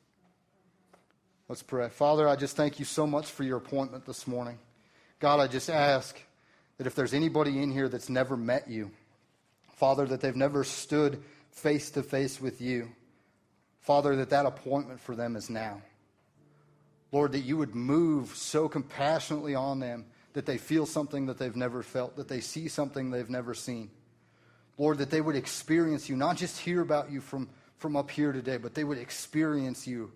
Let's 1.52 1.62
pray. 1.62 1.90
Father, 1.90 2.26
I 2.26 2.34
just 2.34 2.56
thank 2.56 2.78
you 2.78 2.86
so 2.86 3.06
much 3.06 3.30
for 3.30 3.42
your 3.42 3.58
appointment 3.58 4.06
this 4.06 4.26
morning. 4.26 4.58
God, 5.20 5.38
I 5.38 5.48
just 5.48 5.68
ask 5.68 6.18
that 6.78 6.86
if 6.86 6.94
there's 6.94 7.12
anybody 7.12 7.62
in 7.62 7.70
here 7.70 7.90
that's 7.90 8.08
never 8.08 8.38
met 8.38 8.70
you, 8.70 8.90
Father, 9.74 10.06
that 10.06 10.22
they've 10.22 10.34
never 10.34 10.64
stood 10.64 11.22
face 11.50 11.90
to 11.90 12.02
face 12.02 12.40
with 12.40 12.62
you, 12.62 12.88
Father, 13.80 14.16
that 14.16 14.30
that 14.30 14.46
appointment 14.46 14.98
for 14.98 15.14
them 15.14 15.36
is 15.36 15.50
now. 15.50 15.82
Lord, 17.12 17.32
that 17.32 17.40
you 17.40 17.58
would 17.58 17.74
move 17.74 18.34
so 18.34 18.66
compassionately 18.66 19.54
on 19.54 19.78
them 19.78 20.06
that 20.32 20.46
they 20.46 20.56
feel 20.56 20.86
something 20.86 21.26
that 21.26 21.36
they've 21.36 21.54
never 21.54 21.82
felt, 21.82 22.16
that 22.16 22.28
they 22.28 22.40
see 22.40 22.66
something 22.66 23.10
they've 23.10 23.28
never 23.28 23.52
seen. 23.52 23.90
Lord, 24.78 24.96
that 24.96 25.10
they 25.10 25.20
would 25.20 25.36
experience 25.36 26.08
you, 26.08 26.16
not 26.16 26.38
just 26.38 26.58
hear 26.58 26.80
about 26.80 27.12
you 27.12 27.20
from, 27.20 27.50
from 27.76 27.94
up 27.94 28.10
here 28.10 28.32
today, 28.32 28.56
but 28.56 28.72
they 28.72 28.84
would 28.84 28.96
experience 28.96 29.86
you. 29.86 30.12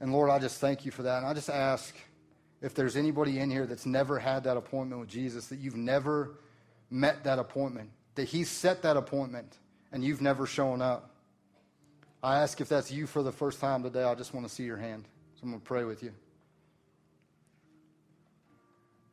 And 0.00 0.12
Lord, 0.12 0.30
I 0.30 0.38
just 0.38 0.60
thank 0.60 0.84
you 0.84 0.90
for 0.90 1.02
that. 1.02 1.18
And 1.18 1.26
I 1.26 1.34
just 1.34 1.50
ask 1.50 1.94
if 2.62 2.74
there's 2.74 2.96
anybody 2.96 3.38
in 3.38 3.50
here 3.50 3.66
that's 3.66 3.86
never 3.86 4.18
had 4.18 4.44
that 4.44 4.56
appointment 4.56 5.00
with 5.00 5.10
Jesus, 5.10 5.46
that 5.48 5.58
you've 5.58 5.76
never 5.76 6.38
met 6.90 7.24
that 7.24 7.38
appointment, 7.38 7.90
that 8.14 8.24
He 8.24 8.44
set 8.44 8.82
that 8.82 8.96
appointment 8.96 9.58
and 9.92 10.04
you've 10.04 10.20
never 10.20 10.46
shown 10.46 10.80
up. 10.82 11.14
I 12.22 12.40
ask 12.40 12.60
if 12.60 12.68
that's 12.68 12.90
you 12.90 13.06
for 13.06 13.22
the 13.22 13.32
first 13.32 13.60
time 13.60 13.82
today, 13.82 14.02
I 14.02 14.14
just 14.14 14.34
want 14.34 14.46
to 14.46 14.52
see 14.52 14.64
your 14.64 14.76
hand. 14.76 15.04
So 15.36 15.40
I'm 15.44 15.50
going 15.50 15.60
to 15.60 15.66
pray 15.66 15.84
with 15.84 16.02
you. 16.02 16.12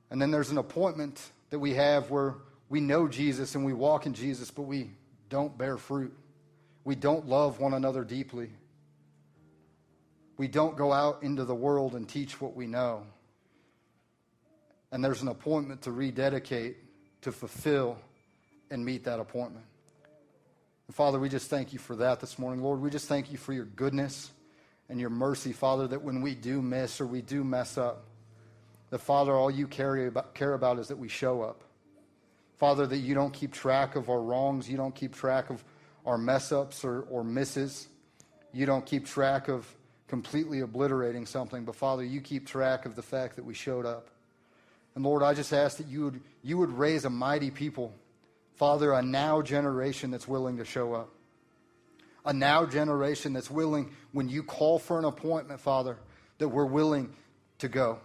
And 0.10 0.22
then 0.22 0.32
there's 0.32 0.52
an 0.52 0.58
appointment 0.58 1.22
that 1.50 1.60
we 1.60 1.74
have 1.74 2.10
where 2.10 2.36
we 2.70 2.80
know 2.80 3.08
Jesus 3.08 3.56
and 3.56 3.66
we 3.66 3.74
walk 3.74 4.06
in 4.06 4.14
Jesus, 4.14 4.52
but 4.52 4.64
we 4.64 4.92
don't 5.30 5.58
bear 5.58 5.78
fruit. 5.78 6.14
We 6.84 6.96
don't 6.96 7.28
love 7.28 7.60
one 7.60 7.74
another 7.74 8.04
deeply. 8.04 8.50
We 10.38 10.48
don't 10.48 10.78
go 10.78 10.94
out 10.94 11.24
into 11.24 11.46
the 11.46 11.56
world 11.56 11.96
and 11.96 12.08
teach 12.08 12.40
what 12.40 12.56
we 12.56 12.68
know. 12.68 13.04
And 14.92 15.04
there's 15.04 15.22
an 15.22 15.28
appointment 15.28 15.82
to 15.84 15.92
rededicate, 15.92 16.78
to 17.22 17.32
fulfill, 17.32 17.98
and 18.70 18.86
meet 18.86 19.04
that 19.06 19.20
appointment. 19.20 19.66
And 20.88 20.96
Father, 20.96 21.20
we 21.20 21.28
just 21.28 21.50
thank 21.50 21.74
you 21.74 21.80
for 21.80 21.96
that 21.98 22.20
this 22.20 22.40
morning. 22.40 22.64
Lord, 22.64 22.80
we 22.80 22.90
just 22.90 23.08
thank 23.08 23.32
you 23.32 23.38
for 23.38 23.52
your 23.52 23.66
goodness 23.66 24.32
and 24.90 25.00
your 25.00 25.10
mercy, 25.10 25.52
Father, 25.52 25.88
that 25.88 26.02
when 26.02 26.22
we 26.22 26.36
do 26.36 26.62
miss 26.62 27.02
or 27.02 27.08
we 27.08 27.22
do 27.22 27.44
mess 27.44 27.78
up, 27.78 28.06
that, 28.90 29.00
Father, 29.00 29.34
all 29.34 29.52
you 29.52 29.68
care 29.68 30.08
about, 30.08 30.34
care 30.34 30.54
about 30.54 30.80
is 30.80 30.88
that 30.88 30.98
we 30.98 31.10
show 31.10 31.42
up. 31.42 31.62
Father, 32.56 32.88
that 32.88 32.98
you 32.98 33.14
don't 33.14 33.34
keep 33.34 33.52
track 33.52 33.96
of 33.96 34.10
our 34.10 34.22
wrongs. 34.22 34.70
You 34.70 34.78
don't 34.78 34.96
keep 34.96 35.14
track 35.14 35.50
of 35.50 35.64
our 36.06 36.18
mess 36.18 36.52
ups 36.54 36.86
or, 36.86 37.02
or 37.02 37.24
misses. 37.24 37.90
You 38.54 38.66
don't 38.66 38.86
keep 38.86 39.06
track 39.06 39.50
of 39.50 39.68
completely 40.08 40.62
obliterating 40.62 41.26
something. 41.26 41.66
But, 41.66 41.76
Father, 41.76 42.04
you 42.04 42.22
keep 42.22 42.48
track 42.48 42.86
of 42.86 42.96
the 42.96 43.02
fact 43.02 43.36
that 43.36 43.46
we 43.46 43.54
showed 43.54 43.86
up. 43.86 44.08
And, 44.96 45.04
Lord, 45.04 45.22
I 45.22 45.34
just 45.34 45.54
ask 45.54 45.78
that 45.78 45.88
you 45.88 46.06
would, 46.06 46.22
you 46.44 46.58
would 46.58 46.72
raise 46.72 47.06
a 47.06 47.10
mighty 47.10 47.52
people. 47.52 47.94
Father, 48.56 48.94
a 48.94 49.02
now 49.02 49.42
generation 49.42 50.10
that's 50.10 50.28
willing 50.28 50.58
to 50.58 50.66
show 50.66 50.94
up. 50.94 51.10
A 52.26 52.34
now 52.34 52.66
generation 52.66 53.34
that's 53.34 53.52
willing, 53.52 53.92
when 54.12 54.28
you 54.28 54.44
call 54.44 54.80
for 54.80 54.98
an 54.98 55.06
appointment, 55.06 55.60
Father, 55.62 55.98
that 56.40 56.50
we're 56.50 56.66
willing 56.66 57.14
to 57.60 57.68
go. 57.68 58.00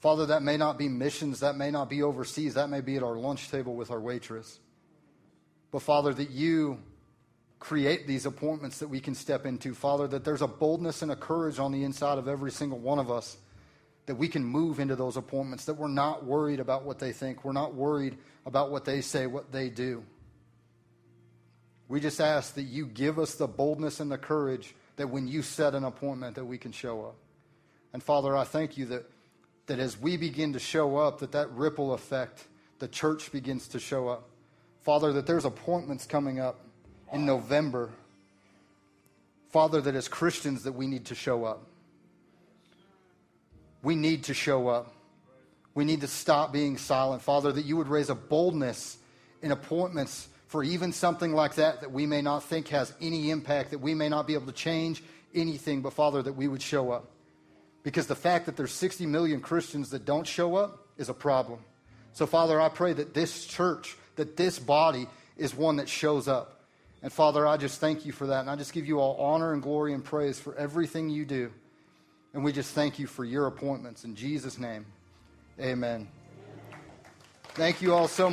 Father, 0.00 0.26
that 0.26 0.42
may 0.42 0.56
not 0.56 0.78
be 0.78 0.88
missions, 0.88 1.40
that 1.40 1.56
may 1.56 1.70
not 1.70 1.88
be 1.88 2.02
overseas, 2.02 2.54
that 2.54 2.70
may 2.70 2.80
be 2.80 2.96
at 2.96 3.02
our 3.02 3.16
lunch 3.16 3.50
table 3.50 3.74
with 3.74 3.90
our 3.90 4.00
waitress. 4.00 4.58
But 5.70 5.82
Father, 5.82 6.12
that 6.14 6.30
you 6.30 6.78
create 7.62 8.08
these 8.08 8.26
appointments 8.26 8.80
that 8.80 8.88
we 8.88 8.98
can 8.98 9.14
step 9.14 9.46
into. 9.46 9.72
Father, 9.72 10.08
that 10.08 10.24
there's 10.24 10.42
a 10.42 10.48
boldness 10.48 11.00
and 11.00 11.12
a 11.12 11.16
courage 11.16 11.60
on 11.60 11.70
the 11.70 11.84
inside 11.84 12.18
of 12.18 12.26
every 12.26 12.50
single 12.50 12.78
one 12.78 12.98
of 12.98 13.08
us 13.08 13.36
that 14.06 14.16
we 14.16 14.26
can 14.26 14.44
move 14.44 14.80
into 14.80 14.96
those 14.96 15.16
appointments, 15.16 15.66
that 15.66 15.74
we're 15.74 15.86
not 15.86 16.24
worried 16.24 16.58
about 16.58 16.84
what 16.84 16.98
they 16.98 17.12
think, 17.12 17.44
we're 17.44 17.52
not 17.52 17.72
worried 17.72 18.18
about 18.46 18.72
what 18.72 18.84
they 18.84 19.00
say, 19.00 19.28
what 19.28 19.52
they 19.52 19.70
do. 19.70 20.02
We 21.86 22.00
just 22.00 22.20
ask 22.20 22.54
that 22.54 22.62
you 22.62 22.84
give 22.84 23.20
us 23.20 23.36
the 23.36 23.46
boldness 23.46 24.00
and 24.00 24.10
the 24.10 24.18
courage 24.18 24.74
that 24.96 25.08
when 25.08 25.28
you 25.28 25.42
set 25.42 25.76
an 25.76 25.84
appointment 25.84 26.34
that 26.34 26.44
we 26.44 26.58
can 26.58 26.72
show 26.72 27.04
up. 27.04 27.14
And 27.92 28.02
Father, 28.02 28.36
I 28.36 28.42
thank 28.42 28.76
you 28.76 28.86
that 28.86 29.08
that 29.66 29.78
as 29.78 29.96
we 29.96 30.16
begin 30.16 30.54
to 30.54 30.58
show 30.58 30.96
up, 30.96 31.20
that 31.20 31.30
that 31.32 31.48
ripple 31.52 31.94
effect, 31.94 32.48
the 32.80 32.88
church 32.88 33.30
begins 33.30 33.68
to 33.68 33.78
show 33.78 34.08
up. 34.08 34.28
Father, 34.80 35.12
that 35.12 35.26
there's 35.26 35.44
appointments 35.44 36.06
coming 36.06 36.40
up 36.40 36.66
in 37.12 37.26
November. 37.26 37.90
Father, 39.50 39.80
that 39.82 39.94
as 39.94 40.08
Christians 40.08 40.64
that 40.64 40.72
we 40.72 40.86
need 40.86 41.06
to 41.06 41.14
show 41.14 41.44
up. 41.44 41.66
We 43.82 43.94
need 43.94 44.24
to 44.24 44.34
show 44.34 44.68
up. 44.68 44.94
We 45.74 45.84
need 45.84 46.02
to 46.02 46.08
stop 46.08 46.52
being 46.52 46.78
silent. 46.78 47.22
Father, 47.22 47.52
that 47.52 47.64
you 47.64 47.76
would 47.76 47.88
raise 47.88 48.10
a 48.10 48.14
boldness 48.14 48.98
in 49.42 49.52
appointments 49.52 50.28
for 50.46 50.62
even 50.62 50.92
something 50.92 51.32
like 51.32 51.54
that 51.54 51.80
that 51.80 51.92
we 51.92 52.06
may 52.06 52.22
not 52.22 52.44
think 52.44 52.68
has 52.68 52.92
any 53.00 53.30
impact, 53.30 53.70
that 53.70 53.78
we 53.78 53.94
may 53.94 54.08
not 54.08 54.26
be 54.26 54.34
able 54.34 54.46
to 54.46 54.52
change 54.52 55.02
anything, 55.34 55.80
but 55.80 55.92
Father, 55.92 56.22
that 56.22 56.34
we 56.34 56.46
would 56.46 56.62
show 56.62 56.90
up. 56.90 57.10
Because 57.82 58.06
the 58.06 58.14
fact 58.14 58.46
that 58.46 58.56
there's 58.56 58.72
60 58.72 59.06
million 59.06 59.40
Christians 59.40 59.90
that 59.90 60.04
don't 60.04 60.26
show 60.26 60.56
up 60.56 60.86
is 60.98 61.08
a 61.08 61.14
problem. 61.14 61.58
So, 62.12 62.26
Father, 62.26 62.60
I 62.60 62.68
pray 62.68 62.92
that 62.92 63.14
this 63.14 63.46
church, 63.46 63.96
that 64.16 64.36
this 64.36 64.58
body 64.58 65.08
is 65.36 65.54
one 65.54 65.76
that 65.76 65.88
shows 65.88 66.28
up. 66.28 66.61
And, 67.02 67.12
Father, 67.12 67.46
I 67.46 67.56
just 67.56 67.80
thank 67.80 68.06
you 68.06 68.12
for 68.12 68.28
that. 68.28 68.40
And 68.40 68.50
I 68.50 68.56
just 68.56 68.72
give 68.72 68.86
you 68.86 69.00
all 69.00 69.16
honor 69.16 69.52
and 69.52 69.62
glory 69.62 69.92
and 69.92 70.04
praise 70.04 70.38
for 70.38 70.54
everything 70.56 71.08
you 71.08 71.24
do. 71.24 71.50
And 72.32 72.44
we 72.44 72.52
just 72.52 72.74
thank 72.74 72.98
you 72.98 73.06
for 73.06 73.24
your 73.24 73.46
appointments. 73.46 74.04
In 74.04 74.14
Jesus' 74.14 74.58
name, 74.58 74.86
amen. 75.60 76.08
Thank 77.54 77.82
you 77.82 77.92
all 77.94 78.08
so 78.08 78.24
much. 78.24 78.30